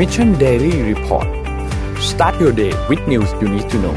[0.00, 1.28] Mission Daily Report
[2.10, 3.96] start your day with news you need to know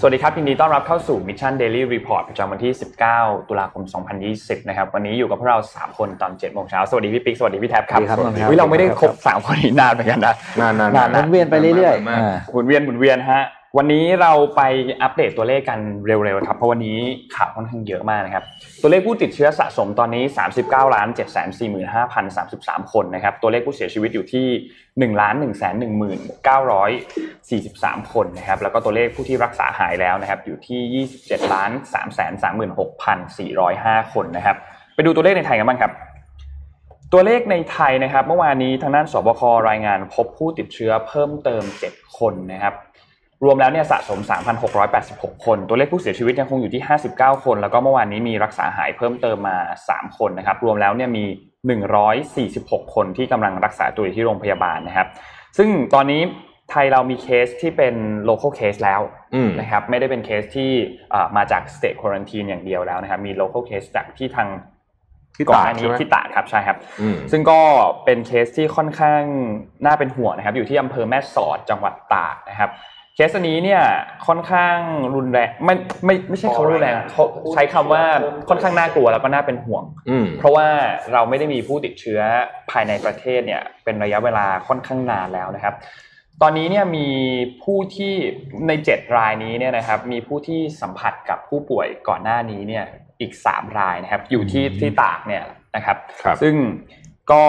[0.00, 2.72] สวัสดีครับยินดีต้อนรับเข้าสู่ Mission Daily Report ประจำวันที่
[3.10, 3.82] 19 ตุลาคม
[4.26, 13.42] 2020 นะครับ วันนี้อยู่กับพวกเรา 3 คนตอน7โมงเช้า สวัสดีพี่ปิ๊ก สวัสดีพี่แท็บครับสวัสดีครับน้องแท็บอุ๊ยเราไม่ได้ครบ 3 คนนี้นานเหมือนกันนะ นานๆนานหนะมุนเวียนไปเรื่อยๆมากอ่าหมุนเวียนหมุนเวียนฮะ
[13.78, 14.62] วันนี้เราไป
[15.02, 16.98] อัปเดตตัวเลขกันเร็วๆครับเพราะวันนี้
[17.36, 18.44] ข่าวค่อนข้างเยอะมากนะครับ
[18.82, 20.24] ตัวเลขผู้ติดเชื้อสะสมตอนนี้
[20.56, 21.26] 39ล้าน7 4
[21.94, 24.46] 5 0 33 คนนะครับ ตัวเลขผู้เสียชีวิตอยู่ที่
[25.14, 26.50] 1ล้าน1 1 9
[27.50, 32.90] 43 คนนะครับ แล้วก็ตัวเลขผู้ที่รักษาหายแล้วนะครับอยู่ที่27ล้าน3 3 6
[33.38, 34.56] 405 คนนะครับ
[34.94, 35.92] ไปดูตัวเลขในไทยกันบ้างครับ
[37.12, 42.74] ตัวเลขในไทยนะครับ เมื่อวานนี้ทางด้านสบครายงานพบผู้ติดเชื้อเพิ่มเติม 7 คนนะครับ
[43.44, 44.20] รวมแล้วเนี่ยสะสม
[44.82, 49.56] 3,686 คน ตัวเลขผู้เสียชีวิตยังคงอยู่ที่ 59 คน แล้วก็เมื่อวานนี้มีรักษาหายเพิ่มเติมมา
[49.88, 51.24] 3 คนนะครับ รวมแล้วเนี่ยมี
[52.28, 55.06] 146 คนที่กำลังรักษาตัวอยู่ที่โรงพยาบาลนะครับ
[55.56, 56.22] ซึ่งตอนนี้
[56.70, 57.94] ไทยเรามีเคสที่เป็น
[58.28, 59.00] local case แล้ว
[59.34, 60.70] อืมนะครับไม่ได้เป็นเคสที่
[61.14, 64.48] อ่ามาจาก state quarantine อย่างเดียวแล้วนะครับ มี local case จากที่ทาง
[65.36, 67.60] ที่ก่อนตาหดน้านี้ใช่ไหมที่ตราดครับใช่ครับอืมซึ่งก็
[68.04, 69.22] เป็นเคสที่ค่อนข้าง
[69.84, 73.82] น่าเป็นห่วงนะครับ อยู่ที่อำเภอแม่สอดจังหวัดตากนะครับเคสอันนี้เนี่ย
[74.26, 74.76] ค่อนข้าง
[75.14, 78.04] รุนแรงไม่ไม่ไม่ใช่เขารุนแรงอะเขาใช้คำว่า
[78.48, 80.66] ค่อนข้างน่ากลัวแล้วก็น่าเป็นห่วงอืมเพราะว่า
[81.12, 82.20] เราไม่ได้มีผู้ติดเชื้อ
[82.70, 85.74] ภายในประเทศเนี่ยเป็นระยะเวลาค่อนข้างนานแล้วนะครับ
[86.42, 87.08] ตอนนี้เนี่ยมี
[87.62, 88.14] ผู้ที่
[88.68, 92.84] ใน 7 รายนี้เนี่ยนะครับ มีผู้ที่สัมผัสกับผู้ป่วยก่อนหน้านี้เนี่ย
[93.20, 95.42] อีก 3 รายนะครับ อยู่ที่ที่ตากเนี่ย
[95.76, 96.54] นะครับครับซึ่ง
[97.32, 97.44] ก็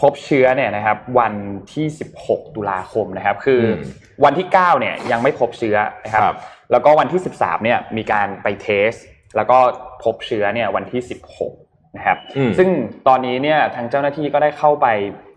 [0.00, 1.34] พบเชื้อเนี่ยนะครับ วัน
[1.72, 1.86] ที่
[2.20, 3.78] 16 ตุลาคมนะครับ คืออม
[4.24, 6.36] วันที่ 9 เนี่ยยังไม่พบเชื้อนะครับครับ
[6.70, 8.90] แล้วก็วันที่ 13 เนี่ยมีการไปเทส
[9.36, 9.58] แล้วก็
[10.04, 11.00] พบเชื้อเนี่ยวันที่
[11.48, 12.68] 16 นะครับอืมซึ่ง
[13.08, 14.86] ตอนนี้เนี่ยทางเจ้าหน้าที่ก็ได้เข้าไป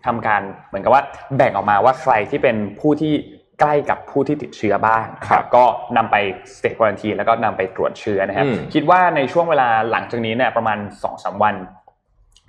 [0.06, 1.02] ทำการเหมือนกับว่า
[1.36, 3.14] แบ่งออกมาว่าใครที่เป็นผู้ที่
[3.60, 5.64] ใกล้กับผู้ที่ติดเชื้อบ้างครับก็
[5.96, 6.16] นำไป
[6.56, 11.54] สเต e ควอนตีแล้วก็นำไปตรวจเชื้อนะครับอืมคิดว่าในช่วงเวลาหลังจากนี้เนี่ยประมาณ2อสวัน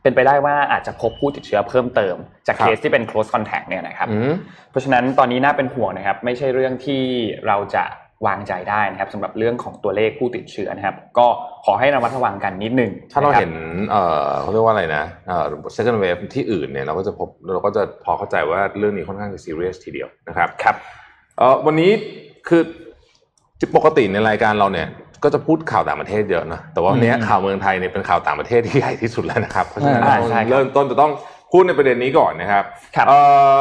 [0.03, 2.15] เป็นไปได้ว่าอาจจะพบผู้ติดเชื้อเพิ่มเติม
[2.47, 4.33] จากเคสที่เป็น close contact เนี่ยนะครับอืม
[4.71, 7.01] เพราะฉะนั้นตอนนี้น่าเป็นห่วงนะครับ ไม่ใช่เรื่องที่
[7.47, 7.83] เราจะ
[8.27, 11.27] วางใจได้นะครับสำหรับเรื่องของตัวเลขผู้ติดเชื้อนะครับ ก็
[11.65, 13.53] ขอให้ระมัดระวังกันนิดหนึง ถ้าเราะคบเห็น
[13.89, 15.45] เอ่อเขาเรียกว่าอะไรนะเอ่อ
[15.75, 20.75] second wave ที่อื่นเนี่ยเราก็จะพบเราก็จะพอเข้าใจว่าเรื่องนี้ค่อนข้างจะ serious ทีเดียวนะครับครับ
[21.37, 21.91] เอ่อวันนี้
[22.47, 22.61] คือ
[23.75, 24.87] ปกติในรายการเราเนี่ย
[25.23, 31.11] ก็จะพูดข่าวต่างประเทศเยอะนะแต่ว่าวันนี้อืมข่าวเมืองไทยเนี่ยเป็นข่าวต่างประเทศที่ใหญ่ที่สุดแล้วนะครับเพราะฉะนั้นอ่าเราใช่ครับเริ่มต้นจะต้อง
[31.51, 32.63] พูดในประเด็นนี้ก่อนนะครับ
[32.95, 33.19] ครับเอ่
[33.55, 33.57] อ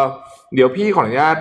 [0.54, 1.38] เดี๋ยวพี่ขออนุญาต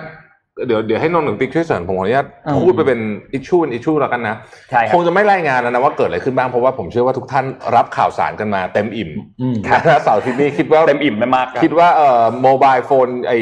[0.66, 3.00] เดี๋ยวเดี๋ยวให้นนท์หนึ่งติ๊กช่วยเสริมผมขออนุญาตอืมพูดไปเป็น
[3.32, 4.36] issue เป็น issue แล้วกันนะ
[4.70, 7.44] ใช่คครับคงจะไม่รายงานแล้วนะว่าเกิดอะไรขึ้นบ้างเพราะว่าผมเชื่อว่าทุกท่าน
[7.76, 13.32] รับข่าวสารกันมาเต็มอิ่มอืมนะเสาร์อาทิตย์นี้คิดว่าเต็มอิ่มไม่มากครับคิดว่าเอ่อ mobile phone ไอ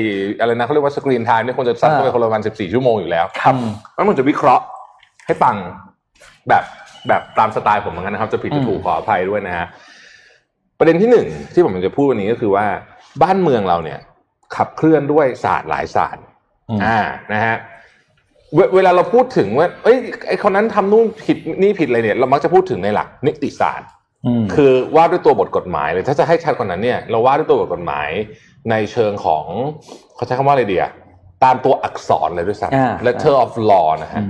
[0.41, 3.55] อะไรนะเขาเรียกว่า screen time เนี่ยควรจะสั้นเข้าไปอ่าคนละวัน14ชั่วโมงอยู่แล้วครับ
[3.95, 4.65] แล้วมันจะวิเคราะห์
[5.27, 5.55] ให้ฟัง
[6.49, 6.65] แบบ
[7.09, 9.67] แบบตามสไตล์ผมเหมือนกันนะครับ จะผิดจะถูกขออภัยด้วยนะฮะ
[10.79, 12.67] ประเด็นที่หนึ่งที่ผมจะพูดวันนี้ก็คือว่า
[13.23, 13.99] บ้านเมืองเราเนี่ย
[14.57, 16.25] ขับเคลื่อนด้วยศาสตร์หลายศาสตร์
[16.71, 16.99] อืมอ่า
[17.33, 17.57] นะฮะ
[18.55, 19.99] เวเวลาเราพูดถึงว่าเอ้ย
[20.29, 23.89] ไอคนนั้นทำนู่นผิดนี่ผิดอะไรเนี่ย เรามักจะพูดถึงในหลักนิติศาสตร์
[24.27, 28.09] อืมคือว่าด้วยตัวบทกฎหมายเลยถ้าจะให้ชัดกว่านั้นเนี่ย เราว่าด้วยตัวบทกฎหมาย
[28.71, 29.45] ในเชิงของ
[30.15, 30.87] เขาใช้คำว่าอะไรเดีย
[31.45, 34.27] ตามตัวอักษรเลยด้วยซ้อ่าำ letter of law นะฮะอื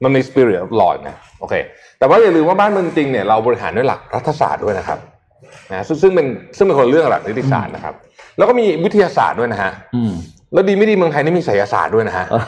[0.00, 1.54] มมันมี spirit of law นะโอเค
[1.98, 4.98] แต่ว่าอย่าลืมว่าบ้านเมืองจริงเนี่ยเราบริหารด้วยหลักรัฐศาสตร์ด้วยนะครับ
[5.72, 7.94] นะซึ่งซึ่งเป็นซึ่งเป็นคนละเรื่องกับหลักนิติศาสตร์นะครับ
[8.38, 10.12] แล้วก็มีวิทยาศาสตร์ด้วยนะฮะอืม
[10.52, 12.42] แล้วดีไม่ดีเมืองไทยนี่มีไสยศาสตร์ด้วยนะฮะเออ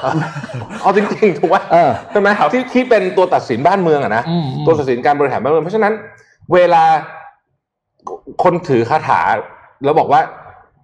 [0.83, 5.93] เอาจริงๆถูกไหมเออใช่ไหมที่ที่เป็นตัวตัดสินบ้านเมืองอะนะอืมอืมตัวตัดสินการบริหารบ้านเมืองเพราะฉะนั้น
[6.55, 6.85] เวลา
[8.43, 9.21] คนถือคาถา
[9.85, 10.21] แล้วบอกว่า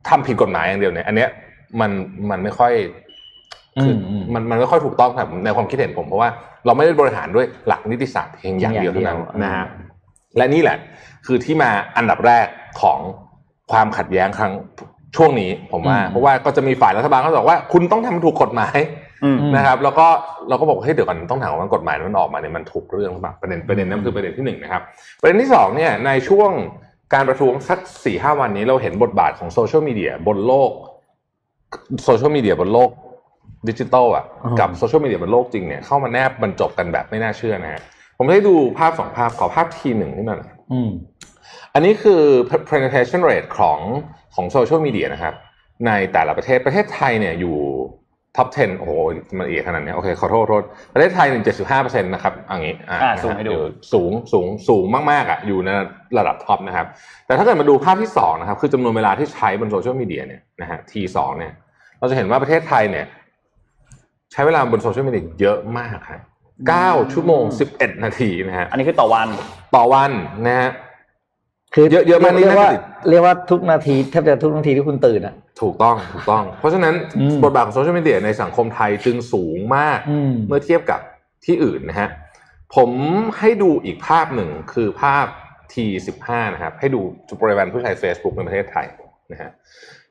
[0.09, 1.31] ทำผิดกฎหมายอย่างเดียวเนี่ย อันเนี้ย
[1.81, 1.91] มัน
[2.31, 2.73] มันไม่ค่อย
[3.83, 6.29] คืออมมันมันไม่ค่อยถูกต้องครับในความคิดเห็นผมเพราะว่า
[6.67, 9.67] เราไม่ได้บริหารด้วยหลักนิติศาสตร์เพียงอย่างเดียวเท่านั้นอย่างเดียวนะฮะ
[10.37, 10.79] และนี่แหละ
[11.27, 12.47] คือที่มาอันดับแรก
[12.83, 12.99] ของ
[13.73, 14.53] ความขัดแย้งครั้ง
[15.17, 18.79] ช่วงนี้ผมว่า เพราะว่าก็จะมีฝ่ายรัฐบาลเขาบอกว่า คุณต้องทำถูกกฎหมาย
[19.25, 20.07] อืมนะครับ แล้วก็
[20.49, 24.83] เราก็บอกว่าเฮ้ยเดี๋ยวก่อนต้องถามว่ากฎหมายนั้นออกมาเนี่ยมันถูกเรื่องหรือเปล่าประเด็นประเด็นนั้นคือประเด็นที่หนึ่งนะครับ
[25.21, 26.51] ประเด็นที่สองเนี่ยในช่วง
[27.15, 30.73] การประท้วงสักสี่ห้าวันนี้เราเห็นบทบาทของโซเชียลมีเดียบนโลก
[32.05, 32.91] โซเชียลมีเดียบนโลก
[33.69, 37.83] ดิจิตอลอะอืมกับโซเชียลมีเดียบนโลกจริงเนี่ยเข้ามาแนบบรรจบกันแบบไม่น่าเชื่อนะฮะ
[38.19, 40.91] ผมให้ดูภาพสองภาพขอภาพ T1ขึ้นมาหน่อยอืม
[41.75, 42.23] อันนี้คือ
[42.71, 43.79] penetration rate ของ
[44.35, 45.35] ของโซเชียลมีเดียนะครับ
[45.87, 47.57] ในแต่ละประเทศประเทศไทยเนี่ยอยู่
[48.37, 48.93] top 10 โอ้โห
[49.39, 50.63] มันเยอะขนาดนี้ โอเค ขอโทษโทษ
[50.95, 55.69] ประเทศไทยหนึ่งเจ็ดสิบห้าเปอร์เซ็นต์นะครับอันนี้ อ่าสูงให้ดูอยู่สูง สูง สูงมาก ๆ อะ อยู่ใน
[56.19, 56.87] ระดับ top นะครับ
[57.27, 61.53] แต่ถ้าเกิดมาดูภาพที่สองนะครับ คือจำนวนเวลาที่ใช้บนโซเชียลมีเดียเนี่ยนะฮะ T2 เนี่ย
[61.99, 63.07] เราจะเห็นว่าประเทศไทยเนี่ย
[64.33, 66.21] ใช้เวลาบนโซเชียลมีเดียเยอะมากครับ
[66.69, 69.29] เก้าชั่วโมงสิบเอ็ดนาทีนะฮะอันนี้คือต่อวัน
[69.77, 70.11] ต่อวัน
[70.47, 70.71] นะฮะ
[71.75, 81.01] คือเยอะเยอะมากนี่เรียกว่าน่าจะติดเรียกว่าทุกนาทีแทบจะทุกนาทีที่คุณตื่นอะถูกต้องถูกต้อง เพราะฉะนั้นอืมบทบาทของโซเชียลมีเดียในสังคมไทยจึงสูงมากอืมเมื่อเทียบกับ
[81.45, 82.09] ที่อื่นนะฮะ
[82.77, 82.91] ผม
[83.39, 85.27] ให้ดูอีกภาพหนึ่งคือภาพ
[85.73, 87.01] T15 นะครับ ให้ดู
[87.43, 88.87] ปริมาณผู้ใช้ Facebook ในประเทศไทย
[89.33, 89.51] นะฮะ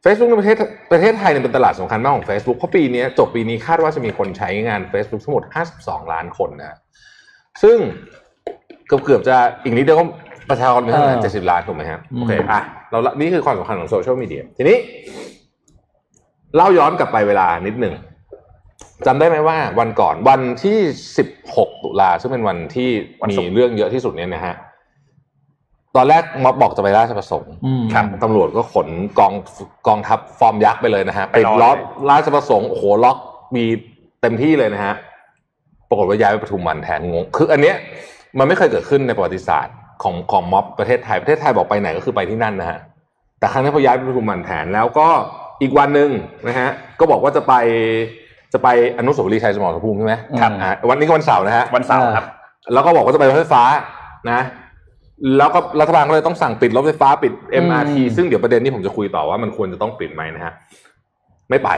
[0.08, 0.58] Facebook ในประเทศ
[0.92, 5.44] ประเทศไทยเนี่ยเป็นตลาดสำคัญมากของ Facebook เพราะปีนี้จบปีนี้คาดว่าจะมีคนใช้งาน Facebook ทั้งหมด
[5.80, 6.78] 52 ล้านคนนะฮะ
[7.64, 7.78] ซึ่ง
[8.88, 10.06] เกือบเกือบๆจะอีกนิดเดียวก็
[10.50, 12.62] ประชากรมีเท่าไหร่เออเจ็ดสิบล้านถูกไหมฮะอืมโอเคอะ
[12.92, 14.78] เราละนี่คือความสำคัญของโซเชียลมีเดียทีนี้
[16.56, 17.94] เล่าย้อนกลับไปเวลานิดหนึ่ง
[19.06, 20.80] จำได้ไหมว่าวันก่อนวันที่
[21.34, 22.90] 16 ตุลาซึ่งเป็นวันที่
[23.22, 24.56] วันมีศุกร์เรื่องเยอะที่สุดเนี่ยนะฮะ
[25.96, 28.88] ตอนแรกม็อบบอกจะไปราชประสงค์อืมครับตำรวจก็ขน
[29.20, 29.34] กอง
[29.88, 33.18] กองทัพฟอร์มยักษ์ไปเลยนะฮะไปปิดรอล็อกเลยราชประสงค์โอ้โหล็อก
[33.56, 33.66] มี
[34.22, 34.96] เต็มที่เลยนะฮะ
[35.90, 37.76] ปรากฏว่าย้ายไปปทุมวันแทนงงคืออันเนี้ย
[38.38, 42.80] มันไม่เคยเกิดขึ้นในประวัติศาสตร์ของของม็อบประเทศไทยประเทศไทยบอกไปไหนก็คือไปที่นั่นนะฮะ
[43.40, 45.08] แต่ครั้งนี้พอย้ายไปปทุมวันแทนแล้วก็
[45.62, 46.10] อีกวันหนึ่ง
[46.48, 46.70] นะฮะ
[47.00, 47.54] ก็บอกว่าจะไป
[48.54, 48.68] จะไป
[48.98, 52.26] อนุสาวรีย์ชัยสมรภูมิใช่ไหมครับอ่าวันนี้ก็วันเสาร์นะฮะวันเสาร์ครับ
[52.74, 53.64] แล้วก็บอกว่าจะไปรถไฟฟ้า
[54.32, 54.40] นะ
[55.38, 57.32] แล้วก็รัฐบาลก็เลยต้องสั่งปิดรถไฟฟ้าปิด
[57.64, 60.54] MRT อืมซึ่งเดี๋ยวประเด็นนี้ผมจะคุยต่อว่ามันควรจะต้องปิดไหมนะฮะ
[61.50, 61.70] ไม่ไป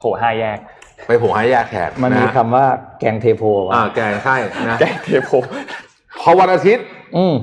[0.00, 0.58] โผล่ห้าแยก
[1.06, 2.64] ไปโผล่ให้แยกแทนมันมีะฮะคำว่า
[3.00, 3.42] แกงเทโพ
[3.74, 4.36] อ่าว่ะแกงใช่
[4.68, 5.30] นะแกเทโพ
[6.20, 6.84] พอวันอาทิตย์
[7.16, 7.34] อืม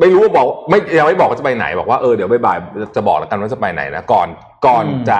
[0.00, 4.28] ไม่รู้ว่าบอกไม่ยังไม่บอกว่าจะไปไหนบอกว่าเออเดี๋ยวบ่ายๆจะบอกแล้วกันว่าจะไปไหนนะก่อน
[4.66, 5.18] ก่อนอืมจะ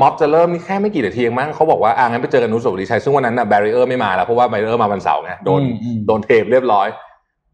[0.00, 6.86] ม็อบจะเริ่มนี่แค่ไม่กี่นาทีเองมั้งเขาบอกว่าอ่างั้นไปเจอกันอนุสาวรีย์ชัยซึ่งวันนั้นน่ะ barrier ไม่มาแล้วเพราะว่า barrier มาวันเสาร์ไงโดนอืมอืมโดนเทปเรียบร้อย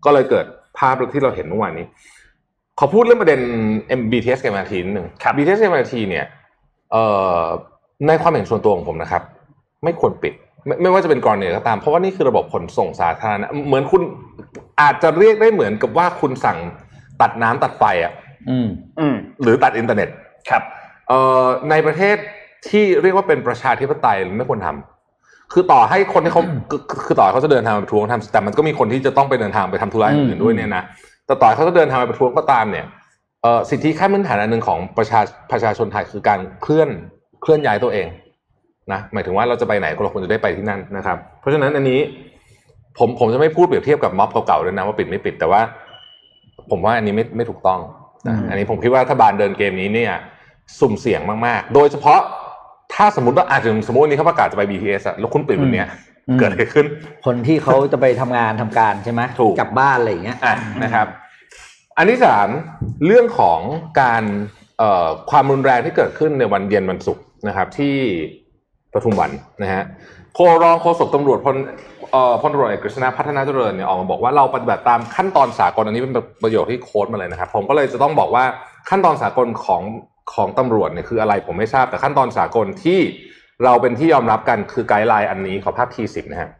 [0.04, 0.46] ก็เลยเกิด
[0.78, 1.86] ภาพที่เราเห็นเมื่อวานนี้
[2.78, 3.40] ขอพูดเรื่องประเด็น
[4.12, 6.26] BTS กับ MRT นิดหนึ่งครับ BTS กับ MRT เนี่ย
[6.92, 7.04] เอ่
[7.42, 7.44] อ
[8.06, 9.22] ในความเห็นส่วนตัวของผมนะครับ
[9.84, 10.32] ไม่ควรปิด
[10.66, 14.02] ไม่ไม่ว่าจะเป็นกรณีไหนก็ตาม เพราะว่านี่คือระบบขนส่งสาธารณะเหมือนคุณ
[14.80, 16.58] อาจจะเรียกได้เหมือนกับว่าคุณสั่ง
[17.20, 18.12] ตัดน้ำตัดไฟอะ
[18.50, 18.68] อืม
[18.98, 20.08] อืมหรือตัดอินเทอร์เน็ต
[20.50, 20.62] ครับ
[21.08, 22.16] เอ่อในประเทศ
[22.68, 24.93] ที่เรียกว่าเป็นประชาธิปไตยไม่ควรทำ
[25.52, 30.82] คือต่อให้คนที่เขาคือคือต่อให้เขาจะเดินทางไปประท้วงทำแต่มันก็มีคนที่จะต้องไปเดินทางไปทำธุระอย่างอื่นด้วยเนี่ยนะ
[31.26, 32.86] แต่ต่อให้เขาจะเดินทางไปประท้วงก็ตามเนี่ย
[33.42, 35.20] เอ่อสิทธิขั้นพื้นฐานอันหนึ่งของประชา
[35.52, 36.88] ประชาชนไทยคือการเคลื่อน
[37.42, 38.06] เคลื่อนย้ายตัวเอง
[38.92, 42.00] นะหมายถึงว่าเราจะไปไหนก็เราควรจะได้ไปที่นั่นนะครับ เพราะฉะนั้นอันนี้
[42.98, 45.60] ผมผมจะไม่พูดเปรียบเทียบกับม็อบเก่าๆด้วยนะว่าปิดไม่ปิดแต่ว่า
[46.70, 47.80] ผมว่าอันนี้ไม่ไม่ถูกต้อง
[48.26, 50.12] นะอืมอันนี้ผมคิดว่ารัฐบาลเดินเกมนี้เนี่ย
[50.80, 52.20] สุ่มเสี่ยงมากๆ โดยเฉพาะ
[52.94, 55.88] ถ้าสมมติว่าอาจจะสมมติวันนี้เขาประกาศจะไป BTS อะแล้วคุณปิดวันเนี้ย
[56.28, 56.86] อืมเกิดอะไรขึ้น
[57.24, 61.06] คนที่เขาจะไปทำงานทำการใช่ไหมถูกกลับบ้านอะไรอย่างเงี้ยอะนะครับ
[61.96, 62.48] อันที่สาม
[63.06, 63.60] เรื่องของ
[64.00, 64.22] การ
[64.78, 67.94] เอ่อความรุนแรงที่เกิดขึ้นในวันเย็นวันศุกร์นะครับ ที่
[68.92, 69.30] ปทุมวัน
[69.62, 69.82] นะฮะ
[70.34, 71.56] โครองโฆษกตำรวจพล
[72.12, 78.44] เอ่อพลตำรวจเอกกฤษณะพัฒนาเจริญเนี่ยออกมาบอกว่าเราปฏิบัติตามขั้นตอนสากลอันนี้เป็นประโยชน์ที่โค้ดมาเลยนะครับ ผมก็เลยจะต้องบอกว่า
[78.90, 79.82] ขั้นตอนสากลของ
[80.32, 83.00] ของตำรวจเนี่ยคืออะไรผมไม่ทราบแต่ขั้นตอนสากลที่
[83.64, 86.50] เราเป็นที่ยอมรับกันคือไกด์ไลน์อันนี้ขอภาพทีสิบนะฮะ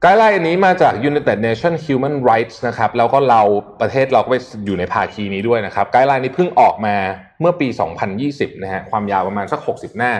[0.00, 3.42] guideline อันนี้มาจาก United Nations Human Rights นะครับแล้วก็เรา
[3.80, 4.36] ประเทศเราก็ไป
[4.66, 6.96] อยู่ในภาคีนี้ด้วยนะครับ guideline นี้เพิ่งออกมา
[7.40, 7.68] เมื่อปี
[8.16, 10.12] 2020นะฮะความยาวประมาณสัก 60 หน้า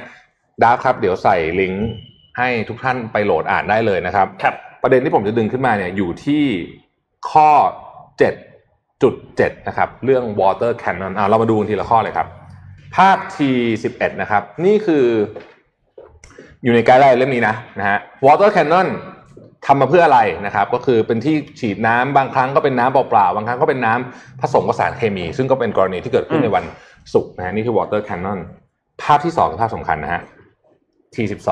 [0.62, 1.88] draft ครับ เดี๋ยวใส่ลิงก์
[2.38, 6.44] ให้ทุกท่านไปโหลดอ่านได้เลยนะครับครับประเด็นที่ผมจะดึงขึ้นมาเนี่ยอยู่ที่
[7.30, 7.50] ข้อ
[9.12, 12.26] 7.7นะครับเรื่อง water cannon อ่าเรามาดูทีละข้อเลยครับ
[12.96, 15.04] ภาพ T11 นะครับ นี่คือ
[16.62, 18.88] อยู่ในไกด์ไลน์เล่มนี้นะนะฮะ water cannon
[19.66, 26.64] ทำมาเพื่ออะไรนะครับก็คือเป็นที่ฉีดน้ำบางครั้งก็เป็นน้ำเปล่าๆบางครั้งก็เป็นน้ำผสมกับสารเคมี ซึ่งก็เป็นกรณีที่เกิดขึ้นในวัน
[27.14, 28.38] ศุกร์นะฮะนี่คือ water cannon
[29.02, 30.22] ภาพที่สองภาพสำคัญนะฮะ
[31.14, 31.48] T12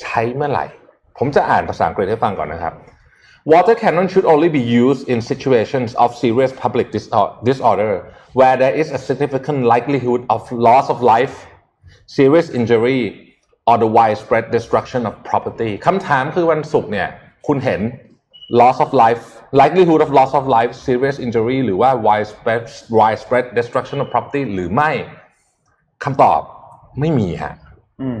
[0.00, 0.64] ใช้เมื่อไหร่
[1.18, 2.74] ผมจะอ่านภาษาอังกฤษให้ฟังก่อนนะครับ
[3.45, 7.09] Water cannon should only be used in situations of serious public dis-
[7.43, 11.35] disorder where there is a significant likelihood of loss of life,
[12.05, 12.99] serious injury,
[13.67, 17.07] or the widespread destruction of property คำถามคือวันศุกร์เนี่ย
[17.47, 17.81] คุณเห็น
[18.59, 19.23] loss of life
[19.61, 22.63] likelihood of loss of life serious injury หรือว่า widespread
[22.99, 24.91] widespread destruction of property หรือไม่
[26.03, 26.41] คำตอบ
[26.99, 27.53] ไม่มีฮะ
[28.01, 28.19] อืม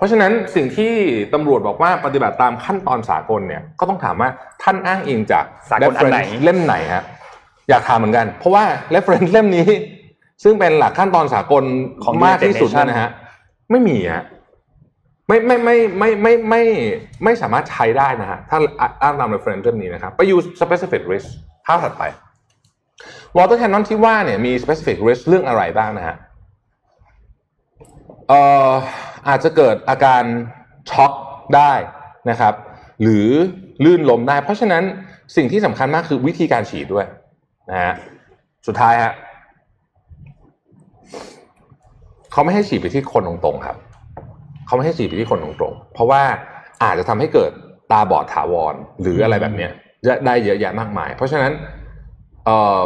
[0.00, 0.92] เพราะฉะนั้นสิ่งที่
[1.34, 4.30] ตำรวจบอกว่าปฏิบัติตามขั้นตอนสากลเนี่ยก็ต้องถามว่า
[4.62, 7.04] ท่านอ้างอิงจากสากลอันไหน reference เล่มไหนฮะ
[7.68, 8.64] อยากถามเหมือนกัน เพราะว่า
[8.94, 9.68] reference เล่มนี้
[10.42, 11.64] ซึ่งเป็นหลักขั้นตอนสากล
[12.04, 13.10] ของมากที่สุด United เนยนะฮะ
[13.70, 14.24] ไม่มีฮะ
[15.28, 16.62] ไม่ไม่ไม่ไม่ไม่ไม่
[17.24, 18.58] ไม่สามารถใช้ได้นะฮะถ้า
[19.02, 21.28] อ้างตาม reference เล่มนี้นะครับไป use specific risk
[21.66, 22.02] ภาพถัดไป
[23.36, 26.16] water cannon ที่ว่าเนี่ยมี specific risk เรื่องอะไรบ้างนะฮะ
[28.28, 28.70] เอ่อ
[29.28, 30.22] อาจจะเกิดอาการ
[30.90, 31.12] ช็อก
[31.56, 31.72] ได้
[32.30, 32.54] นะครับ
[33.02, 33.28] หรือ
[33.84, 34.82] ลื่นล้มได้ เพราะฉะนั้น
[35.36, 37.06] สิ่งที่สำคัญมากคือวิธีการฉีดด้วย
[37.70, 37.94] นะฮะ
[38.66, 39.12] สุดท้ายฮะ
[42.32, 43.76] เขาไม่ให้ฉีดไปที่คนตรงๆครับ
[44.66, 46.22] เขาไม่ให้ฉีดไปที่คนตรงๆ เพราะว่า
[46.82, 47.50] อาจจะทำให้เกิด
[47.90, 49.72] ตาบอดถาวรหรืออะไรแบบเนี้ย
[50.26, 51.52] ได้เยอะแยะมากมาย เพราะฉะนั้น
[52.44, 52.78] เอ่อ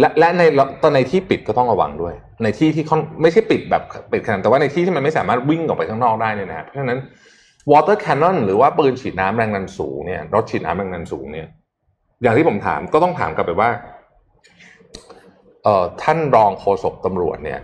[0.00, 0.42] และและใน
[0.82, 2.84] ตอนในที่ปิดก็ต้องระวังด้วย ในที่ที่
[3.22, 3.82] ไม่ใช่ปิดแบบ
[4.12, 7.00] ปิดขนาดแต่ว่าในที่ที่มันไม่สามารถวิ่งออกไปข้างนอกได้เนี่ยนะเพราะฉะนั้น
[7.72, 11.46] water cannon หรือว่าปืนฉีดน้ำแรงดันสูงเนี่ยรถฉีดน้ำแรงดันสูงเนี่ย
[12.22, 13.70] อย่างที่ผมถามก็ต้องถามกลับไปว่า
[15.64, 17.60] เอ่อท่านรองโฆษกตำรวจเนี่ย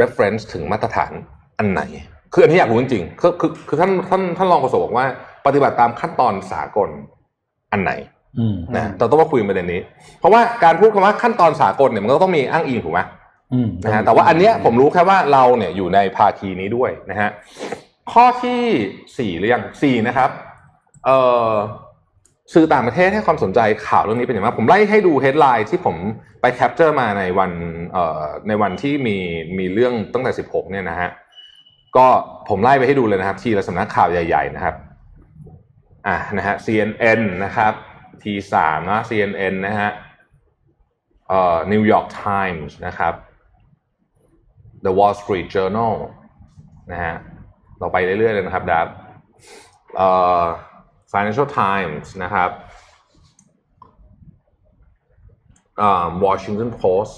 [0.00, 1.12] reference ถึงมาตรฐาน
[1.58, 1.82] อันไหน
[2.32, 5.06] คืออันที่อยากรู้จริงๆคือคือคือท่านท่านท่านรองโฆษกบอกว่า
[5.46, 6.88] ปฏิบัติตามขั้นตอนสากล
[7.72, 7.92] อันไหน
[8.76, 9.80] นะเราต้องมาคุยประเด็นนี้
[10.20, 13.00] เพราะว่าการพูดคำว่าขั้นตอนสากลเนี่ยมันก็ต้องมีอ้างอิงถูกไหม
[13.84, 17.30] นะฮะแต่ว่าอันเนี้ยผมรู้แค่ว่าเราเนี่ยอยู่ในภาคีนี้ด้วยนะฮะ
[18.12, 18.62] ข้อที่
[19.18, 20.30] สี่หรือยังสี่นะครับ
[21.04, 21.18] เอ่
[21.50, 21.52] อ
[22.54, 25.96] สื่อต่างประเทศให้ความสนใจข่าวเรื่องนี้เป็นอย่างมากผมไล่ให้ดู headline ที่ผม
[26.40, 27.50] ไป capture มาในวัน
[27.92, 29.16] เอ่อในวันที่มี
[29.58, 31.10] มีเรื่องตั้งแต่ 16 เนี่ยนะฮะ
[31.96, 32.06] ก็
[32.48, 34.74] ผมไล่ไปให้ดูเลยนะครับ ทีละสำนักข่าวใหญ่ ๆ นะครับ
[36.08, 37.72] อะนะฮะ CNN นะครับ
[38.22, 38.54] T3
[38.90, 39.90] นะ CNN นะฮะ
[41.28, 43.14] เอ่อ New York Times นะครับ
[44.84, 45.94] The Wall Street Journal
[46.92, 47.14] นะฮะ
[47.78, 48.88] เราไปเรื่อยๆเลยนะครับดับ
[49.96, 50.08] เอ่
[50.42, 50.44] อ
[51.12, 52.50] Financial Times นะครับ
[55.78, 57.14] เอ่อ Washington Post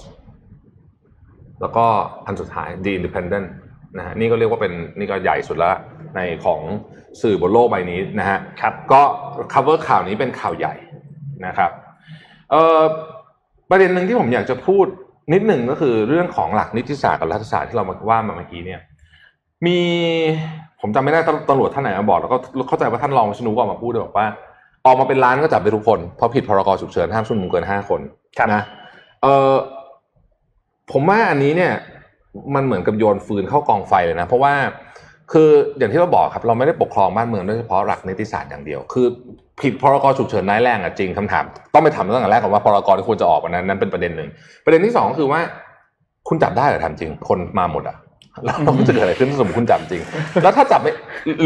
[1.61, 1.85] แล้วก็
[2.25, 3.47] อันสุดท้าย The Independent
[3.97, 5.75] นะฮะนี่ก็เรียกว่าเป็นนี่ก็ใหญ่สุดแล้ว
[6.15, 6.61] ในของ
[7.21, 9.01] สื่อบนโลกใบนี้นะฮะครับก็
[9.53, 10.73] cover ข่าวนี้เป็นข่าวใหญ่
[11.45, 11.71] นะครับ
[12.51, 12.81] เอ่อ
[13.69, 14.85] ประเด็นหนึ่งที่ผมอยากจะพูด
[15.33, 18.79] นิดหนึ่งก็คือเรื่องของหลักนิติศาสตร์กับรัฐศาสตร์ที่เรามาว่ามาเมื่อกี้เนี่ย
[19.65, 19.79] มี
[20.81, 21.19] ผมจำไม่ได้
[21.49, 24.27] ตำรวจท่านไหนมาบอกแล้วก็เข้าใจว่าท่านรองวิษณุก็ออกมาพูดด้วยบอกว่า
[24.85, 28.01] ออกมาเป็นล้านก็จับได้ทุกคนเพราะผิดพรกฉุกเฉินห้ามชุมนุมเกินห้าคน
[28.37, 28.63] ครับนะ
[29.21, 29.53] เออ
[30.91, 31.73] ผมว่าอันนี้เนี่ย
[32.55, 34.53] มันเหมือนกับโยนฟืนเข้ากองไฟเลยนะ เพราะว่า
[35.31, 39.07] คืออย่างที่เราบอกครับเราไม่ได้ปกครองบ้านเมืองด้วยเฉพาะหลักนิติศาสตร์อย่างเดียว คือ
[39.61, 44.29] ผิดพรกฉุกเฉินร้ายแรงอะจริงคำถาม ต้องไปถามตั้งแต่แรกก่อนว่าพรกที่ควรจะออกวันนั้นนั้นเป็นประเด็นหนึ่ง
[44.65, 45.41] ประเด็นที่สองคือว่า
[46.27, 47.97] คุณจับได้เหรอทำจริง คนมาหมดอะ
[48.43, 50.03] แล้วมันจะเกิดอะไรขึ้นถ้าสมมติคุณจับจริง
[50.43, 50.91] แล้วถ้าจับไม่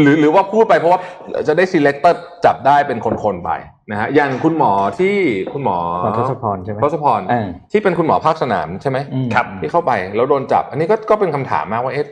[0.02, 1.00] หรือหรือว่าพูดไปเพราะว่า
[1.48, 3.50] จะได้ selected จับได้เป็นคนๆไป
[3.90, 5.16] นะฮะอย่างคุณหมอที่
[5.54, 12.06] คุณหมอหมอทศพรใช่ไหมทศพรเออที่เป็นคุณหมอภาคสนามใช่ไหมอืมครับที่เข้าไปแล้วโดนจับ อันนี้ก็ก็เป็นคำถามมากว่าเอ๊ะ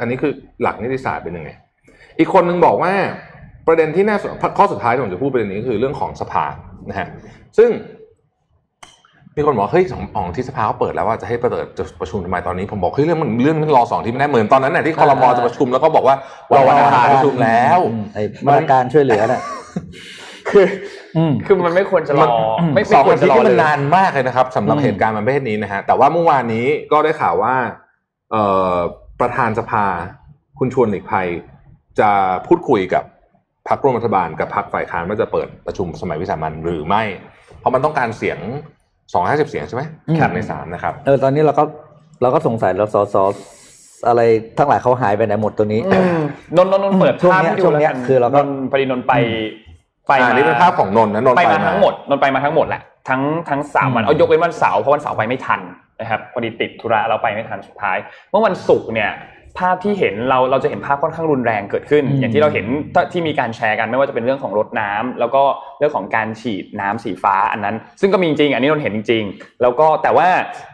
[0.00, 1.50] อันนี้คือหลักนิติศาสตร์เป็นยังไง
[2.18, 2.92] อีกคนนึงบอกว่า
[3.66, 6.44] ประเด็นที่น่าสนข้อสุดท้ายที่ผมจะพูดประเด็นนี้คือเรื่องของสภา
[6.88, 7.08] นะฮะ
[7.58, 7.70] ซึ่ง
[9.36, 16.16] มีคนบอกเฮ้ยสองอ๋องที่สภาเขาเปิดแล้วว่าจะให้ประเดิดจะประชุมทำไมตอนนี้ผมบอกเฮ้ยเรื่องมันเรื่องมันรอสองที่ไม่ได้เหมือนตอนนั้นน่ะที่คอรมอจะประชุมแล้วก็บอกว่า
[16.50, 19.40] วันวันอังคารประชุมแล้วอืมไอ้มาตรการช่วยเหลือน่ะ
[20.50, 20.66] คือ
[21.16, 22.26] อืมคือมันไม่ควรจะรอ
[22.74, 27.54] ไม่สไม่องควรอาทิจะตย์รอนี่เลมันยนานมากเลยนะครับสำหรับอืมเหตุการณ์มันประเภทนี้นะฮะแต่ว่าเมื่อวานนี้ก็ได้ข่าวว่า
[28.30, 28.42] เอ่
[28.72, 28.76] อ
[29.20, 29.84] ประธานสภา
[30.58, 31.28] คุณชวนหลีกภัย
[32.00, 32.10] จะ
[32.46, 33.04] พูดคุยกับ
[33.68, 37.02] พรรคร่วมรัฐบาลกับพรรคฝ่ายค้านว่าจะเปิดประชุมสมัยวิสามันหรือไม่
[37.58, 38.38] เพราะมันต้องการเสียง
[38.92, 41.64] 250เสียงใช่ไหมอืมครับในสามนะครับเออตอนนี้เราก็
[42.22, 43.16] เราก็สงสัยแล้วสส
[44.08, 44.20] อะไร
[44.58, 46.18] ทั้งหลายเขาหายไปไหนหมดตัวนี้อืม
[46.56, 49.12] นนท์นนท์นนท์เปิดช่วงภาพเนี้ยให้ดูช่วงแล้วเนี้ยกันคือเราก็นนท์ปรินนท์ไป
[50.08, 55.60] ไปอ่ามานี่เป็นภาพของนนท์นะนนท์ไปไปมามาทั้งหมดนนท์ไปมาทั้งหมดแหละทั้งทั้งสามวันอืมเอายกเว้นวันเสาร์เพราะวันเสาร์ไปไม่ทัน
[56.00, 57.96] นะครับพอดีติดธุระเราไปไม่ทันสุดท้าย
[58.30, 59.10] เมื่อวันศุกร์เนี่ย
[59.58, 62.66] ภาพที่เห็นเราเราจะเห็นภาพค่อนข้างรุนแรงเกิดขึ้นอืมอย่างที่เราเห็น
[63.12, 65.42] ที่มีการแชร์กันไม่ว่าจะเป็นเรื่องของรถน้ำแล้วก็
[65.78, 70.28] เรื่องของการฉีดน้ำสีฟ้าอันนั้น ซึ่งก็มีจริง อันนี้เราเห็นจริงๆแล้วก็แต่ว่า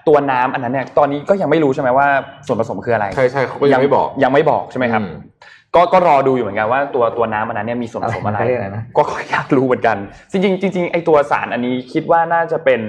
[0.08, 2.08] ตัวน้ำอันนั้นเนี่ยตอนนี้ก็ยังไม่รู้ใช่ไหมว่า
[2.46, 5.12] ส่วนผสมคืออะไรใช่ใช่เขาก็ยังไม่บอกยังไม่บอกใช่ไหมครับอืม
[5.74, 9.96] ก็ก็รอดูอยู่เหมือนกันว่าตัวตัวน้ำอันนั้นเนี่ยมีส่วนผสมอะไรเขาเรียกอะไรนะก็ก็อยากรู้เหมือนกัน
[10.30, 12.80] จริงๆจริงๆไอตัวสารอันนี้คิดว่าน่าจะเป็น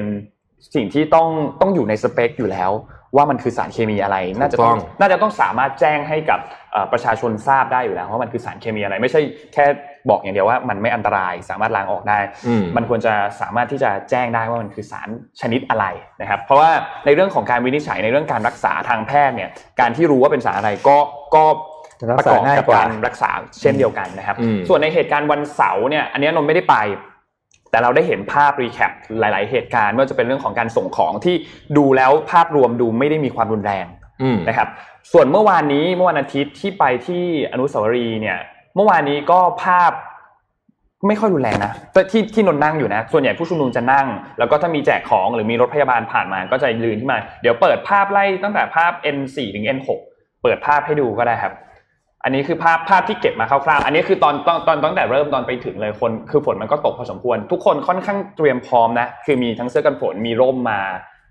[0.76, 1.28] สิ่งที่ต้อง
[1.62, 2.72] ต้องอยู่ในสเปคอยู่แล้ว
[3.16, 6.40] ว่ามันคือสารเคมีอะไร น่าจะต้องถูกต้องน่าจะต้องสามารถแจ้งให้กับ
[6.72, 9.22] เอ่อประชาชนทราบได้อยู่แล้วว่ามันคือสารเคมีอะไร ไม่ใช่
[9.54, 9.66] แค่
[10.10, 15.10] บอกอย่างเดียวว่ามันไม่อันตรายสามารถล้างออกได้อืมมันควรจะสามารถที่จะแจ้งได้ว่ามันคือสาร
[15.42, 15.86] ชนิดอะไร
[16.22, 16.70] นะครับ เพราะว่า
[17.06, 20.98] ในเรื่องของการวินิจฉัยในเรื่องการรักษาทางแพทย์เนี่ยการที่รู้ว่าเป็นสารอะไรก็
[21.36, 21.44] ก็
[22.00, 23.30] จะรักประษากอบง่ายกับกว่าการรักษา
[23.62, 26.76] เช่นเดียวกันนะครับอืมส่วนในเหตุการณ์วันเสาร์เนี่ยอันเนี้ยนนท์ไม่ได้ไป
[27.74, 31.36] แต่เราได้เห็นภาพรีแคปหลาย ๆ เหตุการณ์ไม่ว่าจะเป็นเรื่องของการส่งของที่
[31.78, 33.86] ดูแล้วภาพรวมดูไม่ได้มีความรุนแรง
[34.22, 34.68] อืมนะครับ
[35.12, 38.38] ส่วนเมื่อวานนี้เมื่อวันอาทิตย์ที่ไปที่อนุสาวรีย์เนี่ย
[38.76, 39.92] เมื่อวานนี้ก็ภาพ
[41.08, 44.08] ไม่ค่อยรุนแรงนะแต่ที่ที่นนท์นั่งอยู่นะ ส่วนใหญ่ผู้ชุมนุมจะนั่ง
[44.40, 49.90] แล้วก็ถ้ามีแจกของหรือมีรถพยาบาลผ่านมาก็จะยืนขึ้นมา เดี๋ยวเปิดภาพไล่ตั้งแต่ภาพ N4 ถึง N6
[50.44, 51.54] เปิดภาพให้ดูก็ได้ครับ
[52.24, 60.82] อันนี้คือภาพภาพที่เก็บมาคร่าวๆ อันนี้คือตอนตอนตอนตั้งแต่เริ่มตอนไปถึงเลยคน คือฝนมันก็ตกพอสมควร ทุกคนค่อนข้างเตรียมพร้อมนะ คือมีทั้งเสื้อกันฝนมีร่มมา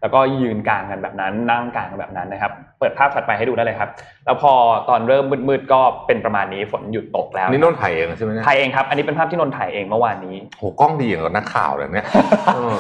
[0.01, 3.91] แล้วก็ยืนกลางกันแบบนั้นนั่งกลางกันแบบนั้นนะครับ เปิดภาพถัดไปให้ดูได้เลยครับ
[4.25, 4.53] แล้วพอ
[4.89, 12.07] ตอนเริ่มมืดๆก็เป็นประมาณนี้ฝนหยุดตกแล้วนี่นนท์ถ่ายเองใช่ไหมเนี่ยถ่ายเองครับ อันนี้เป็นภาพที่นนท์ถ่ายเองเมื่อวานนี้โหกล้องดีอย่างกับนักข่าวเลยเนี่ย
[12.55, 12.77] เออ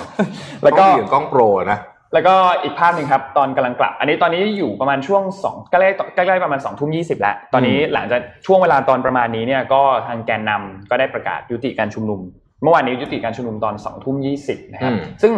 [0.62, 1.40] แล้วก็ล้องดีอย่างกล้องโปร
[1.72, 1.78] นะ
[2.12, 12.20] แล้วก็อีกภาพหนึ่งครับ ตอนกำลังกลับ อันนี้ตอนนี้อยู่ประมาณช่วงสองใกล้ใกล้ๆประมาณสองทุ่มยี่สิบแล้ว ตอนนี้หลังจากช่วงเวลาตอนประมาณนี้เนี่ยก็ทางแกนนำก็ได้ประกาศยุติการชุมนุม
[12.62, 15.32] เมื่อวานนี้ยุติการชุมนุมตอนสองทุ่มยี่สิบนะครับอืมซึ่ง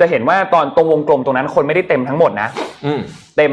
[0.00, 2.48] จะเห็นว่าตอนตรงวงกลมตรงนั้นคนไม่ได้เต็มทั้งหมดนะ
[2.86, 3.00] อืม
[3.36, 3.52] เต็ม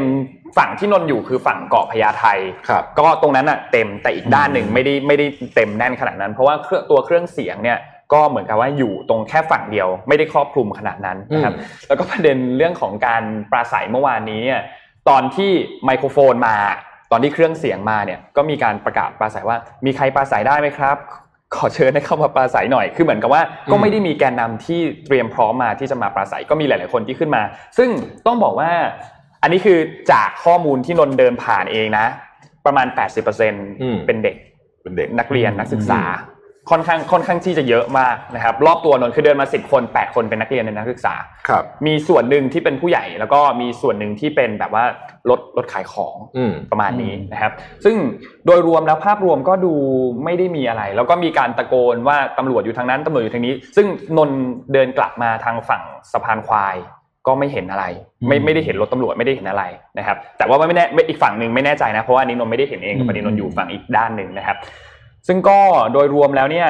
[0.58, 2.24] ฝั่งที่นนท์อยู่คือฝั่งเกาะพญาไท
[2.68, 7.78] ครับก็ตรงนั้นอะเต็มแต่อีกด้านหนึ่งไม่ได้ไม่ได้เต็มแน่นขนาดนั้น เพราะว่าเครื่องตัวเครื่องเสียงเนี่ย
[8.12, 14.60] ก็เหมือนกับว่าอยู่ตรงแค่ฝั่งเดียว ไม่ได้ครอบคลุมขนาดนั้นนะครับอืมแล้วก็ประเด็นเรื่องของการปราศัยเมื่อวานนี้เนี่ย
[15.08, 15.50] ตอนที่
[15.84, 16.56] ไมโครโฟนมา
[17.10, 20.96] ตอนที่เครื่องเสียงมาเนี่ยก็มีการประกาศปราศัยว่า มีใครปราศัยได้ไหมครับ
[21.56, 27.42] ขอเชิญให้เข้ามาปราศัยหน่อยคือเหมือนกับว่าก็ไม่ได้มีแกนนำที่เตรียมพร้อมมาที่จะมาปราศัยก็มีหลาย ๆ คนที่ขึ้นมา
[27.78, 27.88] ซึ่ง
[28.26, 28.70] ต้องบอกว่า
[29.42, 29.78] อันนี้คือ
[30.12, 32.06] จากข้อมูลที่นนท์เดินผ่านเองนะ
[32.66, 32.86] ประมาณ
[33.46, 34.36] 80%เป็นเด็ก
[34.82, 36.02] เป็นเด็กนักเรียนนักศึกษา
[36.70, 41.14] ค่อนข้างค่อนข้างที่จะเยอะมากนะครับ รอบตัวนนท์คือเดินมา 10 คน 8 คนเป็นนักเรียนเป็นนักศึกษา
[41.48, 44.84] ครับมีส่วนหนึ่งที่เป็นผู้ใหญ่แล้วก็มีส่วนหนึ่งที่เป็นแบบว่า
[45.30, 47.52] รถรถขายของอืมประมาณนี้นะครับ
[47.84, 47.96] ซึ่ง
[48.46, 49.74] โดยรวมแล้วภาพรวมก็ดู
[50.24, 54.40] ไม่ได้มีอะไร แล้วก็มีการตะโกนว่าตำรวจอยู่ทางนั้นตำรวจอยู่ทางนี้ ซึ่งนนท์
[54.72, 56.76] เดินกลับมาทางฝั่งสะพานควาย
[57.26, 57.84] ก็ไม่เห็นอะไร
[58.28, 59.64] ไม่ไม่ได้เห็นรถตำรวจไม่ได้เห็นอะไร
[59.98, 64.56] นะครับ แต่ว่าไม่แน่ไม่อีกฝั่งหนึ่งไม่แน่ใจนะเพราะว่าอันนี้นนท์ไม่ได้เห็นเองพอดีนนท์อยู่ฝั่งอีกด้านหนึ่งนะครับ
[65.26, 65.58] ซึ่งก็
[65.92, 66.68] โดยรวมแล้วเนี่ย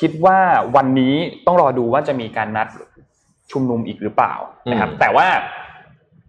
[0.00, 0.38] คิดว่า
[0.76, 1.14] วันนี้
[1.46, 2.68] ต้องรอดูว่าจะมีการนัด
[3.52, 4.34] ชุมนุมอีกหรือเปล่า
[4.70, 5.26] นะครับอืมแต่ว่า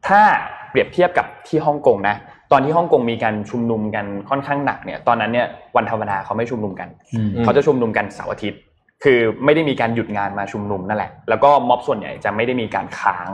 [0.07, 0.21] ถ้า
[0.69, 2.15] เปรียบเทียบกับที่ฮ่องกงนะ
[2.51, 8.59] ตอนที่ฮ่องกงมีการชุมนุมกันค่อนข้างหนักเนี่ยตอนนั้นเนี่ยวันธรรมดาเขาไม่ชุมนุมกันอืมเขาจะชุมนุมกันเสาร์อาทิตย์
[9.03, 13.29] คือไม่ได้มีการหยุดงานมาชุมนุมนั่นแหละ แล้วก็ม็อบส่วนใหญ่จะไม่ได้มีการค้าง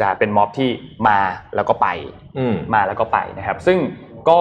[0.00, 0.70] จะเป็นม็อบที่
[1.08, 1.18] มา
[1.56, 1.88] แล้วก็ไป
[2.38, 3.78] อืมมาแล้วก็ไปนะครับ ซึ่ง
[4.30, 4.40] ก็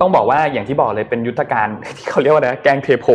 [0.00, 1.66] ต้องบอกว่าอย่างที่บอกเลยเป็นยุทธการ
[1.98, 3.06] ที่เขาเรียกว่าอะไรนะแกงเทโพ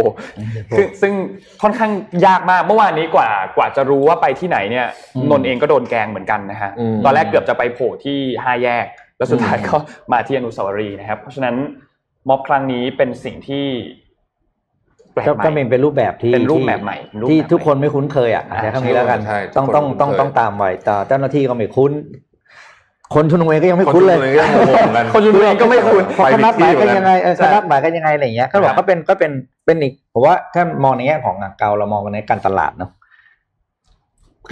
[0.77, 1.13] คือซึ่ง
[1.61, 1.91] ค่อนข้าง
[2.25, 8.85] ยากมากเมื่อวานนี้กว่ากว่าจะรู้ว่าไปที่ไหนเนี่ยอืมนนท์เองก็โดนแกงเหมือนกันนะฮะอืมตอนแรกเกือบจะไปโผล่ที่ห้าแยก
[9.17, 9.75] แล้วสุดท้ายก็
[10.11, 11.55] มาที่อนุสาวรีย์นะครับ เพราะฉะนั้น
[12.29, 13.65] ม็อบครั้งนี้เป็นสิ่งที่
[15.13, 21.91] แปลกก็ใหม่ก็เป็นเป็นรูปแบบที่เป็นรูปที่แบบใหม่รูปที่แบบใหม่ทุกคนไม่คุ้นเคยอะอ่าใช้คำนี้แล้วกันใช่ต้องทุกคนต้องไม่คุ้นเคยต้องต้องตามไว้แต่เจ้าหน้าที่ก็ไม่คุ้น
[23.15, 29.31] คนชุมนุมเองก็ยังไม่คนคุ้นชุมเลนุยมเองก็ยังงงกันคนชุมนุมเองก็ไม่คุ้นเพราะเขานัดหมายกันยังไงเออใช่เขานัดหมายกันยังไงอะไรอย่างเงี้ยเขาบอครักบก็เป็นก็เป็น
[29.65, 32.91] เป็นอีกผมว่าถ้ามองในแง่ของอะเกาเรามองกันในการตลาดเนาะ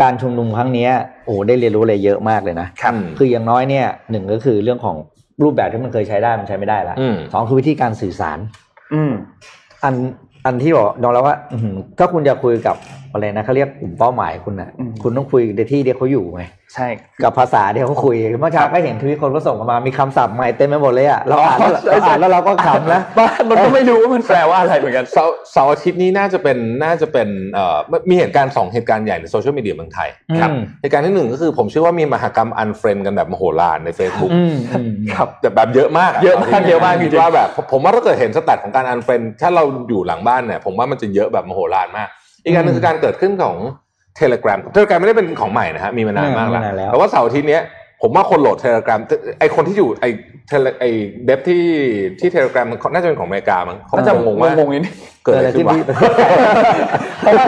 [0.02, 0.92] การชุมนุมครั้งเนี้ย
[1.26, 4.96] โอ้โหได้เรียนรู้อะไรเยอะมากเลยนะครับคืออย่างน้อยเนี่ยหนึ่งก็คือเรื่องของ
[5.44, 8.40] รูปแบบที่มันเคยใช้ได้มันใช้ไม่ได้ละอืมสองคือวิธีการสื่อสาร
[8.94, 9.14] อืม
[9.84, 9.94] อัน
[10.46, 12.76] อันที่บอกยอมแล้วว่าอื้อหือถ้าคุณจะคุยกับ
[13.14, 16.44] อะไรนะเขาเรียกกลุ่มเป้าหมายคุณนะอืมคุณต้องคุยในที่ที่เขาอยู่ไง
[16.76, 16.88] ใช่
[17.24, 27.78] กับภาษาที่เขาคุยเมื่อเช้าก็เห็นทวิตคนก็ส่งมามีคำศัพท์ใหม่เต็มไปหมดเลยอะเราอ่านแล้วอ๋อใช่เราอ่านแล้วเราก็ขำนะบางอันนนท์ก็ไม่รู้ว่ามันแปลว่าอะไรเหมือนกันเสาร์เสาร์อาทิตย์นี้น่าจะเป็นน่าจะเป็นเอ่อ
[28.10, 30.50] มีเหตุการณ์สองเหตุการณ์ใหญ่ในโซเชียลมีเดียเมืองไทยครับ
[30.82, 42.10] เหตุการณ์ที่หนึ่งก็คือผมเชื่อว่ามีมหกรรม unfriend กันแบบมโหฬารใน Facebook อืมอืมครับแต่แบบเยอะมากเยอะมากเยอะมากจริงๆว่าแบบผมว่าถ้าเกิดเห็น stat ของการ unfriend ถ้าเราอยู่หลังบ้านเนี่ยผมว่ามันจะเยอะแบบมโหฬารมาก
[42.44, 43.56] อีกเหตุการณ์หนึ่งคือการเกิดขึ้นของ
[44.16, 47.64] เทเล gram เทเล gram ไม่ได้เป็นของใหม่นะฮะมีมานานมากแล้วมีมานานแล้วแต่ว่าเสาร์อาทิตย์เนี้ย
[48.02, 49.00] ผมว่าคนโหลดเทเล gram
[49.40, 50.06] ไอคนที่อยู่ไอ
[50.48, 50.86] Tele ไอ
[51.26, 51.66] dev ที่
[52.20, 55.76] ที่ Telegram มันน่าจะเป็นของอเมริกามั้งเขาน่าจะงงว่างงๆนิดนึงเกิดอะไรขึ้นวะ
[57.22, 57.46] เพราะว่า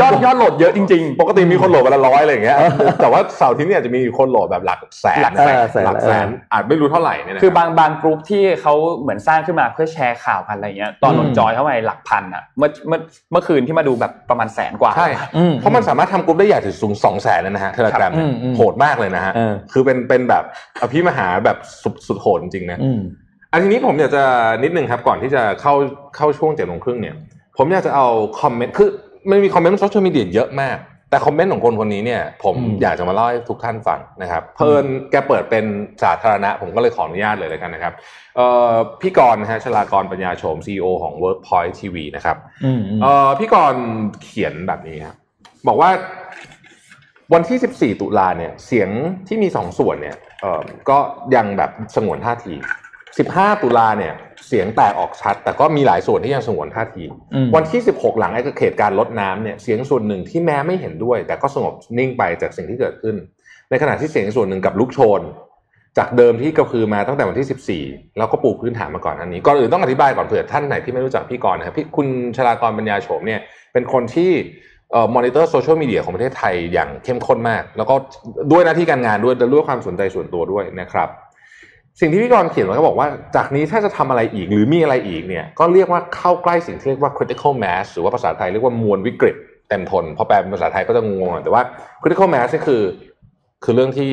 [0.00, 2.58] ยอดยอดโหลดเยอะจริงปกติมีคนโหลดวันละร้อยอะไรอย่างเงี้ย
[3.02, 5.48] แต่ว่าเสาร์อาทิตย์เนี่ยจะมีคนโหลดแบบหลักแสนหลักแส
[5.82, 13.00] นหลักแสนอาจไม่รู้เท่าไหร่เนี่ยนะๆคือบางบางกลุ่มที่เขาเหมือนสร้างขึ้นมาเพื่อแชร์ข่าวกันอะไรเงี้ย ตอนนนท์ join เข้าไปหลักพันอะ เมื่อเมื่อ
[13.32, 20.44] เมื่อคืนที่มาดูแบบประมาณแสนกว่าใช่อืมเพราะมันสามารถทำกลุ่มได้ใหญ่ถึงสูงสองแสนเลยนะฮะ Telegram ครับเนี่ยอืมอืมโหดมากเลยนะฮะเออคือเป็นเป็นแบบ
[20.82, 22.78] อภิมหาแบบสุดสุดโหดจริงๆนะ
[23.52, 24.24] อืมอันทีนี้ผมอยากจะ
[24.62, 25.74] นิดนึงครับก่อนที่จะเข้า
[26.16, 27.14] เข้าช่วงเจ็ดโมงครึ่งเนี่ย
[27.58, 28.08] ผมอยากจะเอา
[28.40, 28.90] คอมเมนต์คือ
[29.30, 30.78] มันมีคอมเมนต์โซเชียลมีเดียเยอะมาก
[31.10, 35.64] แต่คอมเมนต์ของคนคนนี้เนี่ยผมอืมอยากจะมาเล่าให้ทุกท่านฟังนะครับเผอิญแกเปิดเป็น
[36.02, 37.92] สาธารณะ ผมก็เลยขออนุญาตเลยแล้วกันนะครับ
[38.36, 43.82] เอ่อพี่กรณ์นะฮะชลากรปัญญาโฉม CEO ของ Workpoint TV นะครับอืมอืมเอ่อพี่กรณ์
[44.22, 45.16] เขียนแบบนี้ครับ
[45.68, 45.90] บอกว่า
[47.32, 48.88] วันที่ 14 ตุลาเนี่ยเสียง
[49.28, 50.98] ที่มีสองส่วนเนี่ยเอ่อก็
[51.34, 52.54] ยังแบบสงวนท่าที
[53.16, 54.14] 15 ตุลาเนี่ย
[54.46, 63.16] เสียงแตกออกชัด แต่ก็มีหลายส่วนที่ยังสงวนท่าทีอืมวันที่ 16 หลังไอ้เหตุการณ์ลดน้ำเนี่ยเสียงส่วนหนึ่งที่แม้ไม่เห็นด้วย แต่ก็สงบนิ่งไปจากสิ่งที่เกิดขึ้น
[63.70, 65.20] ในขณะที่เสียงส่วนหนึ่งกลับลุกโชน
[65.98, 73.40] จากเดิมที่กระพือมาตั้งแต่วันที่ 14 แล้วก็ปูพื้นฐานมาก่อนอันนี้ก่อนอื่นต้องอธิบายก่อนเผื่อท่านไหนที่ไม่รู้จักพี่กรณ์นะครับพี่คุณชลากรณ์ปัญญาโฉมเนี่ย
[73.72, 74.30] เป็นคนที่
[74.92, 77.94] เอ่อมอนิเตอร์โซเชียลมีเดียของประเทศไทยอย่างเข้มข้นมาก แล้วก็
[78.50, 81.08] ด้วยหน้าที่การงานด้วยและด้วยความสนใจส่วนตัวด้วยนะครับ
[82.00, 89.36] สิ่งที่พี่กรณ์เขียนไว้ก็บอกว่าจากนี้ถ้าจะทำอะไรอีกหรือมีอะไรอีกเนี่ยก็เรียกว่าเข้าใกล้สิ่งที่เรียกว่า critical mass หรือว่าภาษาไทยเรียกว่ามวลวิกฤต
[89.68, 91.62] เต็มทนพอแปลเป็นภาษาไทยก็จะงงๆหน่อยแต่ว่า
[92.02, 92.82] critical mass นี่คือ
[93.64, 94.10] คือเรื่องที่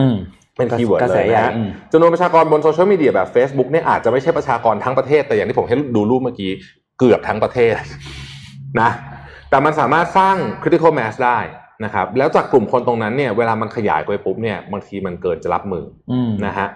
[0.00, 0.16] อืม
[0.56, 6.50] เป็น keyword กระแสใหญ่นะฮะอืมจำนวนประชากรบนโซเชียลมีเดียแบบ Facebook เนี่ยอาจจะไม่ใช่ประชากรทั้งประเทศ แต่อย่างที่ผมให้ดูรูปเมื่อกี้
[6.98, 7.74] เกือบทั้งประเทศ
[8.80, 8.90] นะ
[9.50, 11.38] แต่มันสามารถสร้าง critical mass ได้
[11.84, 16.68] นะครับแล้วจากกลุ่มคนตรงนั้นเนี่ยเวลามันขยายไปปุ๊บเนี่ยบางทีมันเกินจะรับมืออืมนะฮะ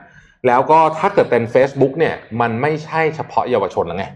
[0.46, 4.06] แล้วก็ถ้าเกิดเป็น Facebook เนี่ยมันไม่ใช่เฉพาะเยาวชนแล้วไง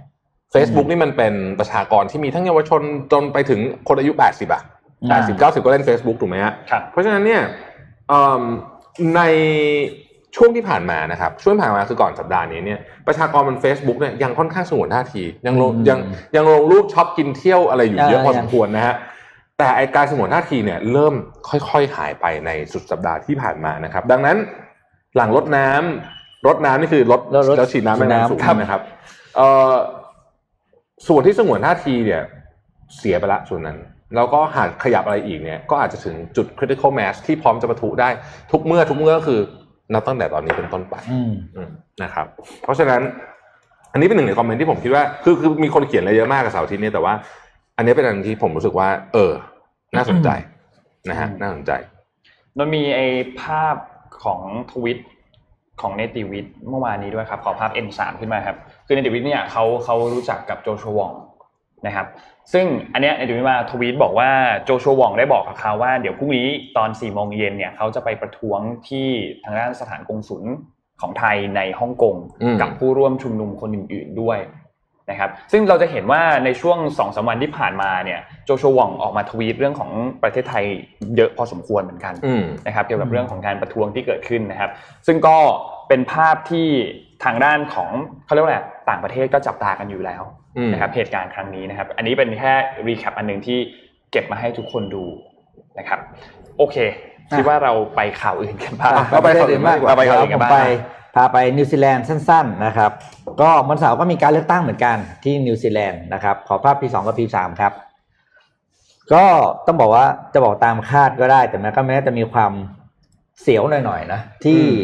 [0.54, 2.82] Facebook นี่มันเป็นประชากรที่มีทั้งเยาวชน
[3.12, 4.62] จนไปถึงคนอายุ 80อะ
[5.10, 7.42] อ่า80 90 ก็เล่น Facebook ถูกไหมฮะครับเพราะฉะนั้นเนี่ย
[8.08, 8.42] เอิ่ม
[9.16, 9.22] ใน
[10.36, 15.98] ช่วงที่ผ่านมานะครับช่วงที่ผ่านมาคือก่อนสัปดาห์นี้เนี่ยประชากรบน Facebook เนี่ยยังค่อนข้างสงวนท่าที ยังลงอืมยัง
[16.36, 18.94] ยังลงรูปช็อปกินเที่ยวอะไรอยู่อ่าเยอะพอยังสมควรนะฮะ
[19.58, 21.14] แต่ไอการสงวนท่าทีเนี่ยเริ่ม
[21.48, 24.36] ค่อยๆหายไปในสุดสัปดาห์ที่ผ่านมานะครับ ดังนั้น
[25.16, 26.13] หลังรดน้ำ
[26.46, 28.80] รดน้ำนี่คือรดรดรดแล้วฉีดน้ำแม่น้ำสูงครับนะครับ
[29.36, 29.72] เอ่อ
[31.08, 32.22] ส่วนที่สงวนท่าทีเนี่ย
[32.98, 33.78] เสียไปละส่วนนั้น
[34.16, 38.08] แล้วก็หากขยับอะไรอีกเนี่ย ก็อาจจะถึงจุด critical mass ที่พร้อมจะประทุได้
[38.52, 39.40] ทุกเมื่อทุกเมื่อก็คือ
[39.92, 41.70] นับตั้งแต่ตอนนี้เป็นต้นไปอืมอืม
[42.02, 42.26] นะครับ
[42.62, 43.02] เพราะฉะนั้น
[43.92, 47.14] อันนี้เป็นหนึ่งในคอมเมนต์ที่ผมคิดว่า คือคือมีคนเขียนอะไรเยอะมากกับเสาร์อาทิตย์นี้แต่ว่า
[47.76, 49.32] อันนี้เป็นอันที่ผมรู้สึกว่า เออ
[49.96, 50.28] น่าสนใจ
[51.10, 51.72] นะฮะน่าสนใจ
[52.58, 53.06] มันมีไอ้
[53.40, 53.76] ภาพ
[54.24, 54.40] ของ
[54.72, 54.98] ทวิต
[55.80, 58.56] ของเนติวิทย์เมื่อวานนี้ด้วยครับ ขอภาพ N3 ขึ้นมาครับ
[58.86, 61.12] คือเนติวิทย์เนี่ยเขาเขารู้จักกับโจชัววอง
[61.86, 62.06] นะครับ
[62.52, 64.30] ซึ่งอันเนี้ยเนติวิทย์มาทวีตบอกว่า
[64.64, 69.08] โจชัววองได้บอกกับเขาว่าเดี๋ยวพรุ่งนี้ตอน4ี่โมงเย็นเนี่ยเขาจะไปประท้วงที่
[69.44, 70.44] ทางด้านสถานกงสุล
[71.00, 74.38] ของไทยในฮ่องกงอืมกับผู้ร่วมชุมนุมคนอื่น ๆด้วย
[75.10, 79.90] นะครับซึ่งเราจะเห็นว่าในช่วงสองสามวันที่ผ่านมาเนี่ยโจชัววองออกมาทวีตเรื่องของ
[80.22, 80.64] ประเทศไทย
[81.16, 84.70] เยอะพอสมควรเหมือนกันอืมนะครับเกี่ยวกับเรื่องของการประท้วงที่เกิดขึ้นนะครับ
[85.06, 85.36] ซึ่งก็
[85.88, 86.68] เป็นภาพที่
[87.24, 87.90] ทางด้านของ
[88.24, 90.22] เขาเรียกว่าอะไรต่างประเทศก็จับตากันอยู่แล้ว
[90.56, 92.52] อืมนะครับเหตุการณ์ครั้งนี้นะครับ อันนี้เป็นแค่
[92.86, 93.58] recap อันหนึ่งที่
[94.10, 95.04] เก็บมาให้ทุกคนดู
[95.78, 95.98] นะครับ
[96.58, 96.76] โอเค
[97.36, 100.58] คิดว่าเราไปข่าวอื่นกันบ้างเอาไปข่าวอื่นบ้างดีกว่าเอาไปข่าวอื่นกันบ้างครับผมไป
[101.14, 102.92] พาไปนิวซีแลนด์สั้นๆนะครับ
[103.40, 107.72] ก็วันเสาร์ก็มีการเลือกตั้งเหมือนกันที่นิวซีแลนด์นะครับขอภาพ P2 กับ P3 ครับ
[109.12, 109.24] ก็
[109.66, 112.52] ต้องบอกว่าจะบอกตามคาดก็ได้ แต่แม้ก็แม้จะมีความ
[113.40, 114.76] เสียวหน่อยๆนะที่อืม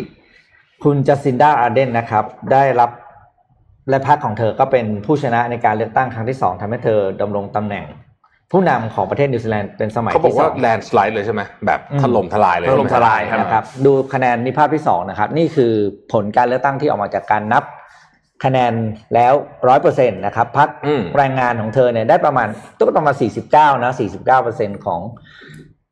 [0.85, 2.91] คุณจัสซินดาอาร์เดนนะครับ ได้รับ
[3.91, 7.85] และพรรคของเธอก็เป็นผู้ชนะในการเลือกตั้งครั้งที่สองทำให้เธอดำรงตำแหน่ง
[8.53, 15.73] ผู้นำของประเทศนิวซีแลนด์เป็นสมัยที่สองเขาบอกว่า landslide เลยใช่ไหมแบบอืมถล่มทลายเลยถล่มทลายใช่ไหมนะครับ ดูคะแนนนี่ภาพที่สองนะครับ นี่คือ
[16.13, 17.65] ผลการเลือกตั้งที่ออกมาจากการนับ
[18.45, 18.73] คะแนน
[19.15, 19.33] แล้ว
[19.69, 25.01] ร้อยเปอร์เซ็นต์นะครับพรรคอืมแรงงานของเธอเนี่ยได้ประมาณตุ๊กประมาณสี่สิบเก้านะสี่สิบเก้าเปอร์เซ็นต์ของ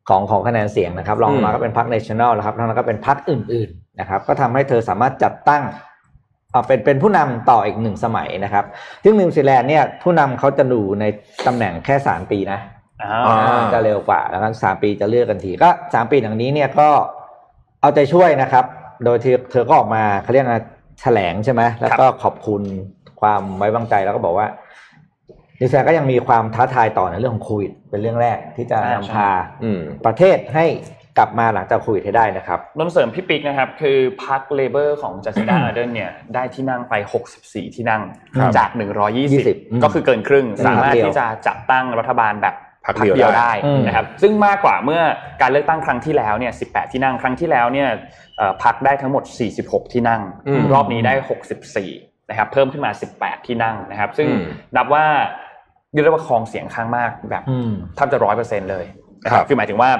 [0.08, 5.87] ของของคะแนนเสียงนะครับรองลงมาก็เป็นพรรค National นะครับแล้วก็เป็นพรรคอื่น ๆนะครับ ก็ทำให้เธอสามารถจัดตั้งอ่า
[6.66, 8.64] เป็นเป็นผู้นำต่ออีกหนึ่งสมัยนะครับ
[9.04, 11.04] ซึ่งนิวซีแลนด์เนี่ยผู้นำเขาจะอยู่ใน
[11.46, 12.60] ตำแหน่งแค่สามปีนะ
[13.02, 16.88] อ่าอ่าจะเร็วกว่าแล้วก็สามปีจะเลือกกันทีก็สามปีอย่างนี้เนี่ยก็
[17.80, 18.64] เอาใจช่วยนะครับ
[19.04, 20.58] โดยที่เธอก็ออกมาเขาเรียกอะไร
[21.02, 22.62] แถลงใช่ไหมแล้วก็ขอบคุณ
[23.20, 24.46] ความไว้วางใจแล้วก็บอกว่า
[25.60, 29.30] นิวซีแลนด์ก็ยังมีความท้าทายต่อในเรื่องของโควิดเป็นเรื่องแรกที่จะอ่านำใช่พา
[29.62, 30.66] อืมประเทศให้
[31.18, 36.94] กลับมาหลังจากโควิดให้ได้นะครับนนท์เสริมพี่ปิ๊กนะครับ คือพรรค Labour ของจัสซินดาอาร์เดนเนี่ยได้ที่นั่งไป
[37.34, 38.02] 64 ที่นั่ง
[38.36, 38.90] ครับจากอืม
[39.36, 42.54] 120 ก็คือเกินครึ่งเป็นสามารถพรรคเดียวที่จะจัดตั้งรัฐบาลแบบ
[42.84, 45.02] พรรคเดียวได้ได้อืมนะครับซึ่งมากกว่าเมื่อ
[45.42, 47.88] การเลือกตั้งครั้งที่แล้วเนี่ย 18 ที่นั่งครั้งที่แล้วเนี่ย
[48.38, 49.24] เอ่อพรรคได้ทั้งหมด
[49.58, 51.12] 46 ที่นั่งอืมรอบนี้ได้
[51.72, 54.44] 64 นะครับ เพิ่มขึ้นมา 18 ที่นั่งนะครับ ซึ่งอืม
[54.76, 55.04] นับว่า
[55.92, 58.84] เรียกได้ว่าครองเสียงข้างมากแบบอืมแทบจะร้อยเปอร์เซ็นเลย
[59.24, 59.90] นะคครัรับบคือหมายถึงว่า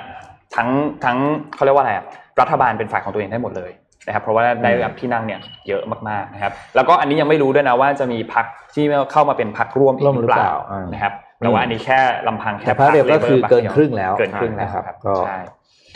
[0.57, 0.69] ทั้ง
[1.05, 1.17] ทั้ง
[1.55, 2.05] เขาเรียกว่าอะไรอะ
[2.41, 3.71] รัฐบาลเป็นฝ่ายของตัวเองได้หมดเลย
[4.07, 15.39] นะครับเพราะว่าได้รับที่นั่งเนี่ยเยอะมากๆนะครับ แล้วก็อันนี้ยังไม่รู้ด้วยนะว่าจะมีพักที่เข้ามาเป็นพักร่วมอีกร่วมหหรืรืออเปเปล่าล่าอ่านนะครับแต่ว่าอันนี้แค่ลำพังแค่แต่พรรคเดียวก็คือพรรเกินดียวครึ่งแล้วเกินครึ่งแล้วนะครับครับก็ใช่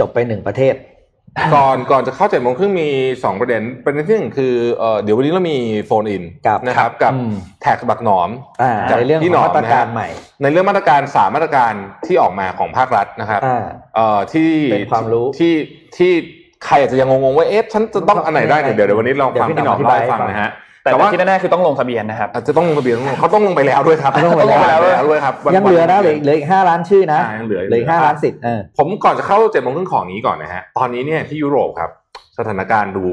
[0.00, 0.74] จบไปหนึ่งประเทศ
[1.54, 2.88] ก่อนก่อนจะเข้าเจ็ดโมงครึ่งมี
[3.24, 8.30] สองประเด็น ประเด็นที่หนึ่งคือเอ่อเดี๋ยววันนี้เรามีโฟนอินกับนะครับกับอืมแท็กบักหนอม
[8.62, 10.08] อ่าจากในเรื่องขพี่องหนอมมาตรการนะฮะใหม่
[10.42, 11.72] ในเรื่องมาตรการสามมาตรการ
[12.06, 13.64] ที่ออกมาของภาครัฐนะครับอ่า
[13.96, 15.54] เอ่อที่เป็นความรู้ที่
[15.96, 16.12] ที่
[16.64, 20.50] ใครอาจจะยังงงๆว่าเอ๊ะฉันจะต้องอันไหนได้เนี่ยเดี๋ยวเดี๋ยววันนี้ลองฟังเดี๋ยวพี่พี่หนอมหนอมอธิบายอธิบายให้ฟังนะฮะ
[20.84, 31.90] แต่แต่ว่าว่าที่แน่ๆคือต้องลงทะเบียนนะครับอาจจะต้องลงทะเบียนเขาต้องลงไปแล้วด้วยครับต้องลงไปแล้วแล้วด้วยครับวันยังเหลือนะเหลือวัเหลืออีกห้าล้านชื่อนะอ่ายังเหลือเหลืออีกห้าล้านสิทธิ์เออผมก่อนจะเข้าเจ็ดโมงครึ่งของนี้ก่อนนะฮะตอนนี้เนี่ยที่ยุโรปครับ
[32.38, 33.06] สถานการณ์ดู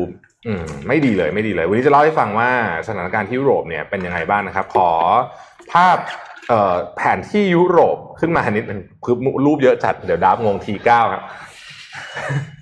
[0.47, 2.49] อืมไม่ดีเลยไม่ดีเลย วันนี้จะเล่าให้ฟังว่า
[2.87, 4.89] สถานการณ์ที่ยุโรปเนี่ยเป็นยังไงบ้างนะครับ ขอ
[5.73, 5.97] ภาพ
[6.49, 11.23] เอ่อแผนที่ยุโรปขึ้นมานิดนึงคือรูปเยอะจัดเดี๋ยวดับงงทีเก้าครับ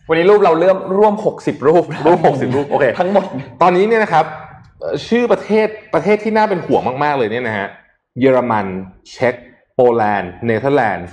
[0.09, 3.25] วันนี้รูปเราเริ่มร่วม 60 รูป รูป 60 รูป โอเค ทั้งหมด
[3.61, 4.46] ตอนนี้เนี่ยนะครับเอ่อ
[5.07, 7.67] ชื่อประเทศประเทศที่น่าเป็นห่วงมาก ๆ เลยเนี่ยนะฮะ
[8.19, 8.65] เยอรมัน
[9.11, 9.35] เช็ก
[9.75, 11.07] โปแลนด์เนเธอร์แลนด์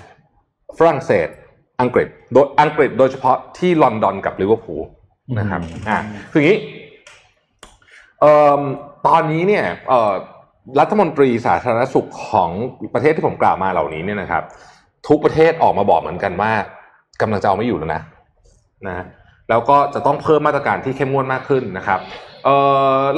[0.79, 1.29] ฝรั่งเศส
[1.81, 4.83] อังกฤษโดยอังกฤษโดยเฉพาะที่ลอนดอนกับลิเวอร์พูล
[5.38, 5.98] นะครับอ่า
[6.33, 6.59] คืออย่างนี้
[8.20, 8.61] เอ่อ
[9.07, 10.12] ตอนนี้เนี่ยเอ่อ
[10.81, 12.50] รัฐมนตรีสาธารณสุขของ
[12.94, 14.42] ประเทศที่ผมกล่าวมาเหล่านี้เนี่ยนะครับ
[15.09, 16.53] ทุกประเทศออกมาบอกเหมือนกันว่า
[17.20, 18.03] กำลังจะเอาไม่อยู่แล้วนะ
[18.87, 19.05] นะ
[19.48, 22.33] แล้วก็จะต้องเพิ่มมาตรการที่เข้มงวดมากขึ้นนะครับเอ่อ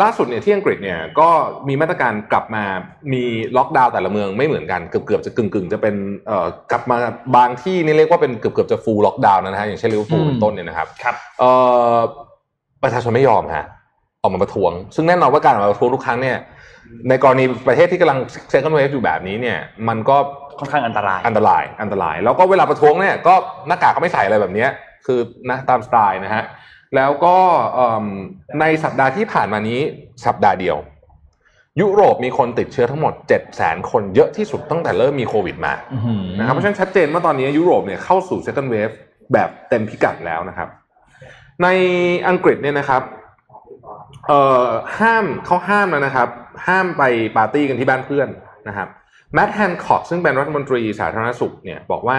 [0.03, 1.29] ล่าสุดเนี่ยที่อังกฤษเนี่ยก็
[1.69, 2.65] มีมาตรการกลับมา
[3.13, 3.23] มี
[3.57, 5.95] ล็อกดาวน์แต่ละเมืองไม่เหมือนกันเกือบเกือบๆจะกึ่งกึ่งๆจะเป็น
[6.27, 6.97] เอ่อกลับมา
[7.37, 11.51] บางที่นี่เรียกว่าเป็นเกือบเกือบๆจะ full lockdown นะฮะอย่างเช่นลิเวอร์พูลอืมเป็นต้นเนี่ยนะครับครับเอ่
[11.97, 11.99] อ
[12.83, 13.67] ประชาชนไม่ยอมฮะ
[14.23, 16.37] ออกมาประท้วง ซึ่งแน่นอนว่าการออกมาประท้วงทุกครั้งเนี่ย
[17.09, 18.19] ในกรณีประเทศที่กำลัง
[18.51, 19.59] second wave อยู่แบบนี้เนี่ย
[19.89, 20.17] มันก็
[20.59, 23.35] ค่อนข้างอันตรายอันตรายอันตราย แล้วก็เวลาประท้วงเนี่ยก็
[23.69, 24.71] หน้ากากก็ไม่ใส่อะไรแบบเนี้ย
[25.07, 25.19] คือ
[25.51, 26.45] นะตามสไตล์นะฮะ
[26.95, 27.37] แล้วก็
[27.75, 28.05] เอิ่ม
[28.61, 29.81] ในสัปดาห์ที่ผ่านมานี้
[30.27, 30.77] สัปดาห์เดียว
[31.81, 38.95] ยุโรปมีคนติดเชื้อทั้งหมด 7 0 0 0 0คนเยอะที่สุดตั้งแต่เริ่มมีโควิดมาอื้อหือนะครับเพราะฉะนั้นชัดเจนว่าตอนนี้ยุโรปเนี่ยเข้าสู่ second wave
[39.33, 40.69] แบบเต็มพิกัดแล้วนะครับ
[41.63, 41.69] ใน
[42.29, 43.03] อังกฤษเนี่ยนะครับ
[44.27, 44.67] เอ่อ
[45.01, 46.29] ห้ามเขาห้ามแล้วนะครับ
[46.67, 47.03] ห้ามไป
[47.37, 48.29] ปาร์ตี้กันที่บ้านเพื่อน
[48.69, 48.89] นะครับ
[49.35, 52.19] Matt Hancock ซึ่งเป็นรัฐมนตรีสาธารณสุขเนี่ยบอกว่า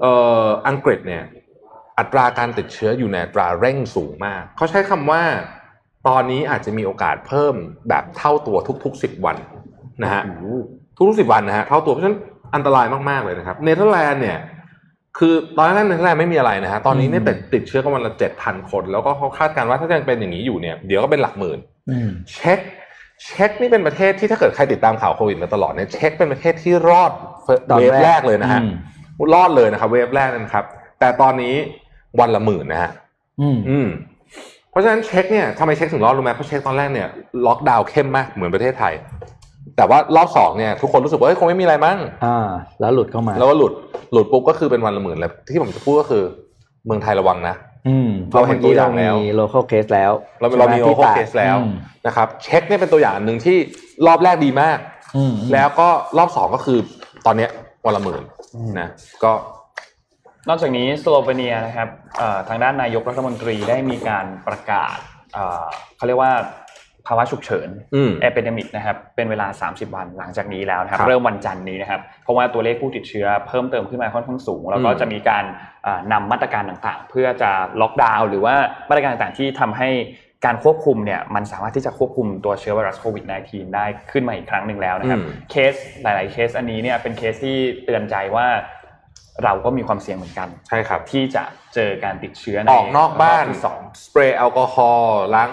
[0.00, 1.22] เอ่ออังกฤษเนี่ย
[2.00, 5.22] อัตราการติดเชื้ออยู่ในอัตราเร่งสูงมาก เขาใช้คำว่า
[6.08, 7.54] ตอนนี้อาจจะมีโอกาสเพิ่ม
[7.88, 9.36] แบบเท่าตัวทุกๆสิบวัน
[10.02, 10.22] นะฮะ
[10.96, 12.18] ทุกๆสิบวันนะฮะเท่าตัวเพราะฉะนั้น
[12.54, 14.38] อันตรายมากๆเลยนะครับเนเธอร์แลนด์เนี่ย
[15.18, 21.58] คือตอนแรกเนเธอร์แลนด์ไม่มีอะไรนะฮะตอนนี้เนี่ยติดติดเชื้อกันวันละเจ็ดพันคน แล้วก็เขาคาดการณ์ว่าถ้ายังเป็นอย่างนี้อยู่เนี่ยเดี๋ยวก็เป็นหลักหมื่น
[21.90, 22.60] อืมเช็ค
[23.26, 27.12] เช็คนี่เป็นประเทศที่ถ้าเกิดใครติดตามข่าวโควิดมาตลอดเนี่ยเช็คเป็นประเทศที่รอด
[27.70, 28.72] ตอนเวฟแรกแรกเลยนะฮะอืม
[29.34, 30.64] รอดเลยนะครับเวฟแรกนะครับ
[31.00, 31.54] แต่ตอนนี้
[32.20, 32.90] วันละหมื่นนะฮะ
[33.40, 33.88] อืมอืม
[34.70, 37.08] เพราะฉะนั้นเช็คเนี่ยทำไมเช็คถึงรอดรู้ไหมเพราะเช็คตอนแรกเนี่ย
[37.46, 38.94] ล็อกดาวน์เข้มมากเหมือนประเทศไทย
[39.76, 42.48] แต่ว่ารอบสองเนี่ยทุกคนรู้สึกว่าเฮ้ยคงไม่มีอะไรมั้งอ่า
[42.80, 43.72] แล้วหลุดเข้ามา แล้วก็หลุด
[44.12, 46.22] หลุดปุ๊บก็คือเป็นวันละหมื่นแล้วที่ผมจะพูดก็คือ
[46.86, 47.54] เมืองไทยระวังนะ
[47.88, 51.72] อืมเราเห็นตัวอย่างแล้วมี local case แล้ว เราเรามีใช่โอไหโคที่ตากเคสแล้วอืม
[52.06, 53.56] นะครับ เช็กเนี่ยเป็นตัวอย่างหนึ่งที่
[54.06, 54.78] รอบแรกดีมาก
[55.16, 56.78] อืมแล้วก็รอบสองก็คือ
[57.26, 57.50] ตอนเนี้ย
[57.86, 58.22] วันละหมื่น
[58.80, 58.88] นะ
[59.24, 59.32] ก็
[60.48, 64.96] นอกจากนี้สโลเวเนียนะครับเอ่อทางด้านนายกรัฐมนตรีได้มีการประกาศ
[65.34, 66.32] เอ่อเขาเรียกว่า
[67.06, 75.44] ภาวะฉุกเฉินอืม epidemic นะครับเป็นเวลา 30 วันหลังจากนี้แล้วนะครับครับเริ่มวันจันทร์นี้นะครับเพราะว่าตัวเลขผู้ติดเชื้อเพิ่มเติมขึ้นมาค่อนข้างสูง แล้วก็อืมจะมีการ
[75.86, 77.50] อ่านำมาตรการต่างๆ เพื่อจะ
[77.80, 78.54] ล็อกดาวน์หรือว่า
[78.88, 79.88] มาตรการต่างๆที่ทำให้
[80.46, 88.46] การควบคุมเนี่ยมันสามารถที่จะควบคุมตัวเชื้อไวรัสโควิด -19 ได้ขึ้นมาอีกครั้งหนึ่งแล้วนะครับอืมเคสหลาย ๆ เคสอันนี้เนี่ยเป็นเคสที่เตือนใจว่า
[89.44, 91.42] เราก็มีความเสี่ยงเหมือนกันใช่ครับที่จะ
[91.74, 95.48] เจอการติดเชื้อในออกนอกบ้านรอบที่สองสเปรย์แอลกอฮอล์ล้าง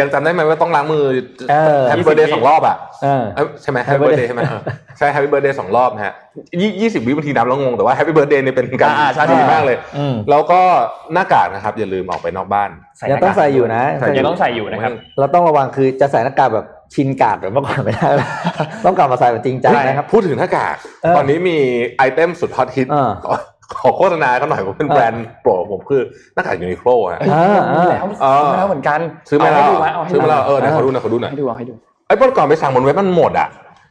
[0.00, 1.04] ยังจำได้ไหมว่าต้องล้างมือ
[1.50, 4.60] เออ Happy Birthday สองรอบอะเออเอ้ยใช่ไหมแฮป Happy ปี้เบอร์เด birthday ย์ใช่ไหมเออ
[4.98, 6.14] ใช่ Happy Birthday สองรอบนะฮะ
[6.60, 10.60] ยี่ยี่สิบวิบางทีนับแล้วงงแต่ว่า Happy Birthday เนี่ยเป็นการอ่าใช่ดีมากเลยอืมแล้วก็
[11.12, 12.70] หน้ากากนะครับอย่าลืมออกไปนอกบ้าน
[13.10, 13.82] ยังต้องใส่อยู่นะ
[14.16, 18.08] ยังต้องใส่อยู่นะครับเราต้องระวังคือจะใส่หน้ากากแบบ chin guard แบบเมื่อก่อนไม่ได้
[18.84, 21.56] ต้องกลับมาใส่แบบจริงจังนะครับพูดถึงหน้ากากเออตอนนี้มี
[21.96, 23.34] item สุดฮอตฮิตเออขอ
[23.80, 26.02] ขอโฆษณาเขาหน่อยผมเป็นแบรนด์โปรดผมคือ
[26.34, 31.74] หน้ากาก Uniqlo ฮะเอ้ยอ่าซื้อแล้วอ่าซื้อแล้วเหมือนกันซื้อมาแล้วเอาให้ดูไหมเอาให้ซื้อมาแล้วเออไหนเออขอดูหน่อยขอดูหน่อยให้ดูเอาให้ดู
[32.06, 33.48] ไอ้เมื่อก่อนไปสั่งบนเว็บมันหมดอะ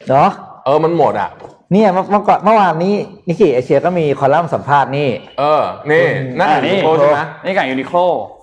[0.09, 0.29] เนาะ
[0.65, 1.31] เออมันหมดอะ
[1.73, 2.93] เนี่ยเมื่อเมื่อก่อนเมื่อวานนี้
[3.27, 7.97] Nikkei Asia ก็มีคอลัมน์สัมภาษณ์นี่ เออ นี่อืมหน้ากากอ่านี่ Uniqlo ใช่ไหม นี่กับ Uniqlo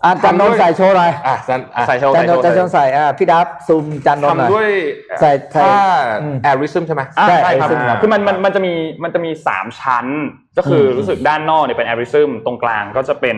[0.04, 4.70] อาจารย์นนท์ใส่โชว์หน่อยอาจารย์อะใส่โชว์จารย์นนท์จารย์นนท์ใส่อะพี่ดับซูมจารย์นนท์หน่อยทำด้วย
[5.20, 5.76] ใส่ใส่ ผ้า
[6.22, 8.72] อืม AIRism ใช่ไหม อ่าใช่ใช่ครับ AIRism ครับ คือมันมันมันจะมี
[9.04, 10.06] มันจะมีสามชั้น
[10.58, 13.36] ก็คืออมรู้สึกด้านนอกเนี่ยเป็น AIRism ตรงกลางก็จะเป็น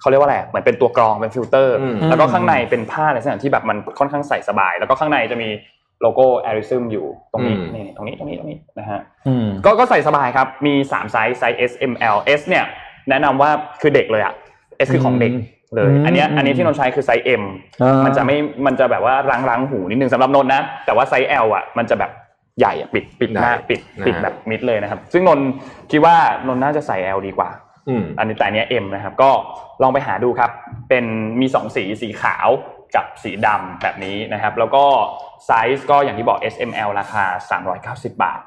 [0.00, 5.48] เขาเรียกว่าอะไรเหมือนเป็นตัวกรองเป็นฟิลเตอร์ อืม แล้วก็ข้างในเป็นผ้าในลักษณะที่แบบมันค่อนข้างใส่สบาย แล้วก็ข้างในจะมี
[6.02, 12.64] โลโก้ AIRism อยู่ตรงนี้อืมนี่ตรงนี้ตรงนี้ตรงนี้นะฮะอืมก็ก็ใส่สบายครับมี3ไซส์ไซส์ S M L S เนี่ย
[13.08, 14.34] แนะนำว่าคือเด็กเลยอะ
[14.86, 15.32] S คือของเด็ก
[15.74, 17.42] เลยอืมอันเนี้ยอืมอันนี้ที่นนท์ใช้คือ size M
[17.82, 18.36] อ่ามัมันจะไม่
[18.66, 19.14] มันจะแบบว่า
[19.50, 22.10] รังๆหูนิดนึงสำหรับนนท์นะ แต่ว่าไซส์ L อะมันจะแบบ
[22.58, 25.46] ใหญ่อะปิดปิดหน้าใหญ่ปิดนะฮะปิดแบบมิดเลยนะครับ ซึ่งนนท์
[25.90, 26.16] คิดว่า
[26.48, 27.50] นนท์น่าจะใส่ L ดีกว่า
[27.88, 29.30] อืมอันนี้แต่อันเนี้ย M นะครับ ก็
[29.82, 30.50] ลองไปหาดูครับ
[30.88, 31.04] เป็น
[31.40, 32.48] มีสองสีสีขาว
[32.96, 34.84] กับสีดำแบบนี้นะครับ แล้วก็
[35.46, 37.24] ไซส์ก็อย่างที่บอก S M L ราคา
[38.08, 38.40] 390 บาท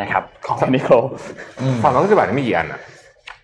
[0.00, 1.04] นะครับของ Uniqlo
[1.82, 2.80] สามร้อยสิบบาทนี่มีกี่อันอะ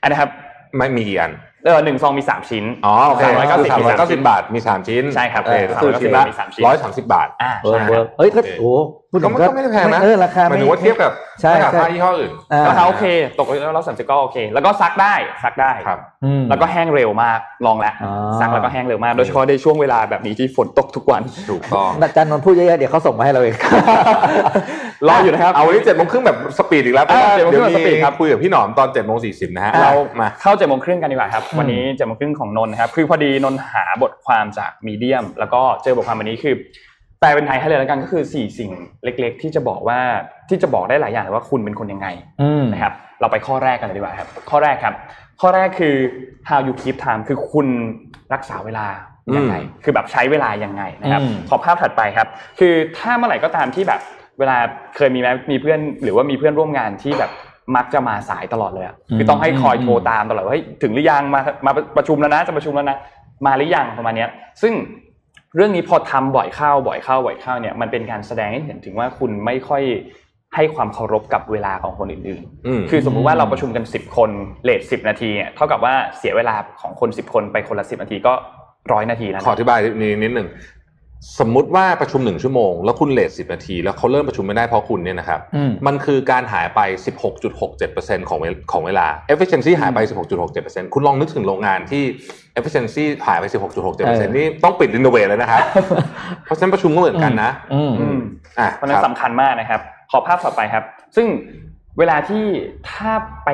[0.03, 0.31] อันนะครับ
[0.77, 1.33] ไม่มีกี่อัน
[1.65, 8.73] เออหนึ่งซองมีสามชิ้นอ๋อโอเคสามร้อยเก้าสิบสามร้อยเก้าสิบบาทมีสามชิ้นใช่ครับโอเคก็คือชิ้นละมีสามชิ้นร้อยสามสิบบาทอ่าเวิร์กใช่ครับเวิคร์รับกเอ้ยก็โอเคโอ้
[9.11, 13.05] พูดก็ถึงไม่ก็ไม่ได้แพงนะเออราคาหมายถึงว่าเทียบกับใช่เทียบกับใช่ผ้ายี่ห้ออื่นอ่าราคาโอเค
[13.39, 23.55] ตกแล้วสามสิบก็โอเค แล้วก็ซักได้ซักได้ครับอืมแล้วก็แห้งเร็วมากลองแล้วอ๋อซักแล้วก็แห้งเร็วมาก โดยเฉพาะในช่วงเวลาแบบนี้ที่ฝนตกทุกวันถูกต้องอาจารย์นนท์พูดเยอะๆเดี๋ยวเขาส่งมาให้เราเอง
[25.09, 36.55] รออยู่นะครับเอาวันนี้เจ็ดโมงครึ่งแบบ speed อีกแล้วอ่าเดี๋ยว7โมงครึ่งแบบมี speed ครับคุยกับพี่หนอมตอนเจ็ดโมงสี่สิบนะฮะเรามาเข้าเจ็ดโมงครึ่งกันดีกว่าครับอืมวันนี้เจ็ดโมงครึ่งของนนท์นะครับคือพอดีนนท์หาบทความจาก Medium แล้วก็เจอบทความวันนี้คือ
[37.21, 38.73] แปลเป็นไทยให้เลยแล้วกันก็คือสี่สิ่ง
[39.05, 39.99] เล็ก ๆ ที่จะบอกว่า
[40.49, 42.09] ที่จะบอกได้หลายอย่างเลยว่าคุณเป็นคนยังไง
[42.43, 44.95] อืมนะครับ เราไปข้อแรกกันเลยดีกว่าครับ ข้อแรกครับ
[45.41, 45.95] ข้อแรกคือ
[46.49, 47.67] how you keep time คือคุณ
[48.35, 48.87] รักษาเวลา
[49.37, 52.29] ยังไงอืมคือแบบใช้เวลายังไงนะครับอืมขอภาพถัดไปครับ
[52.59, 54.01] คือถ้าเมื่อไหร่ก็ตามที่แบบ
[54.39, 54.57] เวลา
[54.97, 57.31] เคยมีไหมมีเพื่อนหรือว่ามีเพื่อนร่วมงานที่แบบ
[57.77, 62.99] มักจะมาสายตลอดเลยอะคือต้องให้คอยโทรตามตลอดว่าเฮ้ยถึงหรือยังมามาประชุมแล้วนะจะประชุมแล้วนะ
[63.47, 64.31] มาหรือยังประมาณเนี้ย
[64.63, 64.73] ซึ่ง
[65.57, 69.83] เรื่องนี้พอทำบ่อยเข้าบ่อยเข้าบ่อยเข้าเนี่ยมันเป็นการแสดงให้เห็นถึงว่าคุณไม่ค่อย
[70.55, 74.31] ให้ความเคารพกับเวลาของคนอื่นอืมๆคือสมมุติว่าเราประชุมกัน 10 คน
[74.65, 78.33] เลท10นาทีเนี่ยเท่ากับว่าเสียเวลาของคน 10 คนไปคนละ 10 นาทีก็
[78.93, 80.49] ร้อยนาทีแล้วนะขออธิบายนิดนิดหนึ่ง
[81.39, 86.81] สมมุติว่าประชุมหนึ่งชั่วโมง แล้วคุณเลทสิบนาที แล้วเขาเริ่มประชุมไม่ได้เพราะคุณเนี่ยนะครับอืมมันคือการหายไป
[87.55, 89.99] 16.67%ของเวของเวลา efficiency หายไป
[90.51, 92.03] 16.67%คุณลองนึกถึงโรงงานที่
[92.59, 93.45] efficiency หายไป
[93.87, 95.63] 16.67%นี่ต้องปิด renovate เลยนะครับ
[96.45, 98.19] เพราะฉะนั้นประชุมก็เหมือนกันนะอืมอืม
[98.59, 100.85] อะเพราะฉะนั้นครับสำคัญมากนะครับ ขอภาพต่อไปครับ
[101.17, 101.27] ซึ่ง
[101.99, 102.45] เวลาที่
[102.91, 103.13] ถ้า
[103.45, 103.49] ไป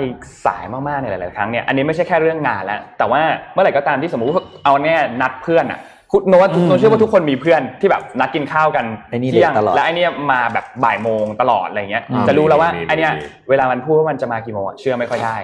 [0.45, 3.23] สายมากๆในหลาย ๆ ครั้งเนี่ย อันนี้ไม่ใช่แค่เรื่องงานแล้ว แต่ว่า
[3.53, 5.81] เมื่อไหร่ก็ตามที่สมมติว่าเอาเนี่ยนัดเพื่อนอะ
[6.17, 15.37] คุณโน้ตอืมโน้ตเชื่อว่าทุกคนมีเพื่อนที่แบบนัดกินข้าวกันไอ้นี่เที่ยงเด็ดตลอดและไอเนี้ยมาแบบบ่ายโมงตลอดอะไรเงี้ยอืมจะรู้แล้วว่ามีมีไอเนี้ยมีเวลามันพูดว่ามันจะมากี่โมงอะเชื่อไม่ค่อยได้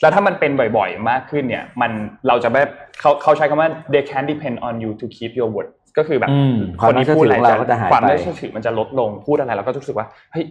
[0.00, 1.90] แล้วถ้ามันเป็นบ่อยๆมากขึ้นเนี่ยมัน
[2.28, 10.44] เราจะแบบเขาเขาใช้คำว่า they can depend on you to keep your word ก็คือแบบอืมคนที่พูดอะไรความน่าเชื่อถือของเราก็จะหายไปความน่าเชื่อถือมันจะลดลงพูดอะไรเราก็รู้สึกว่าเฮ้ย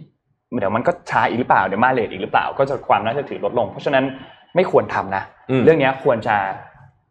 [0.60, 4.04] เดี๋ยวมันก็ช้าอีกหรือเปล่าเดี๋ยวมาเลทอีกหรือเปล่า ก็จะความน่าเชื่อถือลดลง เพราะฉะนั้น
[4.54, 6.36] ไม่ควรทำนะอืมเรื่องเนี้ยควรจะ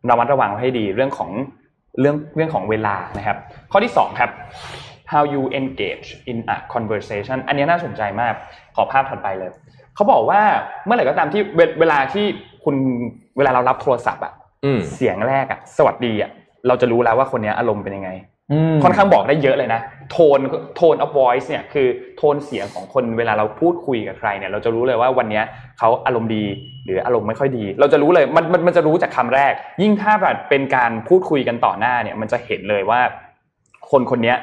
[0.10, 1.30] ระมัดระวังไว้ให้ดีเรื่องของ
[2.00, 3.38] เรื่องเรื่องของเวลานะครับ
[3.72, 4.32] ข้อที่สองครับ
[5.12, 8.34] how you engage in a conversation อันเนี้ยน่าสนใจมาก
[8.76, 9.52] ขอภาพถัดไปเลย
[9.96, 10.42] เขาบอกว่า
[10.86, 12.26] เมื่อไหร่ก็ตามที่เวเวลาที่
[12.64, 12.76] คุณ
[13.38, 14.34] เวลาเรารับโทรศัพท์อะ
[14.66, 16.32] อืมเสียงแรกอะสวัสดีอะ
[16.68, 18.37] เราจะรู้แล้วว่าคนเนี้ยอารมณ์เป็นยังไงอืม
[18.84, 19.82] ค่อนข้างบอกได้เยอะเลยนะ
[20.12, 20.40] โทน
[20.76, 25.44] โทน of voice เนี่ยคือโทนเสียงของคนเวลาเราพูดคุยกับใครเนี่ยเราจะรู้เลยว่าวันเนี้ย
[25.80, 26.46] เขาอารมณ์ดี
[26.86, 33.02] หรืออารมณ์ไม่ค่อยดี เราจะรู้เลยมันมันมันจะรู้จากคำแรก ยิ่งถ้าแบบเป็นการพูดคุยกันต่อหน้าเนี่ยมันจะเห็นเลยว่า
[33.92, 34.38] คนคนเนี้ย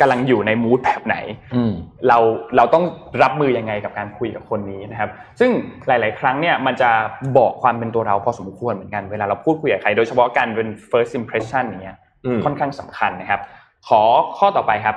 [0.00, 1.16] กำลังอยู่ในมูดแบบไหน
[1.54, 1.72] อืม
[2.08, 2.18] เรา
[2.56, 2.84] เราต้อง
[3.22, 5.50] รับมือยังไงกับการคุยกับคนนี้นะครับ ซึ่ง
[5.86, 6.90] หลาย ๆ ครั้งเนี่ยมันจะ
[7.38, 12.05] บอกความเป็นตัวเราพอสมควรเหมือนกันเวลาเราพูดคุยกับใคร โดยเฉพาะการเป็น first impression อย่างเงี้ยอืม
[12.44, 13.40] ค่อนข้างสำคัญนะครับ
[13.88, 14.02] ขอ
[14.38, 14.96] ข้อต่อไปครับ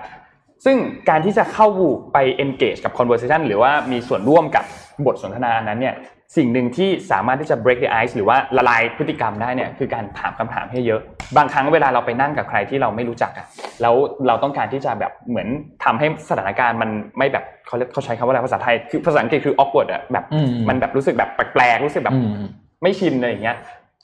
[0.66, 0.78] ซึ่ง
[1.10, 1.68] การที่จะเข้า
[2.14, 4.64] ไป engage กับ conversation หรือว่ามีส่วนร่วมกับ
[5.06, 5.96] บทสนทนาอันนั้นเนี่ย
[6.38, 11.02] สิ่งหนึ่งที่สามารถที่จะ break the ice หรือว่าละลายพฤติกรรมได้เนี่ยคือการถามคำถามให้เยอะ
[11.38, 13.48] บางครั้งเวลาเราไปนั่งกับใครที่เราไม่รู้จักอะ
[13.82, 13.96] แล้ว
[14.28, 15.48] เราต้องการที่จะแบบเหมือน
[15.84, 22.48] ทำให้สถานการณ์มันไม่แบบเขาเรียกเขาใช้คำว่าอะไรภาษาไทยคือภาษาอังกฤษคือ awkward อะแบบอืมมันแบบรู้สึกแบบแปลกๆรู้สึกแบบอืม
[22.84, 23.58] ไม่ชินอะไรอย่างเงี้ย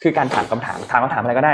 [0.05, 1.53] คือการถามคำถามถามคำถามอะไรก็ได้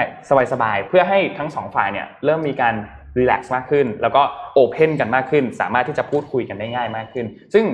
[0.54, 2.74] สบายๆเพื่อให้ทั้งสองฝ่ายเนี่ยเริ่มมีการ
[3.18, 4.22] relax มากขึ้น แล้วก็
[4.54, 7.66] open กันมากขึ้น สามารถที่จะพูดคุยกันได้ง่ายมากขึ้น ซึ่ง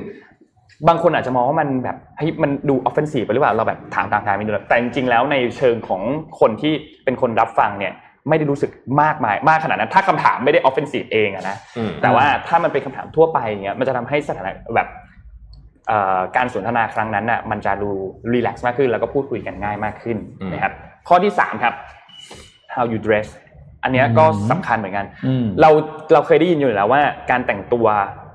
[0.88, 6.02] บางคนอาจจะมองว่ามันแบบเฮ้ยมันดู offensive ไปหรือเปล่าเราแบบถามตามทางไม่ดูแต่จริงๆแล้วในเชิงของ
[6.40, 7.94] คนที่เป็นคนรับฟังเนี่ย
[8.30, 15.17] ไม่ได้รู้สึกมากมายมากขนาดนั้น ถ้าคำถามไม่ได้ offensive เองอะนะอืมแต่ว่าถ้ามันเป็นคำถามทั่วไปอย่างเงี้ยมันจะทำให้สถานะแบบเอ่อ
[16.38, 17.89] การสนทนาครั้งนั้นน่ะมันจะดู
[18.34, 20.73] relax มากขึ้น แล้วก็พูดคุยกันง่ายมากขึ้นอืมนะครับ
[21.08, 21.73] ข้อที่สามครับ
[22.76, 23.28] how you dress
[23.84, 25.69] อันเนี้ยก็สำคัญเหมือนกันอืมเรา
[26.13, 27.88] เราเคยได้ยินอยู่แล้วว่า การแต่งตัว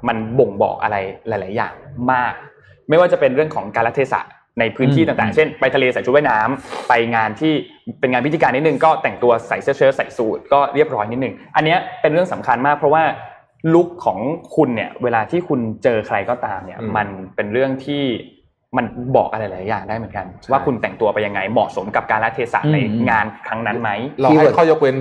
[0.08, 0.96] มันบ่งบอกอะไร
[1.28, 1.72] หลาย ๆ อย่าง
[2.12, 2.32] มาก
[2.88, 4.20] ไม่ว่าจะเป็นเรื่องของการละเทศะ
[4.61, 7.53] ในพื้นที่อืมต่างๆ เช่น ไปทะเลใส่ชุดว่ายน้ำไปงานที่
[8.00, 13.03] เป็นงานพิธีการนิดนึงก็แต่งตัวใส่เสื้อเชิ้ตใส่สูทก็เรียบร้อยนิดนึง อันเนี้ยเป็นเรื่องสำคัญมากเพราะว่า
[13.74, 14.18] ลุคของ
[14.56, 18.02] คุณเนี่ย เวลาที่คุณเจอใครก็ตามเนี่ยอืมมันเป็นเรื่องที่
[18.76, 18.84] มัน
[19.16, 22.76] บอกอะไรหลายอย่างได้เหมือนกัน ว่าคุณแต่งตัวไปยังไงเหมาะสมกับการละเทศะใน
[23.10, 23.90] งานครั้งนั้นไหม
[24.20, 24.96] เราให้ข้อยกเว้น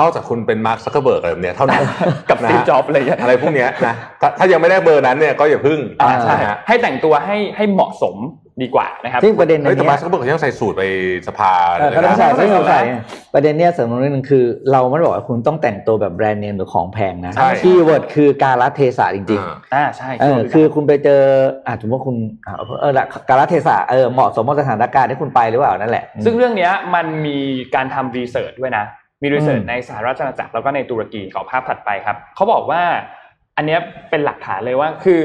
[0.00, 1.82] นอกจากคุณเป็นมาร์คซักเคอร์เบิร์กอะไรแบบเนี้ยเท่านั้น
[2.30, 8.16] กับนะสตีฟจ็อบส์อะไรอย่างเงี้ยอะไรพวกเนี้ยนะถ้าถ้ายังไม่ได้เบอร์นั้นเนี่ยก็อย่าพึ่งอ่าใช่นะฮะให้แต่งตัวให้ให้เหมาะสม
[8.62, 10.82] ดีกว่านะครับซึ่งประเด็นอัเฮ้ยนแต่เนี้มายร์คซักเคอร์เบิร์กเขายังใส่สูทไป
[11.28, 21.22] สภาเออเลยก็ต้องนะใส่ไม่ไม่ต้ต้อองงใส่ใส่ประเด็นเนี้ยเสริมตรงนี้หนึงคือ เราไม่ได้บอกว่าคุณต้องแต่งตัวแบบแบรนด์เนมหรือของแพงนะใช่คีย์เวิร์ดคือการละเทศะจริงๆอ่าใช่เออคือคุณไปเจอ
[21.66, 27.38] อ่าสมมติว่าคุณอ่าเออละกาลเทศะเออเหมาะสมกับสถานการณ์ที่คุณไปหรือเปล่านั่นแหละ ซึ่งเรื่องเนี้ยมันมี
[27.74, 28.84] การทำรีเสิร์ชด้วยนะ
[29.22, 32.82] มีรีเสิร์ชอืมในสหราชอาณาจักรแล้วก็ในตุรกีขอภาพถัดไปครับเขาบอกว่า
[33.56, 33.80] อันเนี้ย
[34.10, 35.20] เป็นหลักฐานเลยว่าคือ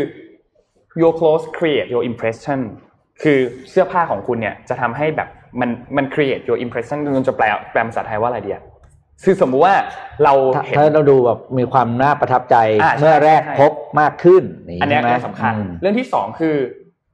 [1.02, 2.60] your clothes create your impression
[3.24, 3.40] คือ
[3.70, 8.60] เสื้อผ้าของคุณเนี่ยจะทำให้แบบมันมัน create your impression มันจะแปลแปลภาษาไทยว่าอะไรเดีย
[9.24, 9.76] คือสมมุติว่า
[10.24, 16.56] เราถ้าเห็นถ้าเราดูแบบมีความน่าประทับใจอ่าใช่เมื่อแรกใช่พบมากขึ้นนี่อันเนี้ยใช่ไหมเรื่องสำคัญอืมเรื่องที่สองคือ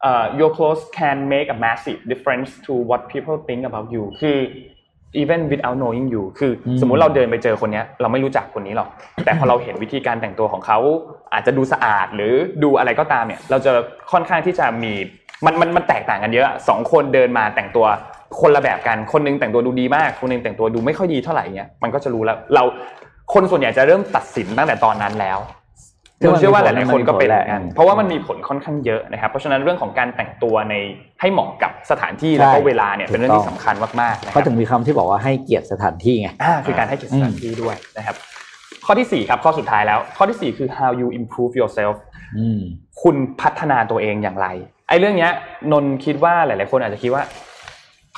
[0.01, 4.37] เอ่อ your clothes can make a massive difference to what people think about you คือ
[5.21, 8.89] even without knowing you คืออมสมมุติเราเดินไปเจอคนเนี้ย เราไม่รู้จักคนนี้หรอก
[9.25, 10.79] แต่พอเราเห็นวิธีการแต่งตัวของเขา
[11.33, 12.33] อาจจะดูสะอาดหรือ
[12.63, 13.71] ดูอะไรก็ตามเนี่ย เราจะ
[14.11, 14.93] ค่อนข้างที่จะมี
[15.45, 17.85] มันมันมันแตกต่างกันเยอะสองคนเดินมาแต่งตัว
[18.41, 22.63] คนละแบบกันคนหนึงแต่งตัวดูดีมาก คนหนึงแต่งตัวดูไม่ค่อยดีเท่าไหร่เงี้ยมันก็จะรู้แล้วเรา
[23.33, 25.39] คนส่วนใหญ่จะเริ่มตัดสินตั้งแต่ตอนนั้นแล้ว
[26.21, 30.75] ซึ่งผมมันเชื่อว่าหมีผลลายๆคนก็เป็นเหมือนกันมันมีผลแหละเพราะว่ามันมีผลค่อนข้างเยอะนะครับ เพราะฉะนั้นเรื่องของการแต่งตัวใน
[31.21, 38.15] ให้เหมาะกับสถานที่แล้วก็ใช่เวลาเนี่ยถูกเป็นเรื่องต้ที่องสำคัญมากๆนะคเขารับถึงมีคำที่บอกว่าให้เกียรติสถานที่ไงอ่าคือการให้เกียรติสถานที่ด้วยนะครับ
[38.85, 41.95] ข้อที่สี่ครับข้อสุดท้ายแล้ว ข้อที่สี่คือ how you improve yourself
[42.37, 42.59] อืม
[43.01, 44.47] คุณพัฒนาตัวเองอย่างไร
[44.91, 45.31] ไอ้เรื่องเนี้ย
[45.71, 47.23] นนท์คิดว่าหลาย ๆ คนอาจจะคิดว่า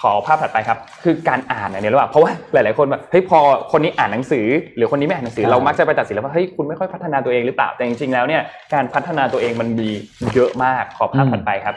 [0.01, 3.39] ขอภาพถัดไปครับ คือการอ่านเนี่ยหรือเปล่าเพราะว่าหลาย ๆ คนแบบเฮ้ยพอ
[3.71, 4.45] คนนี้อ่านหนังสือ
[4.75, 8.41] หรือคนนี้ไม่อ่านหนังสืออ่าเรามักจะไปตัดสินแล้วว่าเฮ้ยคุณไม่ค่อยพัฒนาตัวเองหรือเปล่าแต่จริง ๆ แล้วเนี่ย
[8.73, 9.89] การพัฒนาตัวเองมันมี
[10.33, 11.75] เยอะมากขอภาพถัดไปครับ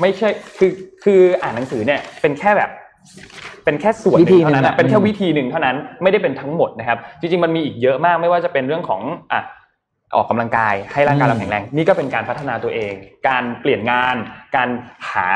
[0.00, 0.28] ไม่ใช่
[0.58, 0.70] คือ
[1.04, 2.70] คืออ่านหนังสือเนี่ยเป็นแค่แบบ
[3.64, 9.00] เป็นแค่ส่วนหนึ่งเท่านั้นวิธีหนึ่งนะอะเป็นแค่อืมวิธีหนึ่งเท่านั้นไม่ได้เป็นทั้งหมดนะครับ จริงๆมันมีอีกเยอะมากไม่ว่าจะเป็นเรื่องของ
[9.32, 9.40] อะ
[10.14, 12.92] ออกกำลังกายให้ร่างกายเราแข็งแรง นี่ก็เป็นการพัฒนาตัวเอง
[13.28, 14.16] การเปลี่ยนงาน
[14.56, 14.68] การ
[15.10, 15.28] หา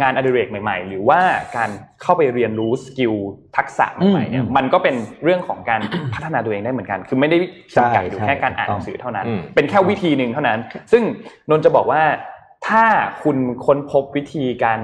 [0.00, 1.20] งานอดิเรกใหม่ ๆ หรือว่า
[1.56, 1.70] การ
[2.02, 3.14] เข้าไปเรียนรู้สกิล
[3.56, 5.80] ทักษะใหม่ๆเนี่ยอืมมันก็เป็นเรื่องของการ
[6.14, 7.38] พัฒนาตัวเองได้เหมือนกัน คือไม่ได้
[7.76, 10.58] จำกัดอยู่ใช่แค่การอ่านถูหกต้องนังสือเท่านั้นอืมเป็นแค่วิธีหนึ่งเท่านั้น
[10.92, 11.02] ซึ่ง
[11.50, 12.02] นนท์จะบอกว่า
[12.68, 12.84] ถ้า
[13.22, 14.80] คุณค้นพบวิธีการ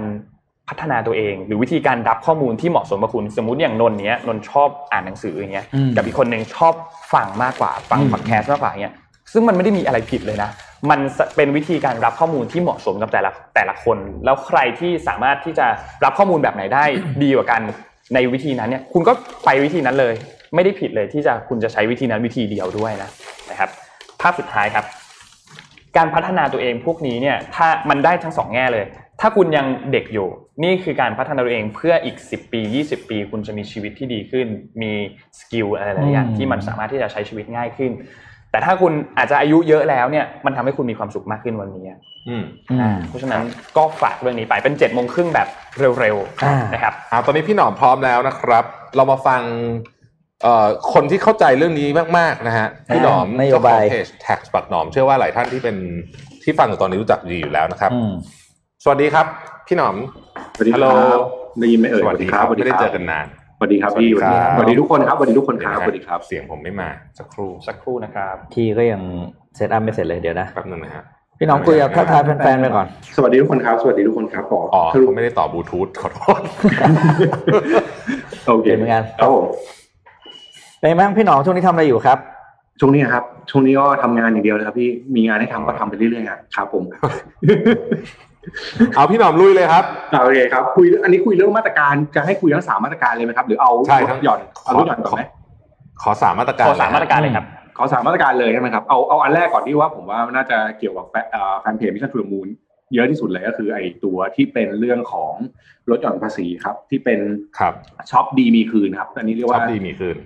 [0.68, 6.74] พัฒนาตัวเอง หรือวิธีการรับข้อมูลที่เหมาะสมกับคุณสมมุติอย่างนนท์เนี้ยนนท์ชอบอ่านหนังสืออย่างเงี้ยอืมกับอีกคนหนึ่งชอบ
[7.12, 8.94] ฟังมากกว่าฟังอืมพอดแคสต์มากกว่าเงี้ย
[9.32, 10.50] ซึ่งมันไม่ได้มีอะไรผิดเลยนะ
[10.90, 11.00] มัน
[11.36, 15.66] เป็นวิธีการรับข้อมูลที่เหมาะสมกับแต่ละแต่ละคน แล้วใครที่สามารถที่จะ
[16.04, 16.84] รับข้อมูลแบบไหนได้
[17.22, 17.62] ดีกว่ากัน
[18.14, 19.12] ในวิธีนั้นเนี่ย คุณก็
[19.44, 20.14] ไปวิธีนั้นเลย
[20.54, 23.10] ไม่ได้ผิดเลยที่จะคุณจะใช้วิธีนั้นวิธีเดียวด้วยนะ
[23.50, 23.70] นะครับ
[24.20, 24.84] ภาพสุดท้ายครับ
[25.96, 28.84] การพัฒนาตัวเองพวกนี้เนี่ย ถ้ามันได้ทั้งสองแง่เลย
[29.20, 30.28] ถ้าคุณยังเด็กอยู่
[30.64, 34.46] นี่คือการพัฒนาตัวเองเพื่ออีก 10 ปี 20 ปี คุณจะมีชีวิตที่ดีขึ้น
[34.82, 34.92] มี
[35.40, 37.92] สกิลอะไรหลายๆอย่างอืมที่มันสามารถที่จะใช้ชีวิตง่ายขึ้น
[38.50, 41.94] แต่ถ้าคุณอาจจะอายุเยอะแล้วเนี่ยมันทำให้คุณมีความสุขมากขึ้นวันนี้
[42.28, 43.42] อืมอืมเพราะฉะนั้น
[43.76, 48.64] ก็ฝากเรื่องนี้ไปเป็น7จ็ดโมงครึ่งแบบเร็วอ่าๆนะครับอ่าตอนนี้พี่หนอมพร้อมแล้วนะครับ
[48.96, 49.42] เรามาฟัง
[50.42, 51.88] เอ่อคนที่เข้าใจเรื่องนี้
[52.18, 55.76] มากๆนะฮะพี่หนอมนโยเจ้าขบาอยงเพจ tax ปักหนอมเชื่อว่าหลายท่านที่เป็น
[56.42, 58.12] ที่ฟังอยู่ตอนนี้รู้จักดีอยู่แล้วนะครับอืม
[58.84, 59.26] สวัสดีครับ
[59.66, 59.96] พี่หนอม
[60.56, 61.20] สวัสดีคฮัลโหลรับ
[61.58, 63.26] ได้ยินไหมเอ่ยสวัสดีครับสวัสไม่ได้คเจรัอกันนาน
[63.60, 66.88] สวัสดีครับพี่สวัสดีครับสวัสดีทุกคนครับสวัสดีทุกคนครับสวัสดีครับ เสียงผมไม่มา
[67.18, 69.02] สักครู่สักครู่นะครับทีก็ยัง
[69.56, 71.04] เซตอัพไม่เสร็จเลยเดี๋ยวนะแป๊บนึงนะฮะ
[71.38, 72.86] พี่น้องคุยกับทักทายแฟนๆไปก่อน
[73.16, 76.40] สวัสดีทุกคนครับ สวัสดีทุกคนครับขออ๋อสรุปผมไม่ได้ต่อบลูทูธขอโทษ
[78.48, 79.44] โอเคเห็นเหมือนกันครับผม
[80.78, 82.18] เป็นไงบ้างพี่หนอมช่วงนี้ทำอะไรอยู่ครับ
[82.80, 86.82] ช่วงนี้ครับช่วงนี้ก็ทำงานอย่างเดียวเลยครับพี่มีงานให้ทำก็ทำไปเรื่อยๆครับผม
[88.96, 95.22] เอาพี่หนอมลุยเลยครับอ่าโอเคครับคุยอันนี้คุยเรื่องมาตรการจะให้คุยทั้งสามมาตรการเลยไหมครับ หรือเอาใช่ลทั้ดงหย่อนเอาลดหย่อนก่อนไหม
[96.02, 97.44] ขอสามมาตรการขอสามมาตรการเลยครับ
[97.78, 102.48] ขอสามมาตรการเลยใช่ไหมครับเอาเอาอันแรกก่อนที่ว่าผมว่าน่าจะเกี่ยวกับแฟนเอ่อแฟนเพจ Mission To The Moon
[102.94, 105.32] เยอะที่สุดเลยก็คือไอ้ตัวที่เป็นเรื่องของ
[105.90, 107.20] ลดหย่อนภาษีครับ ที่เป็น
[107.58, 107.74] ครับ
[108.10, 110.16] ช็อปดีมีคืนครับอันนี้เรียกว่าช็อปดีมีคืน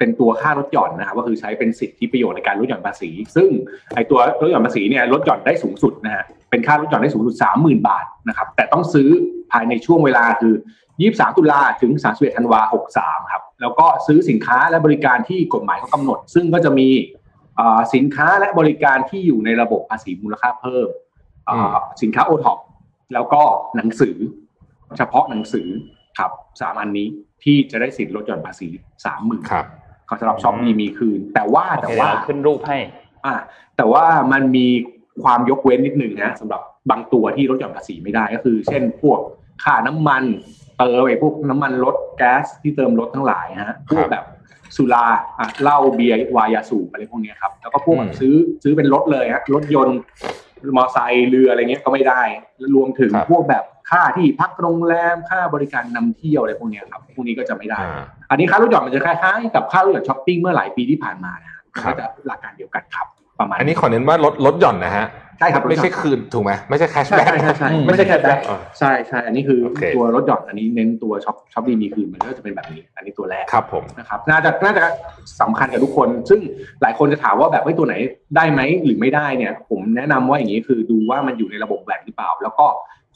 [0.00, 3.48] เป็นตัวค่าลดหย่อนนะครับก็คือใช้เป็นสิทธิประโยชน์ในการลดหย่อนภาษี ซึ่ง
[3.94, 9.08] ไอ้ตัวลดหย่อนภาษีเนี่ยลดหย่อนได้สูงสุดนะฮะเป็นค่าลดหย่อนได้สูงสุด 30,000 บาทนะครับแต่ต้องซื้อ
[9.52, 10.54] ภายในช่วงเวลาคือ
[10.96, 12.60] 23 ตุลาถึง 31 ธันวา
[12.96, 16.88] 63 ครับแล้วก็ซื้อสินค้าและบริการที่กฎหมายเขากำหนด ซึ่งก็จะมี
[17.58, 20.88] อ่าสินค้าและบริการที่อยู่ในระบบภาษีมูลค่าเพิ่ม
[21.48, 22.58] อ่าอืมสินค้าโอท็อป
[23.14, 23.42] แล้วก็
[23.76, 24.16] หนังสือ
[24.96, 25.68] เฉพาะหนังสือ
[26.18, 26.30] ครับ
[26.60, 27.08] สามอันนี้
[27.44, 28.68] ที่จะได้สิทธิลดหย่อนภาษี
[29.04, 29.66] สามหมื่นครับ
[30.20, 32.78] สำหรับช็อปมีมีคืน แต่ว่าโอแต่เคเดี๋ยวว่าเราขึ้นรูปให้
[33.26, 33.34] อ่า
[33.76, 34.66] แต่ว่ามันมี
[35.22, 39.18] ความยกเว้นนิดหนึ่งนะสำหรับบางตัวที่ลดหย่อนภาษีไม่ได้ก็คือ เช่นพวก
[39.64, 40.24] ค่าน้ำมัน
[40.78, 44.24] เติมไอ้พวกน้ำมันรถแก๊สที่เติมรถทั้งหลายฮะพวกแบบ
[44.76, 45.06] สุรา
[45.38, 49.98] อะเหล้าเบียร์วายยาสูบอะไรพวกเนี้ยครับแล้วก็พวกแบบซื้อซื้อเป็นรถเลยฮะรถยนต์
[50.76, 52.22] มอไซค์เรืออะไรเงี้ยก็ไม่ได้
[52.74, 57.80] รวมถึงครับพวกแบบค่าที่พักโรงแรมค่าบริการนำเที่ยวอะไรพวกเนี้ยครับพวกนี้ก็จะไม่ได้
[58.30, 63.06] อ่าอันนี้ค่าลดหย่อนมันจะคล้ายๆกับค่าลดหย่อนช้อปปิ้งเมื่อหลายปีที่ผ่านมานะฮะครัก็บจะหลักการเดียวกันครับ
[63.38, 65.06] ประมาณ อันนี้ขอเน้นว่าลดลดหย่อนนะฮะ
[65.38, 74.84] ใช่ครับไม่ใช่คืนถูกไหมไม่ใช่ cash ใช่ back ใช่ใช่ใช่ไม่ใช่ cashback อ่าใช่ใช่อันนี้คือโอเคตัวลดหย่อนอันนี้เน้นตัวช็อปช็อปดีมีคืนมันก็จะเป็นแบบนี้ อันนี้ตัวแรกครับผมนะครับน่าจะน่าจะ
[75.40, 76.40] สำคัญกับทุกคน ซึ่ง
[76.82, 77.94] หลายคนจะถามว่าแบบว่าตัวไหน
[78.36, 82.66] ได้ไหมหรือไม่ได้เนี่ย ผมแนะนำว่าอย่างนี้คือดูว่ามันอยู่ในระบบ VAT หรือเปล่า แล้วก็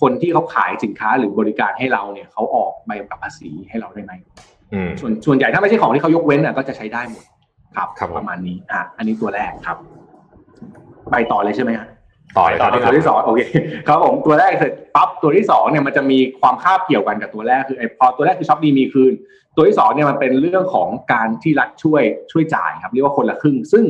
[0.00, 4.53] คนที่เขาขายสินค้าหรือบริการให้เราเนี่ยเขาออกใบกำกับภาษีให้เราได้ไหมอืม
[5.00, 7.24] ส่วนส่วนใหญ่ถ้าไม่ใช่ของที่เขายกเว้นอะก็จะใช้ได้หมด
[7.76, 9.76] ครับครับผมประมาณนี้อะอันนี้ตัวแรกครับ
[11.10, 11.88] ไปต่อเลยใช่ไหมฮะ
[12.38, 13.40] ต่อเลยครับตัวที่สองโอเค
[13.88, 19.12] ครับผมตัวแรกเสร็จปั๊บตัวที่สองเนี่ยมันจะมีความคาบเกี่ยวกันกับตัวแรกคือไอ้พอตัวแรกคือช็อปดีมีคืน
[19.56, 22.02] ตัวที่สองเนี่ยมันเป็นเรื่องของการที่รัฐช่วย
[22.32, 23.84] ช่วยจ่ายครับ เรียกว่าคนละครึ่ง ซึ่ง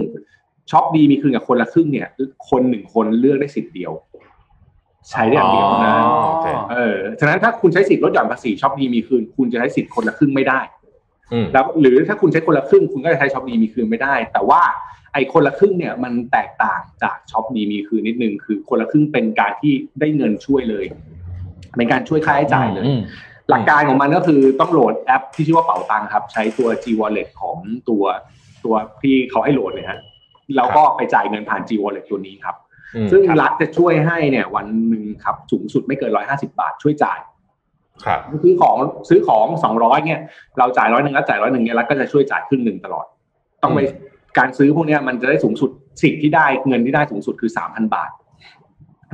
[0.70, 2.08] ช็อปดีมีคืนกับคนละครึ่งเนี่ย
[2.50, 3.92] คนหนึ่งคนเลือกได้สิทธิ์เดียว
[5.10, 10.60] ใช้ได้อย่างเดียวเท่านั้นอ๋อโอเคเออฉะนั้นถ้าคุณใช้สิทธิ์ลดหย่อนภาษีช็อปดีมีคืน คุณจะใช้สิทธิ์คนละครึ่งไม่ได้
[11.32, 14.62] อืมแล้วหรือถ้าคุณใช้คนละครึ่ง คุณก็จะใช้ช็อปดีมีคืนไม่ได้ แต่ว่า
[15.12, 20.84] ไอ้คนละครึ่งเนี่ยมันแตกต่างจากช็อปดีมีคืนนิดนึงคือคนละครึ่งเป็นการที่ได้เงินช่วยเลย
[21.76, 23.00] เป็นการช่วยค่าใช้จ่ายเลยอืม
[23.50, 27.56] หลักการของมันก็คือต้องโหลดแอปที่ชื่อว่าเป๋าตังครับ ใช้ตัว G Wallet ของ
[27.88, 28.04] ตัว
[28.64, 30.00] ตัวที่เขาให้โหลดเนี่ยฮะ
[30.56, 32.63] แล้วก็ไปจ่ายเงินผ่าน G Wallet ตัวนี้ครับอืม
[33.10, 37.18] ซึ่งครับรัฐจะช่วยให้เนี่ย วันหนึ่งครับสูงสุดไม่เกินร้อยห้าสิบาทช่วยจ่าย
[38.04, 38.76] ครับซื้อของ
[39.08, 40.20] ซื้อของสองร้อยเนี่ย
[40.58, 43.06] เราจ่ายร้อยหนึ่งแล้วจ่ายร้อยหนึ่งเนี่ยรัฐก็จะช่วยจ่ายครึ่งหนึ่งตลอด
[43.62, 43.80] ต้องไป
[44.38, 45.70] การซื้อพวกเนี้ยมันจะได้สูงสุด
[46.02, 48.10] สิทธิ์ที่ได้เงินที่ได้สูงสุดคือสามพันบาท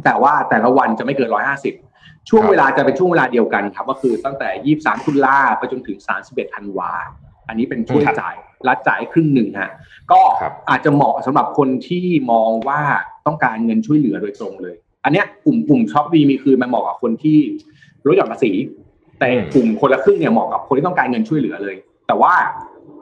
[0.05, 1.74] แต่ว่าแต่ละวันจะไม่เกินร้อยห้าสิบ
[2.28, 6.93] ช่วงครับเวลาจะเป็นช่วงเวลาเดียวกันครับ ก็คือตั้งแต่ยี่สามตุลาไปจนถึงสามสิบเอ็ดธันวา
[7.49, 8.35] อันนี้เป็นช่วยจ่าย
[8.68, 9.72] รัฐจ่ายครึ่งหนึ่งฮะ
[10.12, 12.81] ก็ครับอาจจะเหมาะสำหรับคนที่มองว่า
[13.26, 17.38] ต้องการเงินช่วยเหลือโดยตรงเลย อันเนี้ยกลุ่มกลุ่มช็อปดีมีคืนมันเหมาะกับคนที่
[18.06, 18.52] ลดหย่อนภาษี
[19.18, 22.32] แต่อืมกลุ่มคนละครึ่งเนี่ยเหมาะกับคนที่ต้องการเงินช่วยเหลือเลย แต่ว่า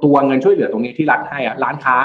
[0.05, 1.97] ตัวเงินช่วยเหลือตรงนี้ที่รัฐให้อะร้านค้า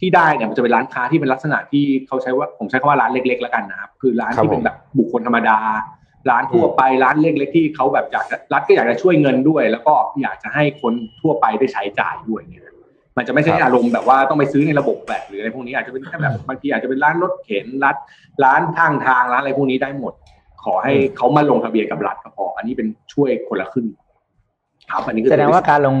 [0.00, 5.58] ที่ได้เนี่ยมันจะเป็นร้านค้าที่เป็นลักษณะที่เขาใช้ว่าผมใช้คำว่าร้านเล็ก ๆ แล้วกันนะครับคือร้านครับที่เป็นผมแบบบุคคลธรรมดา
[6.30, 12.62] ร้านทั่วไปร้านเล็กๆที่เขาแบบอยากจะรัฐก็อยากจะช่วยเงินด้วย แล้วก็อยากจะให้คนทั่วไปได้ใช้จ่ายด้วยเนี่ย
[13.16, 17.96] มันจะไม่ใช่ครับอารมณ์แบบว่าต้องไปซื้อในระบบแบบหรืออะไรพวกนี้อาจจะเป็นแค่แบบบางทีอาจจะเป็นร้านรถเข็นร้าน
[18.44, 20.12] ร้านทางทางร้านอะไรพวกนี้ได้หมด
[20.64, 23.86] ขอให้เขามาลงทะเบียนกับรัฐก็พอ อันนี้เป็นช่วยคนละครึ่ง
[24.90, 25.96] ครับอันนี้คือแสดงว่าการลง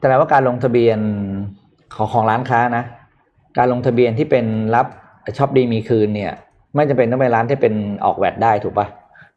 [0.00, 0.98] แสดงว่าการลงทะเบียน
[1.94, 2.84] ของของร้านค้านะ
[3.58, 4.86] การลงทะเบียนที่เป็นรับ
[5.38, 6.32] ช็อปดีมีคืนเนี่ย
[6.74, 7.74] ไม่จำเป็นต้องเป็นร้านที่เป็น
[8.04, 8.86] ออกแวดได้ถูกปะ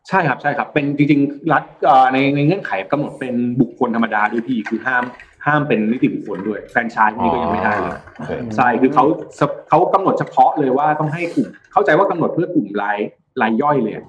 [0.09, 5.03] ใช่ครับใช่ครับ เป็นจริงๆรัฐเอ่อในในเงื่อนไขกำหนดเป็นบุคคลธรรมดาด้วยพี่คือห้าม
[5.45, 9.05] ห้ามเป็นนิติบุคคลด้วยแฟรนไชส์พวกนี้ก็ยังไม่ได้เลยโอเคใช่คือเขา
[9.69, 12.97] เขากำหนดเฉพาะเลยว่าต้องให้กลุ่มเข้าใจว่ากำหนดเพื่อกลุ่มราย
[13.41, 14.05] รายย่อยเลยอะ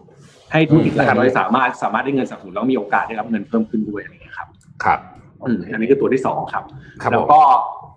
[0.53, 4.49] ให้ธุรกิจรายย่อยสามารถสามารถได้เงินสนับสนุนแล้วมีโอกาสได้รับเงินเพิ่มขึ้นด้วยอะไรอย่างเงี้ยครับ
[4.85, 4.99] ครับ
[5.45, 6.65] อืมอันนี้คือตัวที่สองครับ
[7.03, 7.41] ครับแล้ผวมก็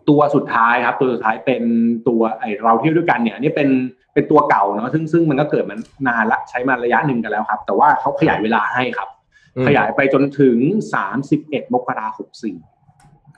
[0.09, 1.63] ตัวสุดท้ายครับ ตัวสุดท้ายเป็น
[2.07, 3.69] ตัวไอเราเที่ยวด้วยกันเนี่ยอันนี่เป็น
[4.13, 5.75] เป็นตัวเก่าเนาะซึ่งซึ่งมันก็เกิดมา
[6.07, 9.09] นานละใช้มาระยะหนึ่งกันแล้วครับ แต่ว่าเขาขยายเวลาให้ครับ
[9.55, 10.57] อืมขยายไปจนถึง
[11.15, 12.78] 31มกราคม64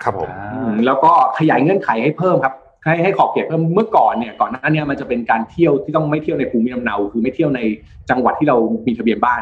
[0.04, 7.60] ครับผมอืมแล้วก็ขยายเงื่อนไขให้เพิ่มครับให้ให้ขอบเขตเพิ่มเมื่อก่อนเนี่ยก่อนหน้าเนี้มันจะเป็นการเที่ยวที่ต้องไม่เที่ยวในภูมิลำเนา คือไม่เที่ยวใน
[8.10, 9.42] จังหวัดที่เรามีทะเบียนบ้าน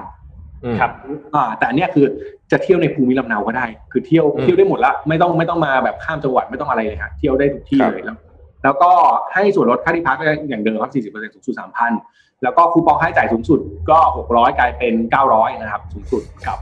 [0.63, 0.91] อืมครับ
[1.35, 2.05] อ่าแต่อันเนี้ยคือ
[2.51, 8.17] จะเที่ยวในภูมิลำเนาก็ได้ คือเที่ยวอืมเที่ยวได้หมดละไม่ต้องไม่ต้องมาแบบข้ามจังหวัดไม่ต้องอะไรเลยฮะเที่ยวได้ทุกที่ครับเลยแล้ว
[8.63, 8.91] แล้วก็
[9.33, 10.17] ให้ส่วนลดค่าที่พัก
[10.49, 11.55] อย่างเดิมครับ 40%สูงสุด
[11.99, 13.97] 3,000 แล้วก็คูปองค่าใช้จ่ายสูงสุดก็
[14.29, 14.93] 600 กลายเป็น
[15.27, 16.57] 900 นะครับ สูงสุดกับ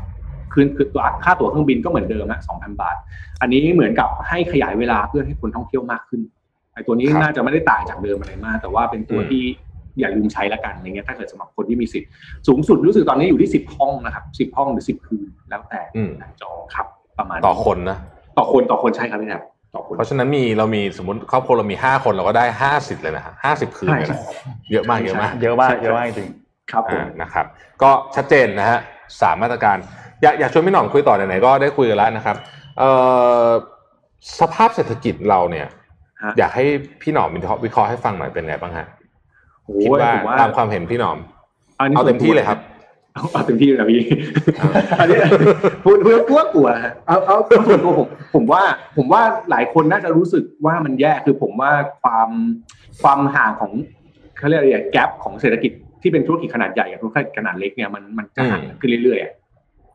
[0.58, 2.96] คืนคือตัวค่าตั๋วเครื่องบินก็เหมือนเดิมฮะ2,000บาท
[3.42, 6.22] อันนี้เหมือนกับให้ขยายเวลาเพื่อให้คนท่องเที่ยวมากขึ้น
[6.74, 9.44] ไอ้ตัวนี้ครับน่าจะไม่ได้ต่างจากเดิมอะไรมาก แต่ว่าเป็นตัวอืมที่
[10.00, 12.10] อย่าลืมใช้ละกันอะไรเงี้ยถ้าเกิดสำหรับคนที่มีสิทธิ์
[12.48, 16.88] สูงสุดรู้สึกตอนนี้อยู่ที่10ห้องนะครับ10ห้องหรือ10คืนแล้วแต่อืมจองครับ
[17.18, 17.98] ประมาณต่อคนนะ
[18.38, 19.42] ต่อคนต่อคนใช่ครับพี่แทบ
[19.76, 24.20] ต่อคนเพราะฉะนั้นมีเรามีสมมติครอบครัวเรามีห้าคนเราก็ได้ห้าสิบเลยนะฮะห้าสิบคืนเลยนะ
[24.72, 26.30] เยอะมากเยอะมากเยอะมากเยอะมากจริง
[26.72, 27.46] ครับผมอ่านะครับ
[27.82, 28.80] ก็ชัดเจนนะฮะ
[29.22, 29.78] สามมาตรการ
[30.24, 32.36] อยากอยากชวนพี่หน่องคุยต่อไหนๆก็ได้คุยกันแล้วนะครับ
[32.80, 32.90] เอ่
[33.46, 33.48] อ
[34.40, 35.68] สภาพเศรษฐกิจเราเนี่ย
[36.24, 36.66] ฮะอยากให้
[37.02, 38.88] พี่หนอมวิเคราะห์วิเคราะห์ให้ฟังหน่อยเป็นไงบ้างฮะ
[39.64, 41.18] โอ้คิดยว่าผมว่าตามความเห็นพี่หนอม
[41.84, 42.60] นนี้เอาเต็มที่เลยครับ
[43.14, 44.02] เอาเอาเต็มที่เลยนะพี่
[45.00, 45.18] อันนี้
[45.84, 48.62] พูดพูดกลัวกลัวฮะเอาเอาเอาส่วนตัวผมผมว่า
[48.98, 52.30] ผมว่าหลายคนน่าจะรู้สึกว่ามันแย่คือผมว่าความ
[53.02, 53.72] ความห่างของ
[54.38, 59.37] เขาเรียกอะไรแกลของเศรษฐกิจที่เป็นธุรกิจขนาดใหญ่กับธุรกิจขนาดเล็กเนี่ยมันมันจะห่างกันขึ้นเรื่อยๆ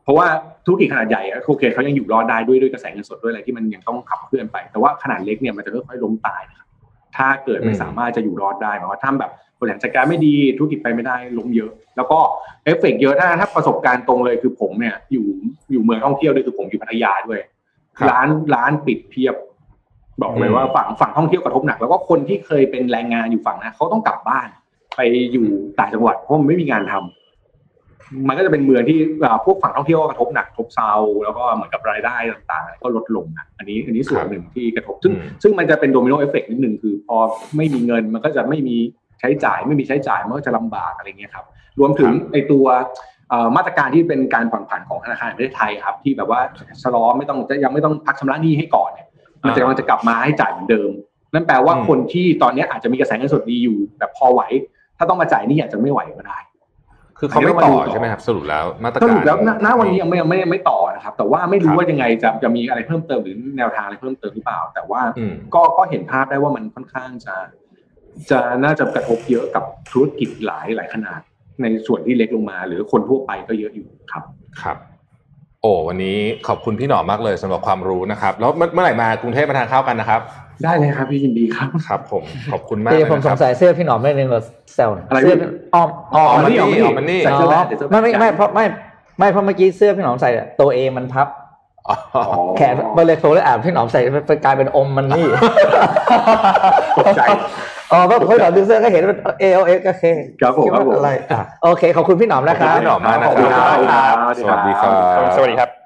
[0.03, 0.27] เพราะว่า
[0.65, 6.67] ธุรกิจขนาดใหญ่โอเคเขายังอยู่รอดได้ด้วยด้วยกระแสเงินสดด้วยอะไรที่มันยังต้องขับเคลื่อนไป แต่ว่าขนาดเล็กเนี่ยมันจะค่อยๆล้มตายนะครับ
[7.17, 12.19] ถ้าเกิดไม่สามารถจะอยู่รอดได้หมายว่าถ้าแบบบริหารจัดการไม่ดีธุรกิจไปไม่ได้ล้มเยอะ แล้วก็
[12.63, 15.27] เอฟเฟกเยอะถ้าถ้าประสบการณ์ตรงเลยคือผมเนี่ยอยู่
[15.71, 17.39] อยู่เมืองท่องเที่ยวด้วยคือผมอยู่พัทยาด้วย
[18.09, 19.35] ร้านร้านปิดเพียบ
[20.21, 24.47] บอกเลยว่าฝั่งฝั่งท่องเที่ยวกระทบหนัก แล้วก็คนที่เคยเป็นแรงงานอยู่ฝั่งนั้นเขาต้องกลับบ้าน
[24.95, 25.01] ไป
[25.33, 25.47] อยู่
[25.79, 27.22] ต่างจังหวัดเพราะมันไม่มีงานทำ
[28.27, 28.99] มันก็จะเป็นเมืองที่
[29.45, 30.91] พวกฝั่งท่องเที่ยวก็กระทบหนักทบเซา
[31.23, 37.17] แล้วก็เหมือนกับรายได้ต่างๆ ก็ลดลงนะอันนี้อันนี้ส่วนหนึ่งที่กระทบ ซึ่งซึ่งมันจะเป็น domino effect นิดหนึ่งคือพอ
[37.57, 38.77] ไม่มีเงินมันก็จะไม่มี
[39.19, 41.45] ใช้จ่ายไม่มีใช้จ่ายมันก็จะลำบากอะไรเงี้ยครับ
[41.79, 42.65] รวมถึงไอตัว
[43.55, 46.39] มาตรการที่เป็นการผ่อนผันของธนาคารแห่งประเทศไทยครับ ที่แบบว่า
[46.83, 49.07] ชะลอไม่ต้องจะยังไม่ต้องพักชำระหนี้ให้ก่อนเนี่ย
[49.45, 50.91] มันจะกำลังจะกลับมาให้จ่ายเหมือนเดิม
[51.33, 54.41] นั่นแปลว่าคนที่ตอนนี้อาจจะมีกระแสเงินสดดีอยู่แบบพอไหว
[54.97, 56.37] ถ้าต้องมาจ่ายนี่อาจจะไม่ไหวก็ได้
[57.19, 65.01] คือเขาไม่ต่อใช่ไหมครับสรุปแล้วมาตรการสรุปแล้วณวันนี้ยังไม่ยังไม่ไม่ต่อนะครับ แต่ว่าไม่รู้ว่ายังไงจะจะมีอะไรเพิ่มเติมหรือแนวทางอะไรเพิ่มเติมหรือเปล่า แต่ว่า
[65.55, 67.35] ก็ก็เห็นภาพได้ว่ามันค่อนข้างจะ
[68.31, 71.19] จะน่าจะกระทบเยอะกับธุรกิจหลายหลายขนาด
[71.61, 74.23] ในส่วนที่เล็กลงมา หรือคนทั่วไปก็เยอะอยู่ครับ
[74.61, 74.77] ครับ
[75.61, 80.21] โอ้วันนี้ขอบคุณพี่หนอมมากเลยสำหรับความรู้นะครับ แล้วเมื่อไหร่มากรุงเทพมาทานข้าวกันนะครับ
[80.63, 84.39] ได้เลยครับพี่ยินดีครับครับ ผมขอบคุณมากเดี๋เลยยวผมสนะคงรับสัยเสื้อพี่หนอมไม่นึงเรา
[84.75, 85.35] แซวอะไรเสื้อ
[85.75, 88.65] อ้อมอ๋อมันนี่อ๋ออ๋อมันนี่ใส่เสื้อแบนใส่เสื้อแบนไม่ไม่ไม่เพราะไม่
[89.19, 90.29] ไม่เพราะเมื่อกี้เสื้อพี่หนอมใส่
[90.59, 91.27] ตัวเอมันพับ
[91.87, 91.95] อ๋อ
[92.57, 95.27] แขนเบลเลยโฟเลยอ่านพี่หนอมใส่เป็นกลายเป็นอมมันนี่
[96.97, 97.21] ตกใจ
[97.91, 100.03] อ๋อเพราะพี่หนอมดูเสื้อก็เห็นเป็นเอลเอก็เค
[100.41, 103.63] ครับผมดว่าครับผมอะไรอะโอเคขอบคุณพี่หนอมนะครับขอบคุณพี่หนอมมากนะขอบคุณครั
[104.13, 104.91] บสวัสดีครับ
[105.37, 105.82] สวัสดีครับ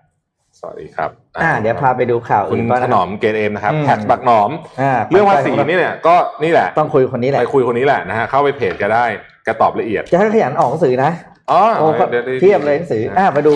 [0.60, 1.10] สวัสดีครับ
[1.42, 4.52] อ่าเดี๋ยวพาไปดูข่าวคุณอื่นบ้างถนะนอมเกรดเอ็มนะครับอืมแท็กบักหนอม
[4.82, 9.06] อ่าเรื่องภาษีนี่เนี่ยก็นี่แหละต้องคุยคนนี้แหละไปคุยคนนี้แหละนะฮะเข้าไปเพจแกได้
[9.44, 11.12] แกตอบละเอียด จะให้ขยันออกหนังสือนะ
[11.52, 13.54] อ๋อโอ้ดี๋วได้เทียบเลยหนังสืออ่าไปดู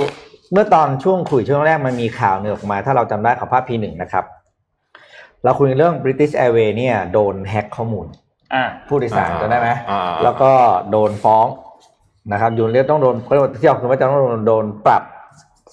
[0.53, 4.25] เมื่อตอนช่วงคุยช่วงแรกมันมีข่าวหนึ่งออกมา ถ้าเราจำได้ของภาพพีหนึ่งนะครับ
[5.43, 8.05] เราคุยเรื่อง British Airways เนี่ยโดนแฮ็กข้อมูล
[8.53, 10.51] อ่าผู้โดยสารจำได้ไหมอ่าแล้วก็
[10.91, 11.47] โดนฟ้อง
[12.31, 15.03] นะครับยูนเรียกต้องโดนเขาเรียกว่าที่ออกคือว่าจะต้องโดนโดนปรับ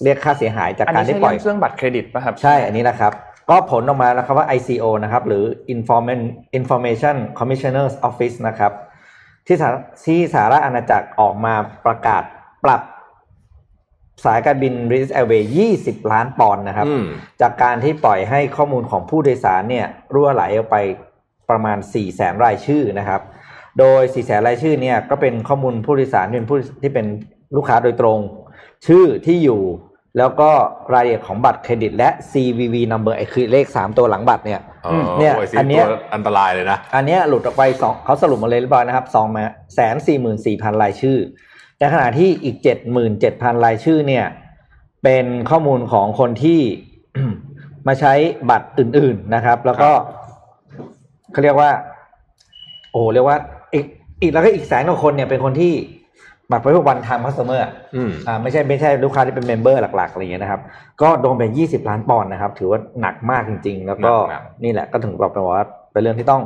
[0.03, 3.13] เรียกค่าเสียหายจากอันการนี้ที่ใช่ปล่อยเรื่องบัตรเครดิตป่ะครับ ใช่อันนี้นะครับ
[3.49, 5.43] ก็ผลออกมาแล้วครับว่า ICO นะครับ หรือ
[5.73, 6.21] Information
[6.59, 8.71] Information Commissioner's Office นะครับ
[9.47, 9.69] ที่สา
[10.05, 11.53] ที่สหรัฐอาณาจักรออกมา
[11.85, 12.23] ประกาศ
[12.65, 12.81] ปรับ
[14.25, 15.47] สายการบิน British Airways
[15.77, 17.05] 20 ล้านปอนด์นะครับอืม
[17.41, 20.77] จากการที่ปล่อยให้ข้อมูลของผู้โดยสารเนี่ยรั่วไหลออกไป
[21.49, 23.21] ประมาณ4 0 0แสนรายชื่อนะครับ
[23.79, 27.07] โดย4 0 0แสนรายชื่อเนี่ยก็เป็นข้อมูลผู้โดยสารที่เป็นผู้ที่เป็น
[27.55, 28.19] ลูกค้าโดยตรง
[28.87, 29.61] ชื่อที่อยู่
[30.17, 30.49] แล้วก็
[30.93, 39.43] รายละเอียดของบัตรเครดิตและ CVV number ไอ้คือเลข 3 ตัวหลังบัตรเนี่ยอ๋อเนี่ยโอ้สิอันเนี้ยตัวอันตรายเลยนะ อันเนี้ยหลุดออกไปสองเขาสรุปมาเลยเรียบร้อยนะครับสองมา
[39.75, 41.17] แสนสี่หมื่นสี่พันรายชื่อ
[41.79, 44.25] ในขณะที่อีกเจ็ดหมื่นเจ็ดพันรายชื่อเนี่ย
[45.03, 46.59] เป็นข้อมูลของคนที่
[47.87, 48.13] มาใช้
[48.49, 49.91] บัตรอื่น ๆนะครับ แล้วก็
[51.31, 51.71] เขาเรียกว่า
[52.91, 53.37] โอ้เรียกว่า
[53.73, 53.85] อีก
[54.21, 55.73] อีกแล้วก็อีกแสนกว่าคนเนี่ยเป็นคนที่
[56.51, 57.63] บัตรประเภท one-time customer
[57.95, 60.61] อืมอ่าไม่ใช่ไม่ใช่ลูกค้าที่เป็น member หลักๆอะไรอย่างเงี้ยนะครับ
[61.01, 66.41] ก็โดนไปยี่สิบล้านปอนด์นะครับ ถือว่าหนักมากจริง ๆ แล้วก็หนักนี่แหละก็ถึงบอกไปว่าเป็นเรื่องที่ต้อง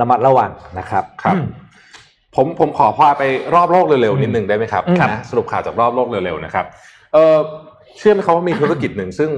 [0.00, 1.36] ระมัดระวังนะครับครับ
[2.36, 3.22] ผมผมขอพาไป
[3.54, 6.64] รอบโลกเร็วๆนิดนึงได้ไหมครับอืมนะสรุปข่าวจากรอบโลกเร็วๆนะครับ
[7.12, 7.36] เออ
[7.98, 9.30] เชื่อไหมครับว่ามีธุรกิจหนึ่งซึ่ง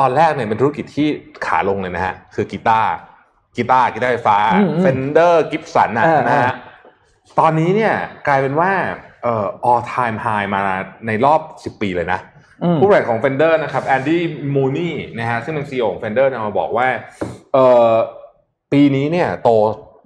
[0.00, 1.08] ตอนแรกเนี่ยเป็นธุรกิจที่
[1.46, 2.90] ขาลงเลยนะฮะคือกีตาร์
[3.56, 6.54] กีตาร์กีตาร์ไฟฟ้าอืมอืม Fender Gibson นะอ่านะอ่าฮะ
[7.40, 7.94] ตอนนี้เนี่ย
[8.28, 8.70] กลายเป็นว่า
[9.22, 10.60] เอ่อ all time high มา
[11.06, 12.20] ในรอบ 10 ปีเลยนะ
[12.62, 14.22] อืมผู้บริหารของ Fender นะครับแอนดี้
[14.54, 16.88] มูนี่นะฮะซึ่งเป็น CEO ของ Fender เนี่ยมาบอกว่า
[17.52, 17.92] เอ่อ
[18.72, 19.48] ปีนี้เนี่ยโต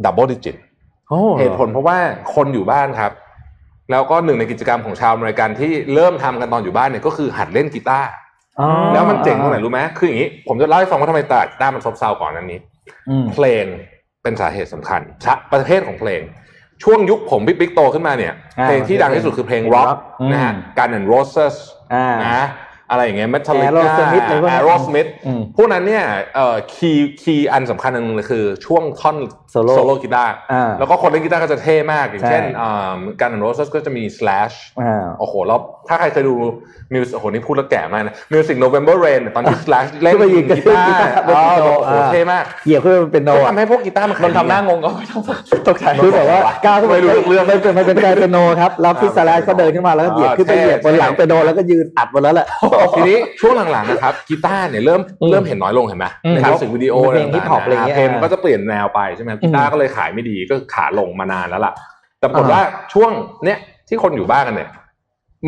[0.04, 0.56] double digit
[1.08, 1.98] โอ้เหตุผลเพราะว่า
[2.34, 3.12] คนอยู่บ้านครับ
[3.90, 8.08] แล้วก็หนึ่งในกิจกรรมของชาวอเมริกันที่เริ่มทำกันตอนอยู่บ้านเนี่ยก็คือหัดเล่นกีตาร์
[8.60, 12.60] อ๋อแล้วมันเจ๋งตรงไหนรู้ไหมคืออย่างนี้ ผมจะเล่าให้ฟังว่าทำไมตลาดกีตาร์มันซบเซาก่อนนั้นนี้
[13.08, 13.64] อืมเพลง
[14.22, 16.22] เป็นสาเหตุสำคัญชะประเภทของเพลง
[16.82, 19.98] ช่วงยุคผมบิ๊กบิ๊กโตขึ้นมาเนี่ยอ่าเพลงที่ดังที่สุดคือเพลงร็อก rock
[20.32, 21.54] นะฮะอืม Guns N' Roses
[21.94, 22.46] อ่านะ
[22.90, 26.04] อะไรอย่างเงี้ย Metallica Aerosmith อะไรพวกนั้นแอโรสมิธอืมพวกนั้นเนี่ย
[26.34, 29.16] เอ่อ key key อันสำคัญอันหนึ่งเลยคือช่วงท่อน
[29.54, 32.70] Solo โซโล่กีตาร์อ่าแล้วก็คนเล่นกีตาร์ก็จะเท่มาก อย่างเช่นใช่
[33.20, 36.34] Guns N' Roses ก็จะมี Slash อ่าโอ้โหแล้วถ้าใครเคยดู
[36.94, 45.22] music โอ้โหนี่พูดแล้วแก่มากนะ music November Rain ตอนที่ Slash เล่นขึ้นไปยืนกับกีตาร์กีตาร์บนอ๋อเปียโนโอ้โหอ่าเท่มากเหยียบขึ้นไปเปียโนก็อะทำให้พวกกีตาร์มันนนท์ทำหน้างงก็ไม่ต้อง
[45.68, 61.74] ตกใจคือแบบว่าก้าวขึ้นไปไม่รู้เรื่องมันเป็นมันเป็นกลายเปียโนครับแล้วพี่สแลชก็เดินขึ้นมาแล้วก็เหยียบขึ้นไปเหยียบบนหลังเปียโนแล้วก็ยืนอัดบนแล้วแหละโอ้โหทีนี้ช่วงหลังๆนะครับกีตาร์เนี่ยเริ่มอืมเริ่มเห็นน้อยลงเห็นไหมอืมในมิวสิกวิดีโอเพลงต่างๆ hip-hop อะไรเงี้ยเพลงมันก็จะเปลี่ยนแนวไปใช่ไหมกีตาร์ก็เลยขายไม่ดีก็ขาลงมานานแล้วล่ะ
[62.18, 62.60] แต่ปรากฏว่า
[62.92, 63.10] ช่วง
[63.44, 64.70] เนี้ยที่คนอยู่บ้านกันเนี่ย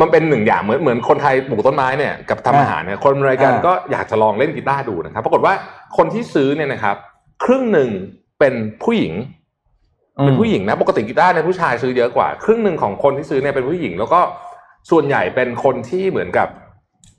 [0.01, 5.53] มันเป็นหนึ่งอย่างเหมือนเหมือนคนไทยปลูกต้นไม้เนี่ยกับทำอาหารเนี่ยคนอเมริกันอ่าก็อยากจะลองเล่นกีตาร์ดูนะครับ ปรากฏว่า
[5.97, 6.95] คนที่ซื้อเนี่ยนะครับ
[7.43, 7.89] ครึ่งหนึ่ง
[8.39, 9.13] เป็นผู้หญิง
[10.23, 14.19] เป็นผู้หญิงนะปกติกีตาร์เนี่ยผู้ชายซื้อเยอะกว่า ครึ่งหนึ่งของคนที่ซื้อเนี่ยเป็นผู้หญิง แล้วก็
[14.91, 16.47] ส่วนใหญ่เป็นคนที่เหมือนกับ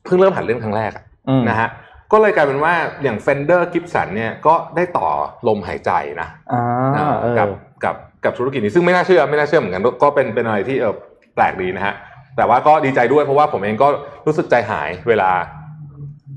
[0.05, 1.69] เพิ่งเริ่มหัดเล่นครั้งแรกอะอืมนะฮะ
[2.13, 5.09] ก็เลยกลายเป็นว่าอย่าง Fender Gibson เนี่ยก็ได้ต่อ
[5.49, 5.91] ลมหายใจ
[6.21, 7.49] นะอ่าเออกับ
[7.85, 10.95] กับกับธุรกิจนี้ซึ่งไม่น่าเชื่อไม่น่าเชื่อเหมือนกัน ก็เป็นเป็นอะไรที่เออ
[11.35, 11.95] แปลกดีนะฮะ
[12.37, 13.89] แต่ว่าก็ดีใจด้วยเพราะว่าผมเองก็
[14.27, 15.31] รู้สึกใจหายเวลา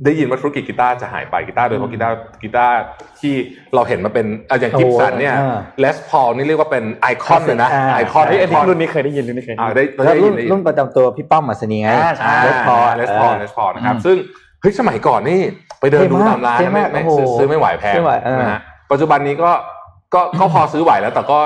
[0.06, 2.76] ได้ยินว่าธุรกิจกีตาร์จะหายไปกีตาร์โดยเฉพาะกีตาร์กีตาร์
[3.20, 3.34] ที่
[3.76, 14.18] เราเห็นมาเป็นอะอย่างโอ้กิโหฟสันเนี่ยอ่าเลสพอลนี่เรียกว่าเป็นไอคอนเลยนะอ่าไอคอนเฮ้ยไออันคนี้อนรุ่นนี้เคยได้ยินรุ่นนี้เคยได้อ่ายินได้แล้วได้ยิรุ่นนได้ยินรุ่นประจำตัวพี่ป้อมมัสนีไงอ่าใช่เลสพอเลสพอลเลสพอลนะครับอืมซึ่ง
[14.62, 15.40] เฮ้ยสมัยก่อนนี่
[15.80, 18.60] ไปเดินดูเท่มากตามร้านเท่ไม่มากไม่โอ้โหซื้อซื้อไม่ไหวแพงไม่ไหวเออนะฮะ
[18.92, 19.52] ปัจจุบันนี้ก็
[20.14, 21.40] ก็ก็พอซื้อไหวแล้วแต่ก็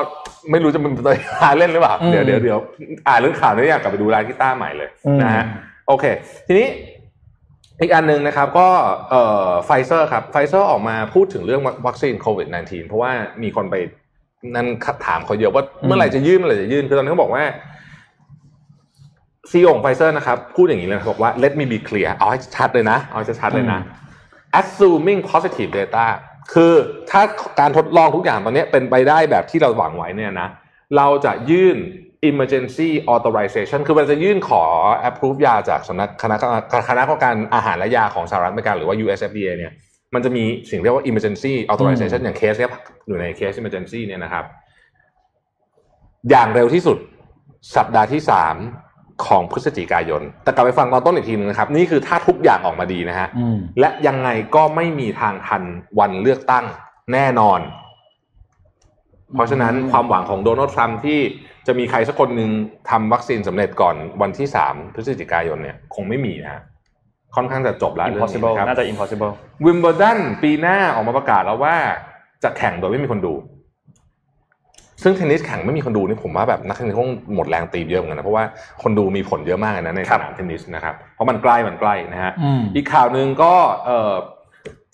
[0.52, 2.60] ไม่รู้จะเป็นตัวหาเล่นหรือเปล่าเดี๋ยวเดี๋ยวเดี๋ยว
[3.08, 5.46] อ่านเรื่องข่าวนี้อยากกลับไปดูร้านกีตาร์ใหม่เลยอืมนะฮะ
[5.88, 6.06] โอเค
[6.48, 6.68] ทีนี้
[7.82, 8.68] อีกอันหนึ่งนะครับก็
[9.10, 13.12] เอ่อไฟเซอร์ครับไฟเซอร์ออกมาพูดถึงเรื่องวัคซีนโควิด -19 เพราะว่า
[13.44, 13.76] มีคนไป
[14.56, 14.68] นั่น
[15.06, 17.44] ถามเขาเยอะว่าเมื่อไหร่จะยื่นเมื่อไหร่จะยื่นคือตอนนี้เขาบอกว่า
[19.52, 23.80] CEO ของไฟเซอร์นะครับ พูดอย่างนี้เลยนะครับบอกว่า let me be clear เอาให้ชัดเลยนะ เอาให้ชัดเลยนะ
[24.60, 26.06] assuming positive data
[26.54, 26.74] คือ
[27.12, 27.22] ถ้า
[27.60, 30.48] การทดลองทุกอย่างตอนนี้เป็นไปได้แบบที่เราหวังไว้เนี่ยนะ
[30.98, 31.78] เราจะยื่น
[32.30, 34.64] emergency authorization คือมันจะยื่นขอ
[35.10, 36.36] approve ยาจากสำนักคณะ
[36.90, 39.72] คณะกรรมการอาหารและยาของสหรัฐอเมริกาหรือว่า USFDA เนี่ย
[40.14, 42.72] มันจะมีสิ่งเรียกว่า emergency authorization อย่างเคสเนี้ย
[43.08, 44.46] อยู่ในเคส emergency เนี่ยนะครับ
[46.30, 46.98] อย่างเร็วที่สุด
[47.76, 48.56] สัปดาห์ที่สาม
[49.26, 55.64] ของพฤศจิกายน แต่กลับไปฟังตอนต้นอีกทีนึงนะครับ นี่คือถ้าทุกอย่างออกมาดีนะฮะอืมและยังไงก็ไม่มีทางทัน
[56.00, 56.66] วันเลือกตั้ง
[57.14, 57.60] แน่นอน
[59.34, 61.20] เพราะฉะนั้นความหวังของโดนัลด์ทรัมป์ที่
[61.68, 62.50] จะมีใครสักคนหนึ่ง
[62.90, 66.62] ทำวัคซีนสำเร็จก่อนวันที่สามพฤศจิกายนเนี่ย คงไม่มีนะฮะ
[67.36, 69.32] ค่อนข้างจะจบแล้วเรื่องนี้ impossible นะครับน่าจะ impossible
[69.66, 71.76] วิมเบิลดันปีหน้าออกมาประกาศแล้วว่า
[72.44, 73.34] จะแข่งโดยไม่มีคนดู
[75.04, 78.46] ซึ่งเทนนิสแข่งไม่มีคนดูนี่ผมว่าแบบนักเทนนิสคงหมดแรงตีเยอะเหมือนกันนะเพราะว่า
[78.82, 83.54] คนดูมีผลเยอะมากเลยนะในสนามเทนนิสนะครับเพราะมันใกล้มันใกล้นะฮะอืมอีกข่าวหนึ่งก็
[83.86, 84.14] เอ่อ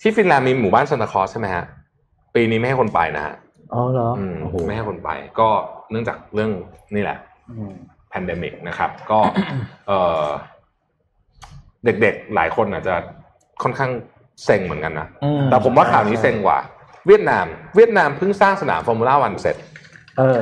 [0.00, 1.64] ที่ฟินแลนด์มีหมู่บ้านซานตาคลอสใช่ไหมฮะ
[2.34, 3.34] ปีนี้ไม่ให้คนไปนะฮะ
[3.72, 5.48] อ๋อเหรออืมโอ้โหไม่ให้คนไป ก็
[5.90, 6.50] เนื่องจากเรื่อง
[6.94, 7.18] นี่แหละ
[7.50, 7.72] อืม
[8.08, 9.18] pandemic นะครับ ก็
[9.88, 9.92] เอ
[10.22, 10.26] อ
[11.84, 12.94] เด็กๆหลายคนอาจจะ
[13.62, 13.90] ค่อนข้าง
[14.44, 16.58] เซ็งเหมือนกันนะอืมแต่ผมว่าข่าวนี้เซ็งกว่า
[17.06, 17.46] เวียดนาม
[17.76, 19.71] เวียดนามเพิ่งสร้างสนามฟอร์มูล่าวันเสร็จเออ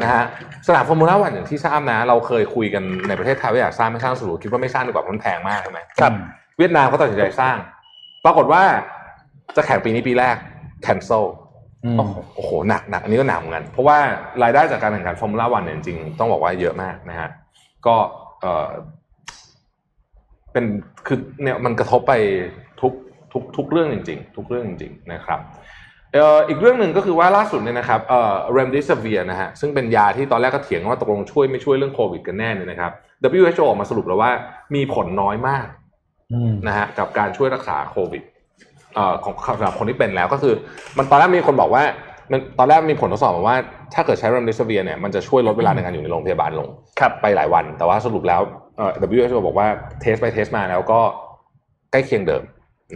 [0.02, 0.24] นะฮะ
[0.66, 6.12] สนามฟอร์มูล่าวันอย่างที่ทราบนะ เราเคยคุยกันในประเทศไทยว่าอยากสร้างไม่สร้างสรุปคิดว่าไม่สร้างดีกว่าเพราะมันแพงมากใช่ไหมครับ
[6.58, 7.56] เวียดนามเขาตัดสินใจสร้าง
[8.24, 8.62] ปรากฏว่า
[9.56, 10.36] จะแข่งปีนี้ปีแรก
[10.86, 11.24] cancel
[11.84, 11.96] อืม
[12.34, 13.96] โอ้โหหนักหนักอันนี้ก็หนักเหมือนกัน เพราะว่า
[14.42, 17.28] รายได้จากการแข่งขันฟอร์มูล่าวันเนี่ยจริงๆต้องบอกว่าเยอะมากนะฮะ
[17.86, 17.96] ก็
[18.40, 18.70] เออ
[20.52, 20.64] เป็น
[21.06, 22.12] คือเนี่ยมันกระทบไป
[22.80, 22.92] ทุก
[23.32, 32.92] ทุกทุกเรื่องจริง ๆ ทุกเรื่องจริง ๆ นะครับเอ่ออีกเรื่องหนึ่งก็คือว่าล่าสุดเนี่ยนะครับเอ่อ remdesivir นะฮะซึ่งเป็นยาที่ตอนแรกก็เถียงกันว่าตกลงช่วยไม่ช่วยเรื่องโควิดกันแน่เนี่ยนะครับ
[33.38, 34.30] WHO ออกมาสรุปแล้วว่า
[34.74, 35.66] มีผลน้อยมาก
[36.32, 38.22] อืมนะฮะกับการช่วยรักษาโควิด
[38.94, 40.54] เอ่อของสำหรับคนที่เป็นแล้วก็คือ
[40.96, 41.82] มันตอนแรกมีคนบอกว่า
[42.32, 43.56] มันตอนแรกมีผลทดสอบมาว่า
[43.94, 46.68] ถ้าเกิดใช้ remdesivir เนี่ยมันจะช่วยลดเวลาในการอยู่ในโรงพยาบาลลง
[47.00, 48.40] ครับไปหลายวัน แต่ว่าสรุปแล้ว
[48.76, 49.66] เอ่อ WHO บอกว่า
[50.00, 51.00] เทสไปเทสมาแล้วก็
[51.92, 52.42] ใกล้เคียงเดิม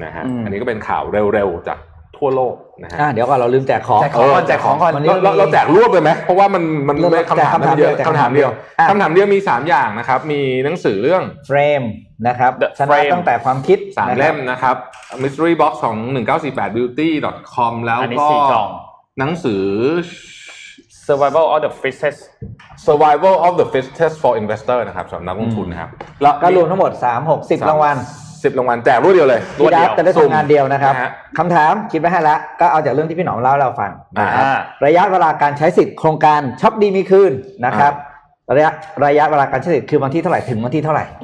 [0.04, 1.02] นะฮะอืมอันนี้ก็เป็นข่าว
[1.34, 1.78] เร็วๆจาก
[2.24, 11.82] ทั่วโลกนะฮะอะเดี๋ยวก่อนเราลืมแจกของแจกของก่อนแจกของก่อนวันนี้เราเราเราแจกรวบเลยไหมเพราะว่ามันมันเริ่มไม่คำถามแจกคำถามมันเยอะเดียวคำถามเดียวอะคำถามเดียวมีสามอย่างนะครับ มีหนังสือเรื่องเฟรม
[12.28, 14.76] นะครับ The ชนะ Frame ตั้งแต่ความคิดสามนะครับเล่มนะครับ
[15.22, 15.96] mystery box ของ
[16.36, 17.08] 1948 beauty
[17.54, 18.68] com แล้วอันนี้ก็สี่กล่อง
[19.18, 19.64] หนังสือ
[21.08, 22.20] survival of the fittest
[22.86, 25.90] survival of the fittest for investor นะครับสำหรับนักลงทุนนะครับ
[26.22, 27.96] แล้วก็รวมทั้งหมด 3 6 10รางวัล
[28.44, 33.90] สิบรางวัลแจกรวดเดียวเลยรวดพี่เดีดัยวบจะได้สุ่มทำงานเดียวนะครับนะฮะคำถามคิดไว้ให้แล้วก็เอาจากเรื่องที่พี่หนอมเล่าให้เราฟัง
[34.20, 37.32] นะครับอ่าระยะเวลาการใช้สิทธิ์โครงการช็อปดีมีคืน
[37.64, 37.92] นะครับ
[38.56, 38.70] ระยะ
[39.04, 41.22] ระยะเวลาการใช้สิทธิ์คือวันที่เท่าไหร่ถึงวันที่เท่าไหร่เอ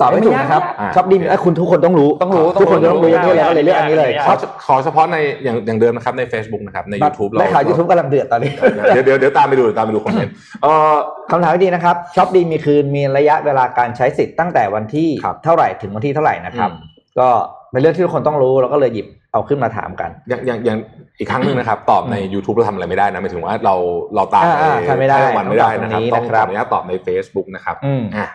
[0.00, 4.34] ตอบไม่ถูกนะครับอ่าช็อปดีมีเอ้ยคุณทุกคนต้องรู้ต้องรู้ทุกคนต้องรู้รู้อย่างนี้เลยก็เลยเลือกอันนี้เลยไม่ยากขอ
[4.66, 8.52] ขอเฉพาะในอย่างอย่างเดิมนะครับใน Facebook นะครับใน YouTube เราได้ข่าวยูทูบกำลังเดือดตอนนี้
[8.94, 10.32] เดี๋ยวเดี๋ยวเดี๋ยวตามไปดูตามไปดูคอมเมนต์
[10.62, 10.94] เอ่อ
[11.30, 16.88] คำถามที่ดีนะครับช็อปดีมีคืนมีระยะเวลาการใช้สิทธิ์ตั้งแต่วันที่ครับเท่าไหร่ถึงวันที่เท่าไหร่นะครับอืม
[17.18, 17.28] ก็
[17.72, 20.78] เป็นเรื่องที่ทุกคนต้องรู้แล้วก็เลยหยิบเอาขึ้นมาถามกัน อย่างอย่างอย่าง
[21.18, 23.74] อีกครั้งหนึ่งนะครับ ตอบใน YouTube เราทำอะไรไม่ได้นะหมายถึงว่าเรา
[24.14, 28.28] เราตามอ่าอ่าทำไม่ได้ให้รางวัลไม่ได้นะครับต้ต้อองงตอบตรงนี้นะครับขออนุญาตตอบใน Facebook นะครับอืมอะ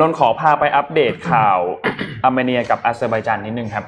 [0.00, 1.58] นนท์ขอพาไปอัปเดตข่าว
[2.24, 3.84] อาร์เมเนียกับอาเซอร์ไบจานนิดนึงครับ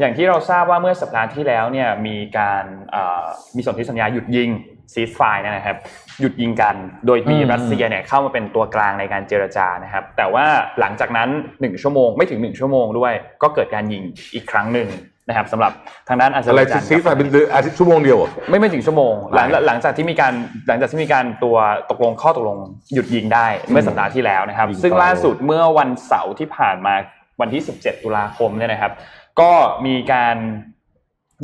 [0.00, 3.24] อย่างที่เราทราบว่าเมื่อสัปดาห์ที่แล้วเนี่ยมีการเอ่อ
[3.56, 4.50] มีสนธิสัญญาหยุดยิง
[4.92, 5.76] ceasefire นะครับ
[6.20, 6.74] หยุดยิงกัน
[7.06, 10.46] โดยมีอืมรัสเซียเนี่ยเข้ามาเป็นตัวกลางในการเจรจานะครับ แต่ว่า
[10.80, 11.28] หลังจากนั้น
[11.60, 14.02] หนึ่งชั่วโมงไม่ถึงหนึ่งชั่วโมงด้วย ก็เกิดการยิง
[14.34, 14.88] อีกครั้งหนึ่ง
[15.28, 15.72] นะครับสำหรับ
[16.08, 20.32] ทางด้านอาเซอร์อะไรไบจาน ceasefire เป็นอาทิตย์ชั่วโมงเดียวเหรอ ไม่ไม่ถึงชั่วโมงหลังหลายหลังจากที่มีการ
[20.68, 21.56] หลังจากที่มีการตัว
[21.90, 22.58] ตกลงข้อตกลง
[22.94, 26.94] หยุดยิงได้เมื่อสัปดาห์ที่แล้วนะครับ ยิงต่อ ซึ่งล่าสุดเมื่อวันเสาร์ที่ผ่านมา
[27.40, 28.92] วันที่ 17 ตุลาคมเนี่ยนะครับ
[29.40, 29.52] ก็
[29.86, 30.36] มีการ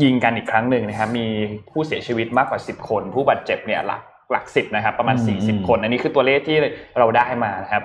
[0.02, 1.26] ยิงกันอีกครั้งหนึ่งนะครับ มี
[1.70, 6.58] ผู้เสียชีวิตมากกว่า 10 คน ผู้บาดเจ็บเนี่ยหลักหลักสิบนะครับ ประมาณ อืม 40 คน อันนี้คือตัวเลขที่
[6.98, 7.82] เราได้มานะครับ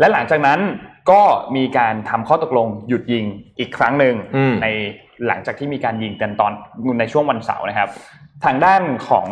[0.00, 0.60] และหลังจากนั้น
[1.10, 1.22] ก็
[1.56, 3.24] มีการทำข้อตกลงหยุดยิง
[3.58, 4.68] อีกครั้งหนึ่งอืม ใน
[5.26, 6.52] หลังจากที่มีการยิงกันตอน
[7.00, 7.88] ในช่วงวันเสาร์นะครับ
[8.44, 9.26] ทางด้านของ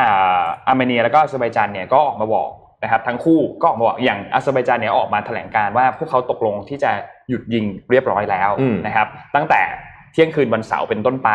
[0.00, 2.50] อ่าอาร์เมเนียแล้วก็อาเซอร์ไบจานเนี่ยก็ออกมาบอก
[2.82, 6.90] นะครับทั้งคู่ก็ออกมาบอกอย่างอาเซอร์ไบจานเนี่ยออกมาแถลงการณ์ว่าพวกเขาตกลงที่จะ
[7.28, 9.60] หยุดยิงเรียบร้อยแล้วอืมนะครับ ตั้งแต่
[10.12, 11.30] เที่ยงคืนวันเสาร์เป็นต้นไป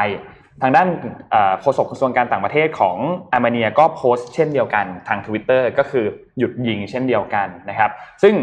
[0.61, 0.87] ทางด้าน
[1.31, 2.97] เอ่อโฆษกกระทรวงการต่างประเทศของ
[3.33, 6.05] อาร์เมเนียก็โพสต์เช่นเดียวกันทาง Twitter ก็คือ
[6.39, 7.91] หยุดยิงเช่นเดียวกันนะครับ
[8.23, 8.33] ซึ่ง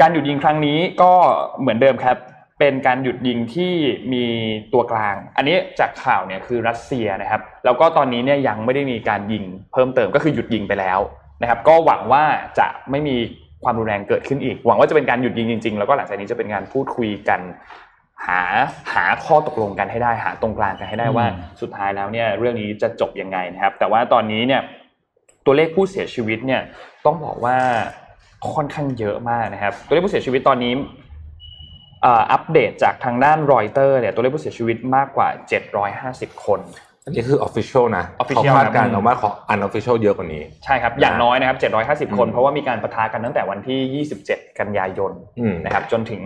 [0.00, 1.12] การหยุดยิงครั้งนี้ก็
[1.60, 2.16] เหมือนเดิมครับ
[2.60, 3.72] เป็นการหยุดยิงที่
[4.12, 4.24] มี
[4.72, 10.98] ตัวกลาง อันนี้จากข่าวเนี่ยคือรัสเซียนะครับ แล้วก็ตอนนี้เนี่ยยังไม่ได้มีการยิงเพิ่มเติมก็คือหยุดยิงไปแล้ว
[11.42, 12.24] นะครับ ก็หวังว่า
[12.58, 13.16] จะไม่มี
[13.64, 17.40] ความรุนแรงเกิดขึ้นอีก หวังว่าจะเป็นการหยุดยิงจริง ๆ แล้วก็หลังจากนี้จะเป็นการพูดคุยกัน
[18.26, 18.40] หา
[18.94, 21.26] หาข้อตกลงกันให้ได้หาตรงกลางกันให้ได้ว่า
[21.60, 24.62] สุดท้ายแล้วเนี่ยเรื่องนี้จะจบยังไงนะครับ แต่ว่าตอนนี้เนี่ย
[25.46, 26.62] ตัวเลขผู้เสียชีวิตเนี่ย
[27.06, 27.56] ต้องบอกว่า
[28.54, 30.72] ค่อนข้างเยอะมากนะครับ ตัวเลขผู้เสียชีวิตตอนนี้
[32.04, 35.28] อ่ออัปเดตจากทางด้านรอยเตอร์เนี่ยตัวเลขผู้เสียชีวิตมากกว่า
[35.86, 36.60] 750 คน
[37.04, 41.58] อันนี้คือ official นะ official เขาคาดการณ์ครับเอาว่าของ unofficial เยอะกว่านี้ ใช่ครับ อย่างน้อยนะครับ
[42.10, 46.22] 750 คนอืมเพราะว่ามีการประทะกันตั้งแต่วันที่ 27 กันยายนอืมนะครับ จนถึง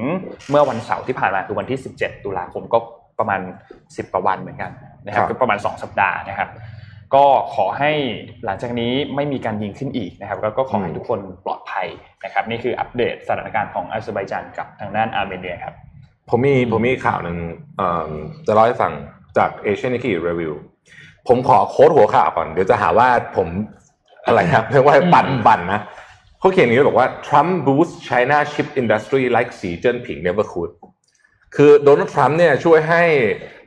[0.51, 2.79] เมื่อวันเสาร์ที่ผ่านมาคือวันที่ 17 ตุลาคมก็
[3.18, 3.41] ประมาณ
[3.77, 4.70] 10กว่าวันเหมือนกัน
[5.07, 6.49] นะครับครับก็ประมาณ 2 สัปดาห์นะครับ
[7.15, 7.93] ก็ขอให้
[8.45, 11.87] หลังจากนี้ไม่มีการยิงขึ้นอีกนะครับแล้วก็ขอให้ทุกคนปลอดภัย
[12.25, 15.75] นะครับนี่คืออัปเดตสถานการณ์ของอาเซอร์ไบจานกับทางด้านอาร์เมเนียครับ
[16.31, 17.39] ผมมีผมมีข่าวหนึ่ง
[17.77, 18.11] เอ่อ
[18.47, 18.93] จะเล่าให้ฟัง
[19.37, 20.55] จาก Asian Nikkei Review
[21.29, 23.49] ผมขอ quote หัวข่าวก่อน เดี๋ยวจะหาว่าผม
[24.27, 25.81] อะไรครับเรียกว่าปั่นปั่นนะ
[26.39, 30.73] เขาเขียนอย่างนี้บอกว่า Trump boosts China chip industry like Xi Jinping never could
[31.57, 33.03] คือโดนัลด์ทรัมป์เนี่ยช่วยให้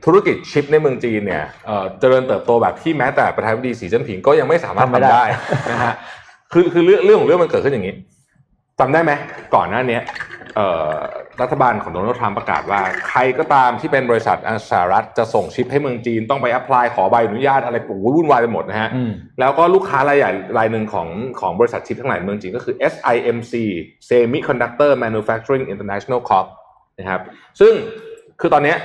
[0.04, 5.24] ธุรกิจชิปในเมืองจีนเนี่ยเอ่อเจริญเติบโตแบบที่แม้แต่ประธานาธิบดีสีจิ้นผิงก็ยังไม่สามารถทำไม่ทำได้ได้
[5.70, 5.94] นะฮะ
[6.52, 7.94] คือคือเรื่องเรื่องของเรื่องมันเกิดขึ้นอย่างนี้
[8.80, 9.12] จำได้ไหม
[9.54, 10.02] ก่อนหน้าเนี้ย
[10.56, 10.92] เอ่อ
[11.42, 14.36] รัฐบาลของโดนัลด์ทรัมป์ประกาศว่า ใครก็ตามที่เป็นบริษัท
[14.70, 21.08] สหรัฐจะส่งชิปให้เมืองจีนต้องไปแอพพลายขอใบอนุญาตอะไรปูวุ่นวายไปหมดนะฮะอืมแล้วก็ลูกค้ารายใหญ่รายหนึ่งของ
[21.40, 23.54] ของบริษัทชิปทั้งหลายในเมืองจีนก็คือ SIMC
[24.08, 26.46] Semiconductor Manufacturing International Corp
[26.98, 27.20] นะครับ
[27.60, 27.72] ซึ่ง
[28.40, 28.76] คือตอนเนี้ย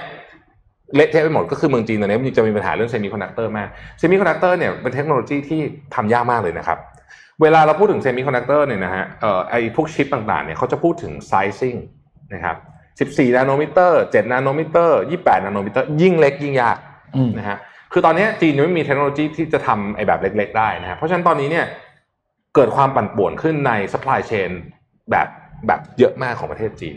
[0.95, 3.67] เละเทะไปหมดก็คือเมืองจีนตอนนี้มันจะมีปัญหาเรื่องเซมิคอนดักเตอร์มาก
[3.99, 5.61] เซมิคอนดักเตอร์เนี่ยเป็นเทคโนโลยีที่
[5.95, 6.77] ทำยากมากเลยนะครับ
[7.41, 11.75] เวลาเราพูดถึงเซมิคอนดักเตอร์เนี่ยนะฮะเอ่อไอพวกชิปต่างๆเนี่ยเขาจะพูดถึง sizing
[12.33, 12.57] นะครับ
[13.19, 16.77] 14 nanometer 7 nanometer 28 nanometer ยิ่งเล็กยิ่งยาก
[17.15, 17.57] อืมนะฮะ
[17.93, 21.65] คือตอนนี้จีนยังไม่มีเทคโนโลยีที่จะทำไอ้แบบเล็ก ๆ ได้นะฮะเพราะฉะนั้นตอนนี้เนี่ย
[22.55, 24.51] เกิดความปั่นป่วนขึ้นใน supply chain
[25.11, 25.27] แบบ
[25.67, 26.95] แบบเยอะมากของประเทศจีน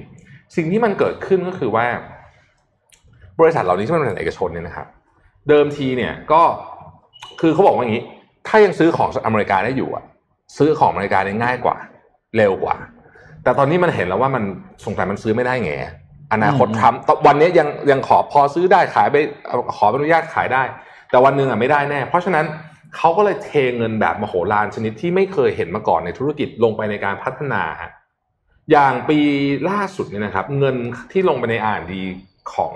[0.57, 1.87] สิ่งที่มันเกิดขึ้นก็คือว่า
[3.41, 4.87] บริษัทเหล่านี้ที่เป็นบริษัทเอกชนเนี่ยนะครับ
[5.49, 6.43] เดิมทีเนี่ยก็
[7.41, 8.05] คือเขาบอกว่าอย่างนี้
[8.49, 10.05] ถ้ายังซื้อของจากอเมริกาได้อยู่อะ
[10.57, 11.77] ซื้อของอเมริกาได้ง่ายกว่า
[12.37, 12.77] เร็วกว่า
[13.43, 14.45] แต่ตอนนี้มันเห็นแล้วว่ามัน
[14.85, 15.73] สงสัยมันซื้อไม่ได้ไง
[16.33, 19.17] อนาคตอืมทรัมป์ตวันนี้ยังยังขอพอซื้อได้ขายไป
[19.47, 20.63] เอาขออนุญาตขายได้
[21.11, 22.45] แต่วันหนึ่งอะไม่ได้แน่ เพราะฉะนั้น
[22.97, 27.91] เขาก็เลยเทเงินแบบมโหฬารชนิดที่ไม่เคยเห็นมาก่อนในธุรกิจลงไปในการพัฒนาฮะ
[28.73, 29.19] อย่างปี
[29.71, 30.77] ล่าสุดเนี่ยนะครับ เงิน
[31.13, 31.93] ที่ลงไปใน R&D
[32.55, 32.75] ของ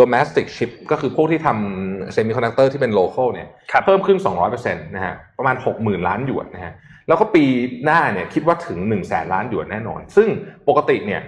[0.00, 4.18] domestic chip ก็คือพวกที่ทำ semiconductor ที่เป็น local เนี่ยครับเพิ่มขึ้น
[4.50, 6.72] 200%นะฮะประมาณ 60,000 ล้านหยวนนะฮะ
[7.08, 7.44] แล้วก็ปี
[7.84, 10.28] หน้าเนี่ยคิดว่าถึง 1 0 0 0 0แสนล้านหยวนแน่นอน ซึ่ง
[10.68, 11.22] ปกติเนี่ย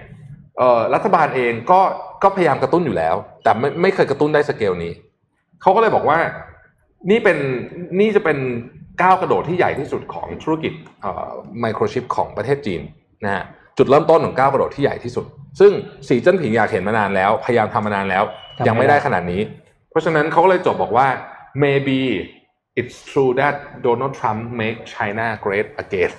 [0.57, 1.81] เอ่อรัฐบาลเองก็
[2.23, 4.91] ก็พยายามกระตุ้นอยู่แล้ว แต่ไม่ไม่เคยกระตุ้นได้สเกลนี้
[5.61, 6.17] เขาก็เลยบอกว่า
[7.11, 7.37] นี่เป็น
[7.99, 8.37] นี่จะเป็น
[9.01, 10.73] ก้าวกระโดดที่ใหญ่ที่สุดของธุรกิจ
[11.61, 12.81] ไมโครชิปของประเทศจีน
[13.23, 13.43] นะฮะ
[13.77, 15.25] จุดเริ่มต้นของก้าวกระโดดที่ใหญ่ที่สุด
[15.59, 15.71] ซึ่ง
[16.07, 19.41] สีเจิ้นผิงอยากเห็นมานานแล้ว พยายามทำมานานแล้วทำไม่ ยังไม่ได้ได้ขนาดนี้
[19.89, 21.07] เพราะฉะนั้นเขาก็เลยจบบอกว่า
[21.63, 21.99] maybe
[22.79, 23.55] it's true that
[23.85, 26.11] Donald Trump make China great again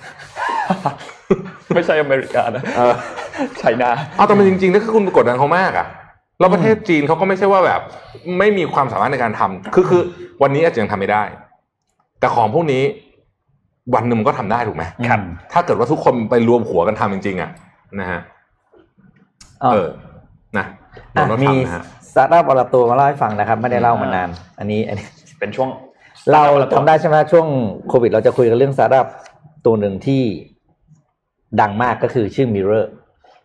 [1.75, 2.95] ไม่ใช่อเมริกานะเออ
[3.57, 5.87] China เอาแต่มันจริงๆนั่นคือคุณกดดันเขามากอะ
[6.39, 7.81] แล้วประเทศจีนเขาก็ไม่ใช่ว่าแบบ
[8.39, 10.01] ไม่มีความสามารถในการทำคือคือ
[10.41, 11.23] วันนี้อาจจะยังทำไม่ได้
[12.19, 12.83] แต่ของพวกนี้
[13.95, 15.19] วันหนึ่งมันก็ทำได้ถูกไหมครับ
[15.53, 17.51] ถ้าเกิดว่าทุกคนไปรวมหัวกันทำจริง ๆอะ
[17.99, 18.19] นะฮะ
[19.63, 19.87] อ๋อเออ
[20.57, 20.65] นะอะมี
[21.13, 25.05] โดนัลด์ทรัมป์นะฮะส ตาร์ทอัพวันละตัวมาเล่าให้ฟังนะครับ ไม่ได้เล่ามานาน อันนี้อันนี้
[25.39, 25.69] เป็นช่วง
[26.31, 26.43] เรา
[26.75, 27.47] ทำได้ใช่ไหมช่วง
[27.89, 29.07] โควิด เราจะคุยกันเรื่องสตาร์ทอัพ
[29.65, 30.21] ตัวหนึ่งที่
[31.61, 32.85] ดังมากก็คือชื่อ Mirror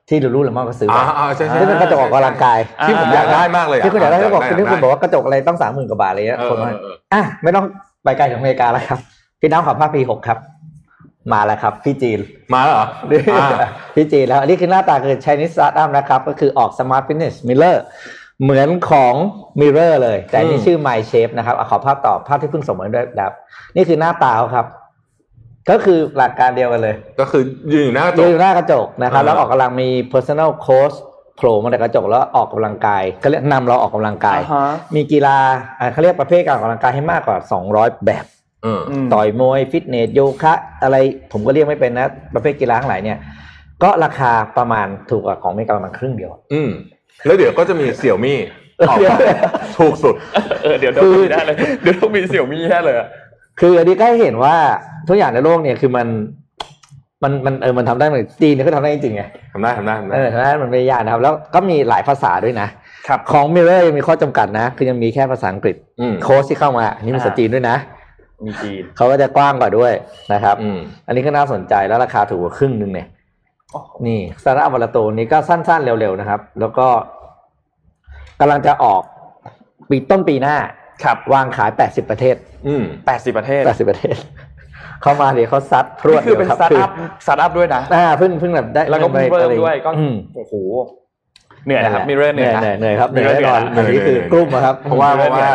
[0.08, 2.58] ที่ Lululemon ก็ซื้ออ่าไว้อ่าใช่ใช่ที่เป็นกระจกออกกำลังกาย
[2.88, 7.64] ที่ผมอยากได้มากเลยะที่คุณอยากได้ที่บอกยที่คุณบอกว่ากระจกอะไรต้องสามหมื่นกว่าบาทอะไรเงี้ยเออคนว่าเออเอออะไม่ต้อง
[8.04, 8.98] ไปไกลถึงอเมริกาแล้วครับ
[9.40, 10.38] พี่น้องขอภาพที่หกครับ
[11.32, 12.18] มาแล้วครับ พี่จีน
[12.54, 12.86] มาแล้วเหรอ
[13.34, 13.48] อ่า
[13.94, 17.76] พี่จีนแล้วอันนี้คือหน้าตาคือ Chinese startup นะครับ ก็คือออก Smart Fitness Mirror
[18.42, 19.14] เหมือนของ
[19.60, 23.32] Mirror เลย แต่อันนี่อืมชื่อ My Shape นะครับอะขอภาพต่อภาพที่เพิ่งส่งมาด้วยดับ
[23.76, 24.66] นี่คือหน้าตาเขาครับ
[25.70, 30.96] ก็คือหลักการเดียวกันเลย ก็คือยืนอยู่หน้ากระจยืนกอยู่หน้ากระจกนะครับเออแล้วออกกำลังมี personal coach
[31.36, 35.38] โผล่มาจากกระจกแล้วออกกำลังกายก็เรียกนำเราออกกำลังกายอ่าฮะมีกีฬา
[35.78, 37.36] อ่าเขาเรียกประเภทการออกกำลังกายให้มากกว่า
[37.70, 38.24] 200 แบบ
[38.62, 40.96] เอออืมต่อยมวยฟิตเนสโยคะ อะไร
[41.32, 43.18] ผมก็เรียกไม่เป็นนะ ประเภทกีฬาทั้งหลายเนี่ย
[43.82, 46.70] ก็ราคาประมาณถูกกว่าของอเมริกาประมาณครึ่งเดียวอืม
[47.26, 48.38] แล้วเดี๋ยวก็จะมีเสี่ยวมี่
[48.88, 49.16] ออกมา
[49.78, 50.14] ถูกสุด
[50.62, 53.08] เออเดี๋ยวเดี๋ยวมีได้เลยเดี๋ยวต้องมีเสี่ยวมี่แน่เลยอะ
[53.60, 54.56] คืออันนี้ก็ให้เห็นว่า
[55.08, 56.08] ทุกอย่างในโลกเนี่ยคือมัน
[57.22, 62.68] มันมันเออมันทำได้เหมือนจีนเนี่ยก็ทำได้จริงๆไงทำได้ทำได้ทำได้เออทำได้มันไม่ยากนะครับ แล้วก็มีหลายภาษาด้วยนะ
[63.08, 67.76] ครับของ Mirror ยังมีข้อจำกัดนะ คือยังมีแค่ภาษาอังกฤษอืมโค้ชที่เข้ามาอันนี่ภาษาจีนด้วยนะ
[68.46, 69.92] มีจีนเขาก็จะกว้างกว่าด้วย
[70.32, 73.06] นะครับอืมอันนี้ก็น่าสนใจแล้วราคาถูกกว่าครึ่งหนึ่งเนี่ย
[74.06, 76.88] นี่สตาร์ทอัพวันละตัวนี้ก็สั้นๆ เร็วๆนะครับ แล้วก็
[78.40, 79.02] กำลังจะออก
[79.90, 80.56] ปีต้นปีหน้า
[81.04, 84.16] ครับวางขาย 80 ประเทศ อืมแปดสิบประเทศ80 ประเทศ
[85.02, 86.90] เข้ามาเดี๋ยวเขาซัดพรวดนี่คือเป็นดียวสตาร์ทอัพ
[87.26, 90.54] สตาร์ทอัพด้วยนะอ่าเพิ่งเพิ่งแบบได้แล้วก็เพิ่มเงินไปด้วยก็อืม โอ้โห
[91.64, 95.48] เหนื่อยนะครับมีเรื่องเหนื่นื่อยนะเหนื่อยเหนื่อยครับเหนื่อยเหนื่แน่อยนอนเหนื่อัอยนนี้คือกลุ่มอะครับ เพราะว่าอืมเพราะว่า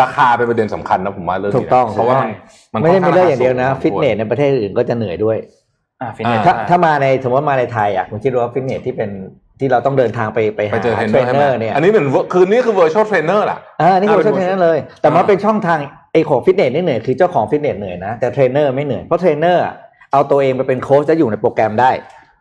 [0.00, 2.20] ราคาเป็นประเด็นสำคัญนะผมว่าเรื่องนี้ถูกต้องเพราะว่า
[2.72, 5.63] มันไม่ได้มีเรื่องอย่างเดียวนะค่ฟิตเนสในประเทศอื่นก็จะเหนื่อยด้วยอ่า
[6.16, 9.10] ฟิตเนสถ้าถ้ามาในสมมติว่ามาในไทยอะคุณคิดดูว่าฟิตเนสที่เป็น
[9.60, 15.78] ที่เราต้องเดินทางไปไปไปหาเจอเทรนเนอร์เทรนเนอร์เนี่ยอันนี้เหมือนคือนี่คือ virtual trainer ล่ะอ่านี่คืออ่าเทรนเนอร์เลย แต่มันเป็นช่องทาง
[16.12, 19.74] ไอ้ของฟิตเนสนี่เหนื่อยคือเจ้าของฟิตเนสเหนื่อยนะแต่เทรนเนอร์ไม่เหนื่อยเพราะเทรนเนอร์อะ
[20.12, 21.90] เอาตัวเองไปเป็นโค้ชจะอยู่ในโปรแกรมได้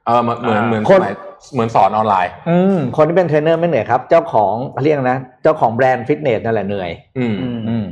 [0.06, 1.16] เออเหมือนเหมือนเหมือนคนสมัย
[1.54, 4.54] เหมือนสอนออนไลน์ อืมคนที่เป็นเทรนเนอร์ไม่เหนื่อยครับ เจ้าของ
[4.84, 7.86] เรียกนะ เจ้าของแบรนด์ฟิตเนสนั่นแหละเหนื่อย อืมอืมอืม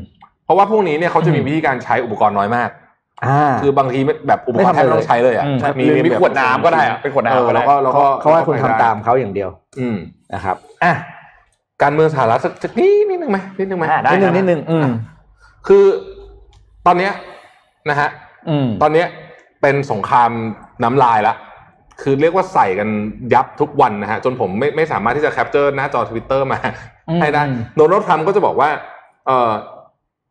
[0.45, 2.80] เพราะว่าพวกนี้เนี่ยเขาจะมีอืมวิธีการใช้อุปกรณ์น้อยมากอ่า
[3.61, 9.49] คือบางทีไม่แบบอุปกรณ์แทบไม่ต้องใช้เลยอะอืมหรือมีแบบขวดน้ำก็ได้อะเป็นขวดน้ำก็ได้เออแล้วก็แล้วก็แล้วก็เขาให้คุณทำไปได้ตามเขาอย่างเดียว
[9.79, 9.97] อืม
[10.33, 10.93] นะครับอะ
[11.81, 14.87] การเมืองสหรัฐสักสักนิดนิดนึงไหมนิดนึงไหมอ่าได้นิดนึงนิดนึงอืม
[15.67, 15.85] คือ
[16.87, 17.11] ตอนเนี้ย
[17.89, 18.09] นะฮะ
[18.49, 19.07] อืมตอนเนี้ย
[19.61, 20.31] เป็นสงคราม
[20.83, 21.33] น้ำลายละ
[22.01, 22.89] คือเรียกว่าใส่กัน
[23.33, 26.59] ยับทุกวันนะฮะจนผมไม่ไม่สามารถที่จะ capture หน้าจอทวิตเตอร์มา
[27.09, 28.69] อืมให้ได้อืมโดนัลด์ทรัมป์ก็จะบอกว่า
[29.25, 29.51] เออ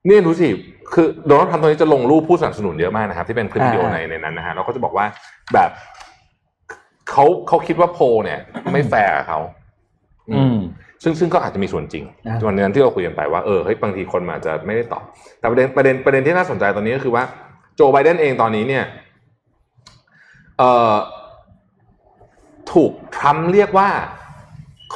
[0.06, 0.48] เนี่ยดูสิ
[0.94, 5.06] คือโดนัลด์ทรัมป์ตอนนี้จะลงรูปผู้สนับสนุนเยอะมากนะครับที่เป็นคลิปวิดีโอในในนั้นนะฮะแล้วก็จะบอกว่า
[5.54, 5.70] แบบ
[7.10, 8.38] เขาเขาคิดว่าโพลเนี่ย
[8.72, 9.40] ไม่แฟร์กับเขา
[10.30, 10.58] อือืมม
[11.02, 15.04] ซึ่งซึ่งก็อาจจะมีส่วนจริงอ่าวันนั้นที่เราคุยกันไปว่าเออเฮ้ยบางทีคนมันอาจจะไม่ได้ตอบ
[15.38, 17.24] แต่ประเด็นประเด็นประเด็นที่น่าสนใจตอนนี้ก็คือว่า
[17.74, 18.84] โจไบเดนเองตอนนี้เนี่ย
[20.58, 20.96] เอ่อ
[22.72, 23.88] ถูกทรัมป์เรียกว่า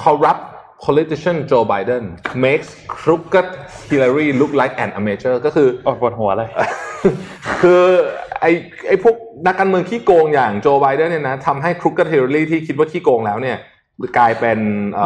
[0.00, 0.44] corrupt
[0.86, 2.04] politician Joe Biden
[2.44, 3.48] makes crooked
[3.88, 6.48] Hillary look like an amateur ก็คือโอ้ปวดหัวเลย
[7.62, 7.82] คือ
[8.40, 8.50] ไอ้
[8.88, 9.14] ไอ้พวก
[9.46, 13.56] นักการเมืองขี้โกงอย่างโจไบเดนเนี่ยนะทำให้ crooked Hillary ที่คิดว่าขี้โกงแล้วเนี่ย
[14.18, 14.58] กลายเป็น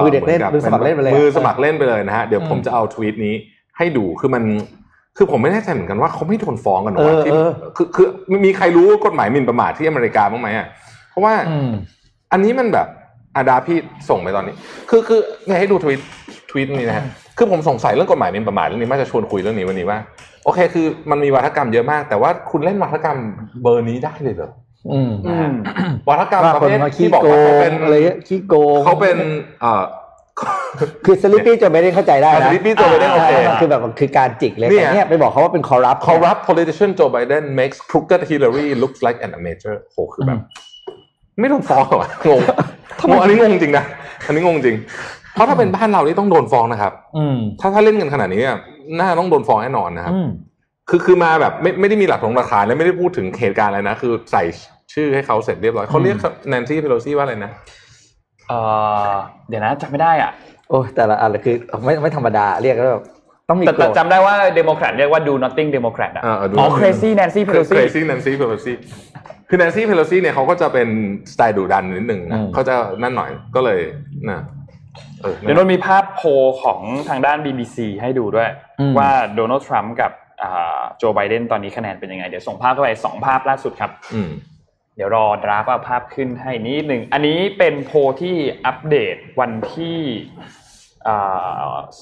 [0.03, 3.35] มือเด็กเล่นหบมือสมัครเล่นไปเลยมือสมัครเล่นไปเลยนะฮะเดี๋ยวอืมผมจะเอาทวีตนี้
[3.79, 4.43] ให้ดูคือมัน
[5.17, 8.07] คือผมไม่แน่ใจเหมือนกันว่าเขาไม่โดนฟ้องกันหรอเออวะที่เออคือคือ
[8.45, 10.67] มีใครรู้กฎหมายหมิ่นประมาทที่อเมริกาบ้างไหมอะ
[11.11, 11.71] เพราะว่าอืม
[12.33, 12.87] อันนี้มันแบบ
[13.39, 13.79] อาดาพี่
[14.11, 14.55] ส่งไปตอนนี้
[14.91, 16.01] คือคือเนี่ยให้ดูทวีต
[16.51, 17.05] ทวีตนี้นะฮะ
[17.39, 19.99] คือผมสงสัยเรื่องกฎหมายหมิ่นประมาทเรื่องนี้มาจะชวนคุยเรื่องนี้วันนี้ว่า
[20.45, 23.19] โอเค คือมันมีวาทกรรมเยอะมาก แต่ว่าคุณเล่นวาทกรรม
[23.63, 24.51] เบอร์นี้ได้เลยเหรอ
[24.93, 25.53] อืมอืม
[26.09, 29.17] วาทกรรมว่าประคนเภทมาขี้ที่บอกโกว่าเขางเป็นอะไรเงี้ยขี้โกงเขาเป็น
[29.61, 29.83] เอ่อ
[31.05, 39.19] คือ Sleepy จะไม่ได้เข้าใจได้อ่านะ Sleepy Joe Biden โอเคมันคือแบบคือการจิกเลยเนี่ยแต่เนี่ยไปบอกเขาว่าเป็นคอร์รัป corrupt politician Joe Biden makes crooked Hillary looks like
[39.25, 40.39] an amateur โหคือแบบ
[41.41, 42.41] ไม่ต้องฟ้องเหรอวะงง
[43.09, 43.85] งงอันนี้งงจริงนะ
[44.27, 44.77] อันนี้งงจริง
[45.33, 48.57] เพราะถ้าเป็นบ้านเรานี่ต้องโดนฟ้องนะครับ อืมถ้าถ้าเล่นกันขนาดนี้เนี่ย
[48.99, 50.29] น่าต้องโดนฟ้องแน่นอนนะครับอืม
[50.91, 54.43] คือคือมาแบบไม่ไม่ได้มีหลักฐานหลักฐานและไม่ได้พูดถึงเหตุการณ์อะไรนะ คือใส่
[54.95, 56.17] ชื่อให้เขาเสร็จเรียบร้อยเขาเรียก
[56.49, 57.53] แนนซี่เพโลซี่ว่าอะไรนะ
[58.49, 58.53] เอ
[59.11, 59.13] อ
[59.49, 60.31] เดี๋ยวนะจำไม่ได้อะ
[60.71, 63.05] โอ้ยแต่ละอันคือไม่ไม่ธรรมดาเรียกแล้วแบบ
[63.49, 68.75] ต้องมีแต่โกรแต่จำได้ว่าเดโมแครตเรียกว่า do nothing democrat อะอ่าเออดูอ๋อ crazy Nancy Pelosi crazy Nancy Pelosi
[69.49, 70.89] คือ Nancy Pelosi เนี่ยเขาก็จะเป็น
[71.33, 73.81] สไตล์ดุดันนิดหนึ่งนะเขาจะนั่นหน่อยก็เลย
[74.31, 74.43] นะ
[75.23, 76.29] เออเดี๋ยวมันมีภาพโพล
[76.63, 78.51] ของทางด้าน BBC ให้ดูด้วย
[78.99, 80.13] ว่าโดนัลด์ทรัมป์กับ
[80.99, 84.31] โจไบเดนตอนนี้คะแนนเป็นยังไง เดี๋ยวส่งภาพเข้าไปสองภาพล่าสุดครับอืม
[84.97, 88.37] เดี๋ยวรอดราฟต์เอาภาพขึ้นให้นิดหนึ่ง อันนี้เป็นโพลที่
[88.67, 89.99] อัปเดตวันที่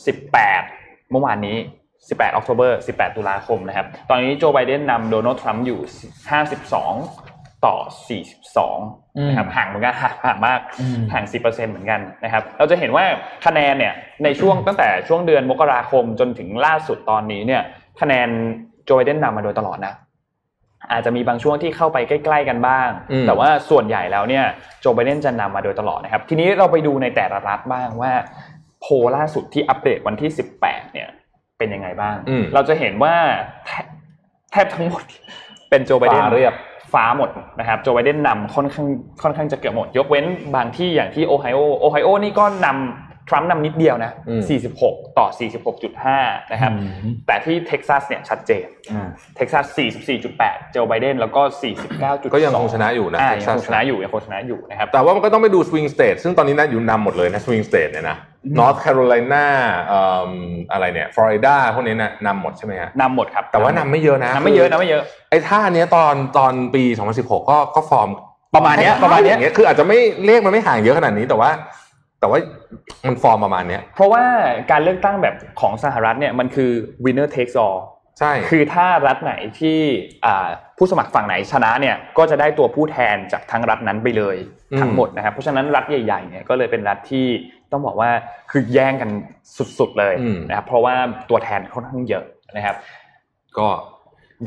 [0.07, 0.63] สิบแปด
[1.11, 1.57] เมื่อวานนี้
[1.97, 5.81] 18 October 18 ตุลาคมนะครับ ตอนนี้โจไบเดนนำโดนัลด์ทรัมป์อยู่
[6.57, 7.26] 52
[7.67, 7.77] ต่อ
[8.69, 9.95] 42 นะครับ ห่างเหมือนกัน
[10.25, 13.05] ห่างมากอืมห่าง 10%เหมือนกันนะครับ เราจะเห็นว่า
[13.47, 13.95] คะแนนเนี่ย
[14.25, 17.62] ในช่วงตั้งแต่ช่วงเดือนมกราคมจนถึงล่าสุดตอนนี้เนี่ย
[18.01, 18.29] คะแนน
[18.85, 19.95] โจไบเดนนำมาโดยตลอดนะ
[20.91, 24.45] อาจจะมีบางช่วงที่เข้าไปใกล้ ๆ กันบ้างอืมแต่ว่าส่วนใหญ่แล้วเนี่ย
[24.81, 28.12] โจไบเดนจะนำมาโดยตลอดนะครับ ทีนี้เราไปดูในแต่ละรัฐบ้างว่า
[28.81, 30.31] โพลล่าสุดที่อัปเดตวันที่
[30.62, 31.09] 18 เนี่ย
[31.59, 33.14] เป็นยังไงบ้างอืมเราจะเห็นว่า
[33.67, 33.87] แทบ
[34.53, 35.05] แทบทั้งหมด
[35.71, 36.55] เป็นโจไบเดนฟ้าเรียบ
[36.93, 38.87] ฟ้าหมดนะครับโจไบเดนนำค่อนข้าง
[39.22, 40.24] ค่อนข้างจะเกือบหมด ยกเว้น
[40.55, 44.43] บางที่อย่างที่โอไฮโอโอไฮโอนี่ก็นำทรัมป์นำนิดเดียวนะอืม
[44.82, 45.26] 46 ต่อ
[45.91, 49.64] 46.5 นะครับอืมแต่ที่เท็กซัสเนี่ยชัดเจนอ่าเท็กซัส
[50.18, 51.43] 44.8โจไบเดนแล้วก็
[51.87, 58.16] 49.2ก็ยังคงชนะอยู่นะอ่าเท็กซัสยังคงชนะอยู่ยังคงชนะอยู่นะครับแต่ว่ามันก็ต้องไปดู swing state ซึ่งตอนนี้น่าอยู่นำหมดเลยนะ swing state เนี่ยนะ
[58.59, 59.47] นอร์ทแคโรไลนา
[60.73, 66.83] อะไรเนี่ยฟลอริดาพวกนี้นะนำหมดใช่ไหมฮะนำหมดครับ แต่ว่านำไม่เยอะนะนำไม่เยอะนำไม่เยอะไอ้ท่าเนี้ยตอนตอนปี
[67.17, 68.09] 2016 ก็ก็ฟอร์ม
[68.55, 71.51] ประมาณเนี้ยประมาณเนี้ยอย่างเงี้ยคืออาจจะไม่เลขมันไม่ห่างเยอะขนาดนี้แต่ว่า
[72.21, 72.39] แต่ว่า
[73.07, 74.25] มันฟอร์มประมาณเนี้ยเพราะว่า
[74.71, 76.71] การเลือกตั้งแบบของสหรัฐเนี่ยมันคือ
[77.05, 77.79] winner takes all
[78.19, 79.79] ใช่คือถ้ารัฐไหนที่
[80.25, 80.47] อ่า
[80.79, 84.37] ผู้สมัครฝั่งไหนชนะเนี่ยก็จะได้ตัวผู้แทนจากทั้งรัฐนั้นไปเลย
[84.81, 87.27] ทั้งหมดนะครับเพราะฉะนั้นรัฐใหญ่ๆเนี่ยก็เลยเป็นรัฐที่
[87.73, 88.11] ต้องบอกว่า
[88.51, 89.11] คือแย่งกัน
[89.79, 90.95] สุดๆเลยอืมนะครับเพราะว่า
[91.31, 92.25] ตัวแทนค่อนข้างเยอะ
[92.57, 92.77] นะครับ
[93.59, 93.69] ก็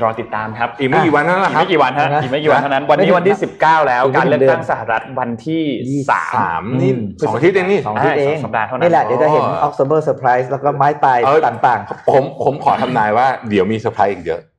[0.03, 5.63] รอติดตามครับอีกไม่กี่วันเท่านั้นแหละอีกครับไม่กี่วันฮะนะอีกไม่กี่วันเท่านั้นวันนี้วันที่ 19 แล้วอีกไม่การถึงเลือกตั้งเดือนสหรัฐวันที่
[6.11, 11.79] สามสามนี่อืมสองอาทิตย์เองนี่สองอาทิตย์เองอ่าสองสัปดาห์เท่านั้นนี่แหละเดี๋ยวจะเห็นอ๋อ October Surprise แล้วก็ไม้ตายเออต่าง
[12.13, 14.58] ผมผมขอทำนายว่าเดี๋ยวมีเซอร์ไพรส์อีกเยอะๆอ่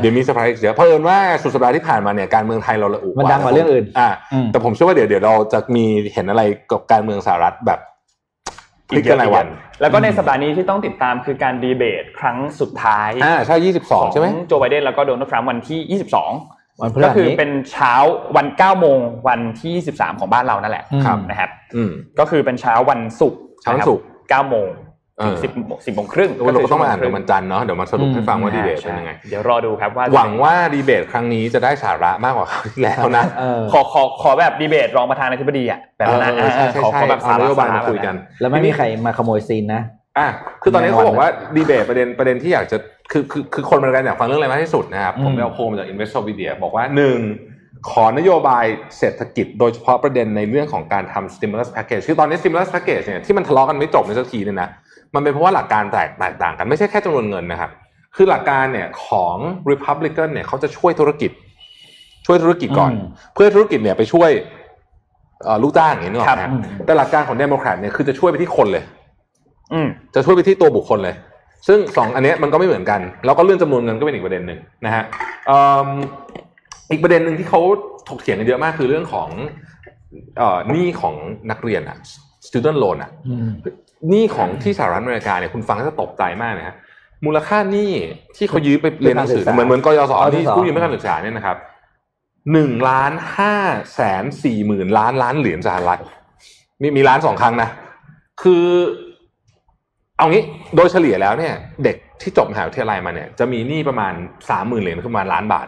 [0.00, 7.80] เดี๋ยวมีเซอร์ไพรส์อีกเยอะเพราะเอิญว่าสุดสัปดาห์ที่ผ่านมาเนี่ยการเมืองไทยเราระอุมันดังกว่าเรื่องอื่นอ่าอืมแต่ผมเชื่อว่าเดี๋ยวเดี๋ยวเราจะมีเห็นอะไรกับการเมืองสหรัฐแบบ
[8.88, 9.46] พลิกกันรายวัน
[9.80, 17.94] แล้วก็ในสัปดาห์นี้ที่ต้องติดตามคือการดีเบตครั้งสุดท้ายอ่าใช่ยี่สิบสองใช่ไหมโจไบเดนแล้วก็โดนัลด์ทรัมป์วันที่22วันพฤหัสนี้ก็คือเป็นเช้า
[18.36, 24.68] วัน9โมงวันที่23ของบ้านเรานั่นแหละครับนะครับอืมก็คือเป็นเช้าวันศุกร์เช้าวันศุกร์9โมง
[25.20, 39.82] ถึงเออ10โมง10โมงครึ่งเราก็ต้องมาอ่านคืกันวันจันทร์เนาะเดี๋ยวมาสรุปให้ฟังว่าดีเบตเป็นยังไง เดี๋ยวรอดูครับว่า หวังว่าดีเบตครั้งนี้จะได้สาระมากกว่าคราวที่แล้วนะเออขอขอขอแบบดีเบตรองประธานาธิบดีอะแบบนั้นเออใช่ใช่ขอใช่ขอแบบเอาสานระโยบายมาสระคุยกัน แล้วไม่มีใครมาขโมยซีนนะ
[40.18, 40.28] อะ
[40.62, 42.76] คือตอนนี้แน่นอนเขาบอกว่าดีเบตประเด็นประเด็นที่อยากจะ
[43.12, 47.20] คือคือคือคนบริการอยากฟังเรื่องอะไรมากที่สุดนะครับอืมผมไปเอาโพลมาจาก Investopedia บอกว่าหนึ่ง
[47.90, 48.64] ขอนโยบาย
[48.98, 54.68] เศรษฐกิจโดยเฉพาะประเด็นในเรื่องของการทำ stimulus package คือตอนนี้ stimulus package เนี่ยที่มันทะเลาะกันไม่จบในสักทีเนี่ยนะ
[55.14, 57.70] มันเป็นเพราะว่าหลักการแตกแตกต่างกันไม่ใช่แค่จำนวนเงินนะครับ
[58.16, 59.36] คือหลักการเนี่ยของ
[59.70, 61.30] Republican เนี่ยเขาจะช่วยธุรกิจ
[62.26, 63.04] ช่วยธุรกิจก่อนอืม
[63.34, 64.30] เพื่อให้ธุรกิจเนี่ยไปช่วย
[65.44, 68.84] เอ่อลูกจ้างอย่างนี้นึกออกไหมครับอืมแต่หลักการของเดโมแครตเนี่ยคือจะช่วยไปที่คนเลย
[69.72, 71.14] อืมจะช่วยไปที่ตัวบุคคลเลย
[71.68, 75.04] ซึ่งสองอันเนี้ยมันก็ไม่เหมือนกัน แล้วก็เรื่องจำนวนเงินก็เป็นอีกประเด็นหนึ่งนะฮะ
[75.46, 75.88] เอิ่ม
[76.90, 77.60] อีกประเด็นหนึ่งที่เขา
[78.08, 79.28] ถกเถียงกันเยอะมากคือเรื่องของ
[80.38, 81.14] เอ่อหนี้ของ
[81.50, 81.96] นักเรียนอะ
[82.46, 83.50] student loan อะอืม
[84.08, 86.76] หนี้ของที่สหรัฐอเมริกาเนี่ยคุณฟังแล้วจะตกใจมากนะฮะ
[87.24, 87.92] มูลค่าหนี้
[88.36, 91.56] ที่เขายืมไปเรียนหนังสือเพื่อการศึกษาเหมือนเหมือนกยศกยศที่กู้ยืมเพื่อการศึกษาเนี่ยนะครับ
[92.52, 93.54] หนึ่งล้านห้า
[93.94, 96.00] แสนสี่หมื่นล้านล้านเหรียญสหรัฐ
[96.82, 97.68] มีมีล้านสองครั้งนะ
[98.42, 98.66] คือ
[100.18, 100.42] เอางี้
[100.76, 104.12] โดยเฉลี่ยแล้วเนี่ย เด็กที่จบมหาวิทยาลัยมาเนี่ยจะมีหนี้ประมาณ
[104.50, 105.66] สามหมื่นเหรียญคือประมาณล้านบาท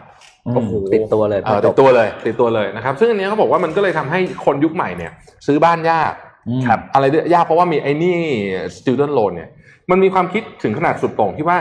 [0.55, 5.11] โอ้โหติดตัวเลยเออติดตัวเลย ติดตัวเลยนะครับ ซึ่งอันเนี้ยเขาบอกว่ามันก็เลยทำให้คนยุคใหม่เนี่ย
[5.47, 6.13] ซื้อบ้านยาก
[6.67, 8.17] ครับอะไรด้วยยากเพราะว่ามีไอ้นี่
[8.77, 9.49] student loan เนี่ย
[9.91, 11.57] มันมีความคิดถึงขนาดสุดโต่งที่ว่า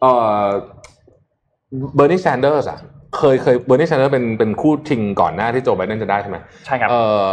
[0.00, 0.06] เอ
[0.44, 0.46] อ
[1.94, 2.78] เบอร์นีแซนเดอร์สอะ
[3.16, 6.36] เคยเคยเบอร์นีแซนเดอร์เป็นเป็นคู่ชิงก่อนหน้าที่โจไบเดนจะได้ใช่ไหม
[6.66, 7.24] ใช่ครับเออ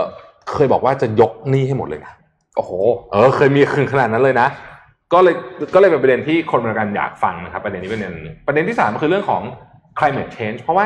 [0.53, 2.13] เคยบอกว่าจะยกหนี้ให้หมดเลยนะ
[2.55, 2.71] โอ้โห
[3.11, 4.47] เออเคยมีคืนขนาดนั้นเลยนะ
[5.13, 5.35] ก็เลย
[5.73, 9.41] ก็เลยเป็นประเด็นที่คนอเมริกันอยากฟังนะครับ ประเด็นนี้เป็นประเด็นหนึ่งประเด็นที่สามคือเรื่องของ
[9.99, 10.85] climate change เพราะว่า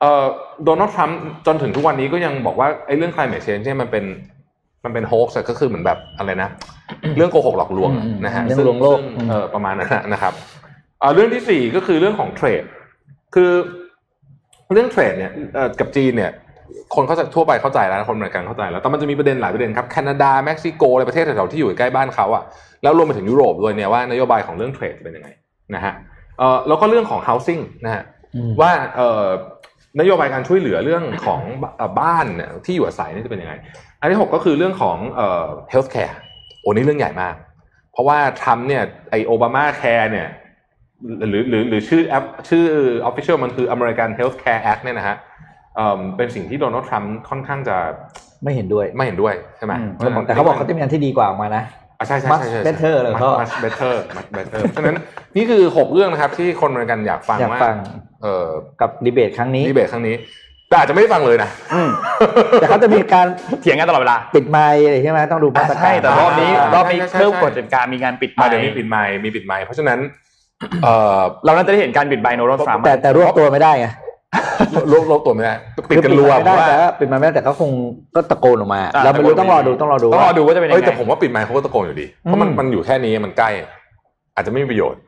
[0.00, 0.24] เอ่อ
[0.64, 4.04] โดนัลด์ทรัมป์จนถึงทุกวันนี้ก็ยังบอกว่าไอ้เรื่อง climate change เนี่ยมันเป็น
[4.86, 6.50] มันเป็นโฮกส์ก็คือเหมือนแบบอะไรนะ
[7.16, 10.32] เรื่องโกหกหลอกลวงอะอืมนะฮะเรื่องซึ่ลวงโลกซึ่อืมเออประมาณนั้นนะครับ
[11.00, 12.62] เอ่อเรื่องที่สี่ก็คือเรื่องของเทรด
[13.34, 13.50] คือ
[14.72, 16.32] เรื่อง trade เนี่ยเอ่อกับจีนเนี่ย
[16.94, 22.44] คนเขาจะทั่วไปเข้าใจแล้วคนอเมริกันเข้าใจแล้วแต่มันจะมีประเด็นหลายประเด็นครับแคนาดาเม็กซิโกอะไรประเทศแถวๆที่อยู่ใกล้บ้านเขาอะ
[22.82, 25.28] แล้วรวมไปถึงยุโรปด้วยเนี่ยว่านโยบายของเรื่อง trade เป็นยังไง
[25.74, 25.94] นะฮะ
[26.38, 28.02] เอ่อแล้วก็เรื่องของ housing นะฮะ
[28.34, 29.26] อืมว่าเอ่อ
[30.00, 31.40] นโยบายการช่วยเหลือเรื่องของ
[31.76, 33.54] เอ่อบ้านเนี่ยที่อยู่อาศัยนี่จะเป็นยังไง
[34.00, 36.14] อันที่หกก็คือเรื่องของเอ่อ healthcare
[36.60, 37.34] โอ้นี่เรื่องใหญ่มาก
[37.92, 40.28] เพราะว่าทรัมป์เนี่ยไอโอบามาแคร์เนี่ย
[41.28, 42.64] หรือหรือหรือชื่อแอปชื่อ
[43.08, 45.16] official มันคือ American Healthcare Act เนี่ยนะฮะ
[45.76, 47.76] เอ่อเป็นสิ่งที่โดนัลด์ทรัมป์ค่อนข้างจะ
[48.42, 49.90] ไม่เห็นด้วยไม่เห็นด้วยใช่ไหมอืม
[50.26, 51.64] แต่เขาบอกเขาจะมีอันที่ดีกว่าออกมานะ
[51.98, 54.98] อะใช่ใช่ much ใช่ใช่ better เลย much ก็ much better much better เพราะฉะนั้น
[55.36, 57.76] นี่คือ 6 เรื่องนะครับที่คนอเมริกันอยากฟังอยากว่าฟัง
[58.22, 58.46] เออ
[58.80, 60.14] กับดีเบตครั้งนี้ดีเบตครั้งนี้
[60.68, 61.90] แต่อาจจะไม่ได้ฟังเลยนะอืม
[62.60, 63.26] แต่เขาจะมีการ
[63.60, 69.98] เถียงกันตลอดเวลาปิดไมค์อะไรใช่ไหมต้องดูมาตรการใช่แต่รอบนี้อ่ารอบนี้ใช่ใช่เพิ่มใช่กฎกติกามีการปิดไมอะค์เดี๋ยวมีปิดไมค์มีปิดไมค์เพราะฉะนั้น
[70.84, 70.88] เอ
[71.18, 73.88] อเราน่าจะได้เห็นการปิดไมค์โนรอทรัมป์แต่แต่รวบตัวไม่ได้ไง
[74.92, 75.54] ลบลบตัวไม่ได้
[75.90, 77.70] ปิดกันรวมคือปิดไมค์ไม่ได้ว่าแต่ว่าปิดไมค์ไม่ได้แต่ก็คง
[78.16, 83.50] ก็ตะโกนออกมาอะเราไม่รู้ต้องรอดูต้องรอดูต้องรอดูว่าจะเป็นยังเอ้ยไงแต่ผมว่าปิดไมค์เขาก็ตะโกนอยู่ดีเพราะมันอืมมันอยู่แค่นี้มันใกล้
[84.34, 85.00] อาจจะไม่มีประโยชน์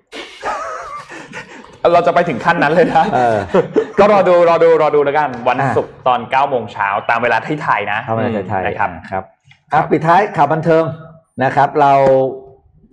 [1.93, 3.39] เราจะไปถึงขั้นนั้นเลยนะเออ
[3.99, 9.25] ก็รอดูรอดูรอดูแล้วกันวันอะศุกร์ตอน9โมงเช้าตามเวลาที่ไทยนะเข้ามาในไทยนะครับครับ
[9.73, 10.85] อะปิดท้ายข่าวบันเทิง
[11.45, 11.93] นะครับ เรา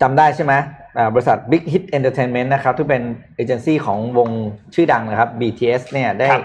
[0.01, 0.53] จำได้ใช่ไหม
[0.97, 3.03] อ่าบริษัท Big Hit Entertainment นะครับที่เป็น
[3.35, 4.29] เอเจนซี่ของวง
[4.75, 6.43] ชื่อดังนะครับ BTS เนี่ยได้ครับ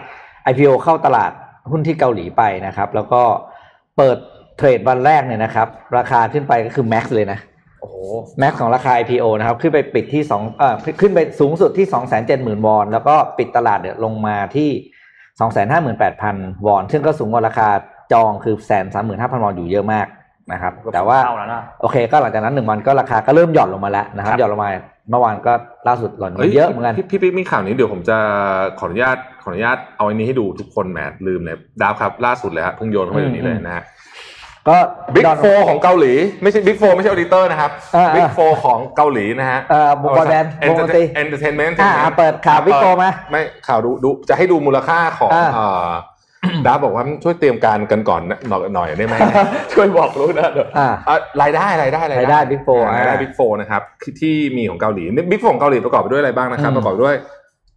[0.50, 1.32] IPO เข้าตลาด
[1.70, 3.22] หุ้นที่เกาหลีไปนะครับ แล้วก็
[3.96, 4.18] เปิด
[4.56, 7.38] เทรดวันแรกเนี่ยนะครับ ราคาขึ้นไปก็คือ Max เลยนะ
[7.80, 7.96] โอ้โห
[8.38, 14.70] แม็กของราคา IPO นะครับ ขึ้นไปปิดที่สองเอ่อขึ้นไปสูงสุดที่2 7 0 0 0 0วอน แล้วก็ปิดตลาดเนี่ยลงมาที่
[15.48, 17.68] 258,000วอน ซึ่งก็สูงกว่าราคา
[18.12, 20.06] จองคือแสนสามหมื่นห้าพันวอนอยู่เยอะมาก
[20.52, 24.70] นะครับ แต่ว่าเท่าแล้วนะโอเค ก็หลังจากนั้นหนึ่งวันก็ราคาก็เริ่มหย่อนลงมาแล้วนะครับครับหย่อนลงมา
[25.10, 25.52] เมื่อวานก็
[25.88, 28.16] ล่าสุดหย่อนลงมาเยอะเหมือนกันพี่พี่ปิ๊กมีข่าวนี้เดี๋ยวผมจะ
[28.78, 33.84] ขออนุญาตขออนุญาตเอาอันนี้ให้ดูทุกคนแหมลืมเลยดาวครับล่าสุดเลยครับเพิ่งโยนเข้าไปอยู่นี้เลยนะฮะ
[34.68, 34.76] ก็
[35.14, 36.12] Big Four ของเกาหลี
[36.42, 45.90] ไม่ใช่ Big Four ไม่ใช่ auditor นะครับอ่าอ่า Big Four ของเกาหลีนะฮะเอ่อบุคคลแบรนด์วงดนตรี entertainment อ่าเปิดข่าว Big Four มาไม่ข่าวดูดูจะให้ดูมูลค่าของอ่าเอ่อ
[46.66, 49.16] ดาวบอกว่าช่วยเตรียมการกันก่อนนะหน่อยหน่อยได้ไหม
[49.72, 57.14] ช่วยบอกรู้นะเดี๋ยวอ่าอะรายได้รายได้รายได้ Big Four รายได้อ่าบิ๊กโฟนะครับที่ที่มีของเกาหลีบิ๊กโฟของเกาหลีประกอบไปด้วยอะไรบ้างนะครับอืมประกอบด้วย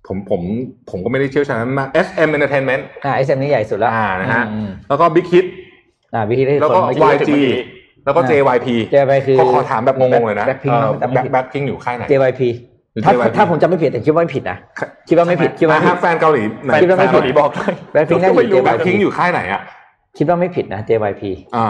[0.08, 0.42] ผมผม
[0.90, 5.46] ผมก็ไม่ได้เชี่ยวชาญมาก SM Entertainment อ่าไอเซมนี้ใหญ่สุดแล้วอ่านะฮะอืมแล้วก็ Big Hit
[6.14, 7.32] อ่าวิธีที่แล้วก็ส่งมา YG
[8.06, 12.42] แล้วก็ JYP เจไปคือขอขอถามแบบงงๆเลยนะแบ็คพิงเอ่อจำไม่แบ็คผิดแบ็คพิงอยู่ค่ายไหน JYP
[12.94, 14.58] หรือถ้า JYP ถ้าผมจำไม่ผิดแต่คิดว่าไม่ผิดนะ
[15.10, 19.62] คิดว่าไม่ผิดคิดว่าอะไม่ฮะผิดแฟนเกาหลีไหนคิดว่าไม่แฟนเกาหลีบอกด้วยแบ็คพิงน่าจะอยู่แบ็คพิง JYP อยู่ค่ายไหนอะ
[20.18, 21.22] คิดว่าไม่ผิดนะ JYP
[21.56, 21.68] อ่า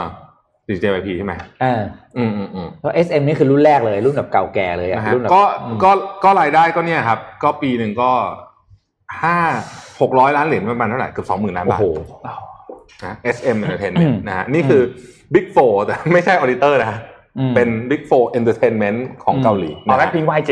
[0.68, 1.34] อยู่ JYP ใช่ไหม
[1.64, 1.82] อ่า
[2.18, 5.92] อืมอืมอืมเพราะ SM นี่คือรุ่นแรกเลยรุ่นแบบเก่าแก่เลยอะนะฮะรุ่นแบบก็อืมก็
[6.24, 8.12] ก็รายได้ก็เนี่ยครับ ก็ปีหนึ่งก็
[9.24, 9.38] ห้า
[10.02, 11.86] หกร้อยล้านเหรียญประมาณเท่าไหร่เกือบสองหมื่นล้านโอ้บาทโห
[13.02, 14.82] นะ SM อื Entertainment มนะฮะนี่คือ
[15.34, 17.00] Big Four แต่ไม่ใช่ออ d ดิเตอร์นะฮะ
[17.38, 20.52] อืมเป็น Big Four Entertainment ของเกาหลีอ๋อนะแบ็ฮะคพิง YG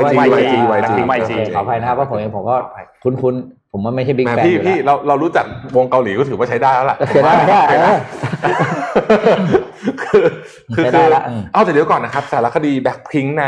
[0.00, 2.56] YG YG แบ็คพิง YG ขออภัยนะครับเพราะผมเองผมก็
[3.02, 5.44] คุ้นๆผมว่าไม่ใช่บิ๊กแหมแฟนพี่อยู่พี่แล้วเราเรารู้จัก
[5.76, 7.92] วงเกาหลีก็ถือว่าใช้ได้แล้วล่ะใช้ได้ผมว่าใช้ได้
[10.02, 10.24] คือ
[10.74, 13.46] คือใช้ได้คือละอืมเอาแต่เดี๋ยวก่อนนะครับสารคดีแบ็คพิงใน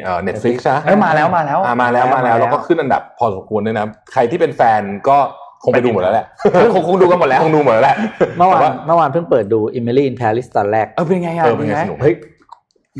[0.00, 5.18] เอ่อ Netflix นะเอ้ยมาแล้วมาแล้วอ่ามาแล้วมาแล้วแล้วก็ขึ้นอันดับพอสมควรด้วยนะ ใครที่เป็นแฟนก็
[5.64, 6.24] คงไปดูหมดแล้วแหละ
[6.74, 7.96] คงคงดูกันหมดแล้วคงดูหมดแล้วแหละ
[8.36, 12.14] เมื่อวาแต่นเมื่อวานเพิ่งเปิดดู Emily in Paris ตอนแรกเออเป็นไงอะเออเป็นไงสนุกเฮ้ย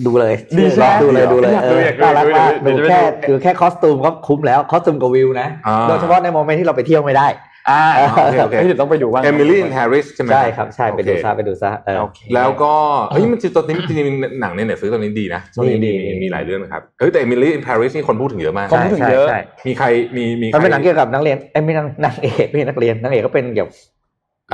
[0.07, 7.29] ดูเลยดีใช่ไหมดูเลยดูเลยอยากเอดูออยากดูน่ารักมากเดี๋ดูยวจะไปแค่ดูดูแค่ costume ก็คุ้มแล้ว costume กับวิวนะอ่าโดยเฉพาะใน moment ที่เราไปเที่ยวไม่ได้
[7.71, 12.73] อ่าโอเคโอเคเฮ้ยเดี๋ยวต้องไปดูบ้าง Emily in Paris ใช่ไหมใช่ครับใช่ไปดูโอเคซะไปดูซะเออโอเคแล้วก็
[13.13, 23.75] เฮ้ยมันจริงตอนนี้จริงๆหนังใน Netflix ตอนนี้ดีนะช่วงนี้ดีมีดีมีมีหลายเรื่องนะครับเฮ้ยแต่ Emily in Paris นี่คนพูดถึงเยอะมากคนพูดถึงเยอะใช่ใช่มีใครมีมีใครมันเป็นหนังเกี่ยวกับนักเรียนเอ้ยไม่ใช่นางเอกไม่ใช่นักเรียนนักเอกก็เป็นเกี่ยวกับ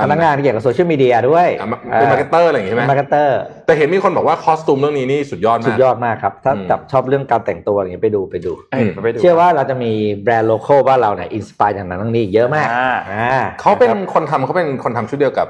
[0.03, 9.91] พนักงานเกี่ยวกับโซเชียลมีเดียด้วยอะมาเป็น marketerร์อะไรอย่างงี้ใช่ไหม marketer แต่เห็นมีคนบอกว่า costume เรื่องนี้นี่สุดยอดสุมาดกยอดมากครับ ถ้าอืมจับชอบเรื่องการแต่งตัวอะไรอย่างเงี้ยไปดูไปดูเอ้ยไปดู เชื่อว่าเราจะมี
[10.23, 13.29] แบรนด์ local บ้านเราเนี่ย inspire จากหนังเรื่องนี้อีกเยอะมากอ่าอ่า
[13.61, 15.47] เขาเป็นคนทำเขาเป็นคนทำชุดเดียวกับ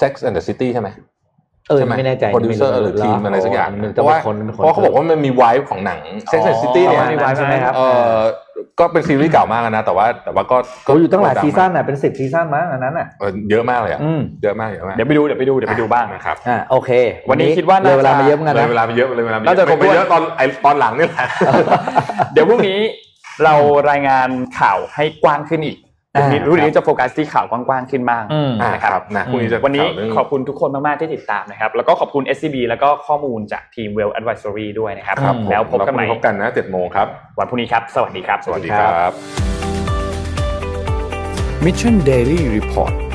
[0.00, 0.88] Sex and the City ใช่ไหม
[1.68, 7.80] เออใช่ไหมไม่แน่ใจโปรดิวเซอร์หรือทีมอะไรสักอย่างมันเพจะราะเป็ว่านคนป็นคนเพราะเขาบอกว่ามันมี vibe ของหนัง Sex and the City อ๋อเนี่ยมีไว้ใช่ไหมครับเอ
[8.10, 8.14] อ
[8.80, 10.56] ก็เป็นซีรีส์เก่ามากนะแต่ว่าแต่ว่าก็
[10.86, 16.90] ก็โอ้อยู่ตั้งหลายดัซีซั่นมากน่ะเป็นสิบซีซั่นมั้งอันนั้นอะเออเยอะมากเลยอะอืมเยอะมากเยอะมากเดี๋ยวไปดูเดี๋ยวไปดูเดี๋ยวไปดูบ้างนะครับอ่าโอเค
[17.30, 21.26] วันนี้คิดว่าเลยเวลาน่าจะมาเยอะเหมือนกันเลยนะเวลาไปเยอะเลยเวลาไปน่าจะเยอะครบถ้วนไปเยอะตอนไอตอนหลังนี่แหละ
[22.32, 22.78] เดี๋ยวพรุ่งนี้
[23.44, 23.54] เรา
[23.90, 24.28] รายงาน
[24.60, 25.76] ข่าวให้กว้างขึ้นอีก
[26.16, 37.06] อ่าวันนี้รุ่นนี้จะโฟกัสที่ข่าวกว้างๆขึ้นบ้างอืมอ่านะครับนะพรุ่งนี้จะวันนี้ข่าเรื่องขอบคุณทุกคนมากๆที่ติดตามนะครับ แล้วก็ขอบคุณ SCB แล้วก็ข้อมูลจากทีม Well Advisory ด้วยนะครับครับ แล้วพบกันใหม่พบกันนะเจ็ดโมงครับ
[37.38, 39.12] วันพรุ่งนี้ครับ สวัสดีครับ สวัสดีครับ
[41.64, 43.05] Mission Daily Report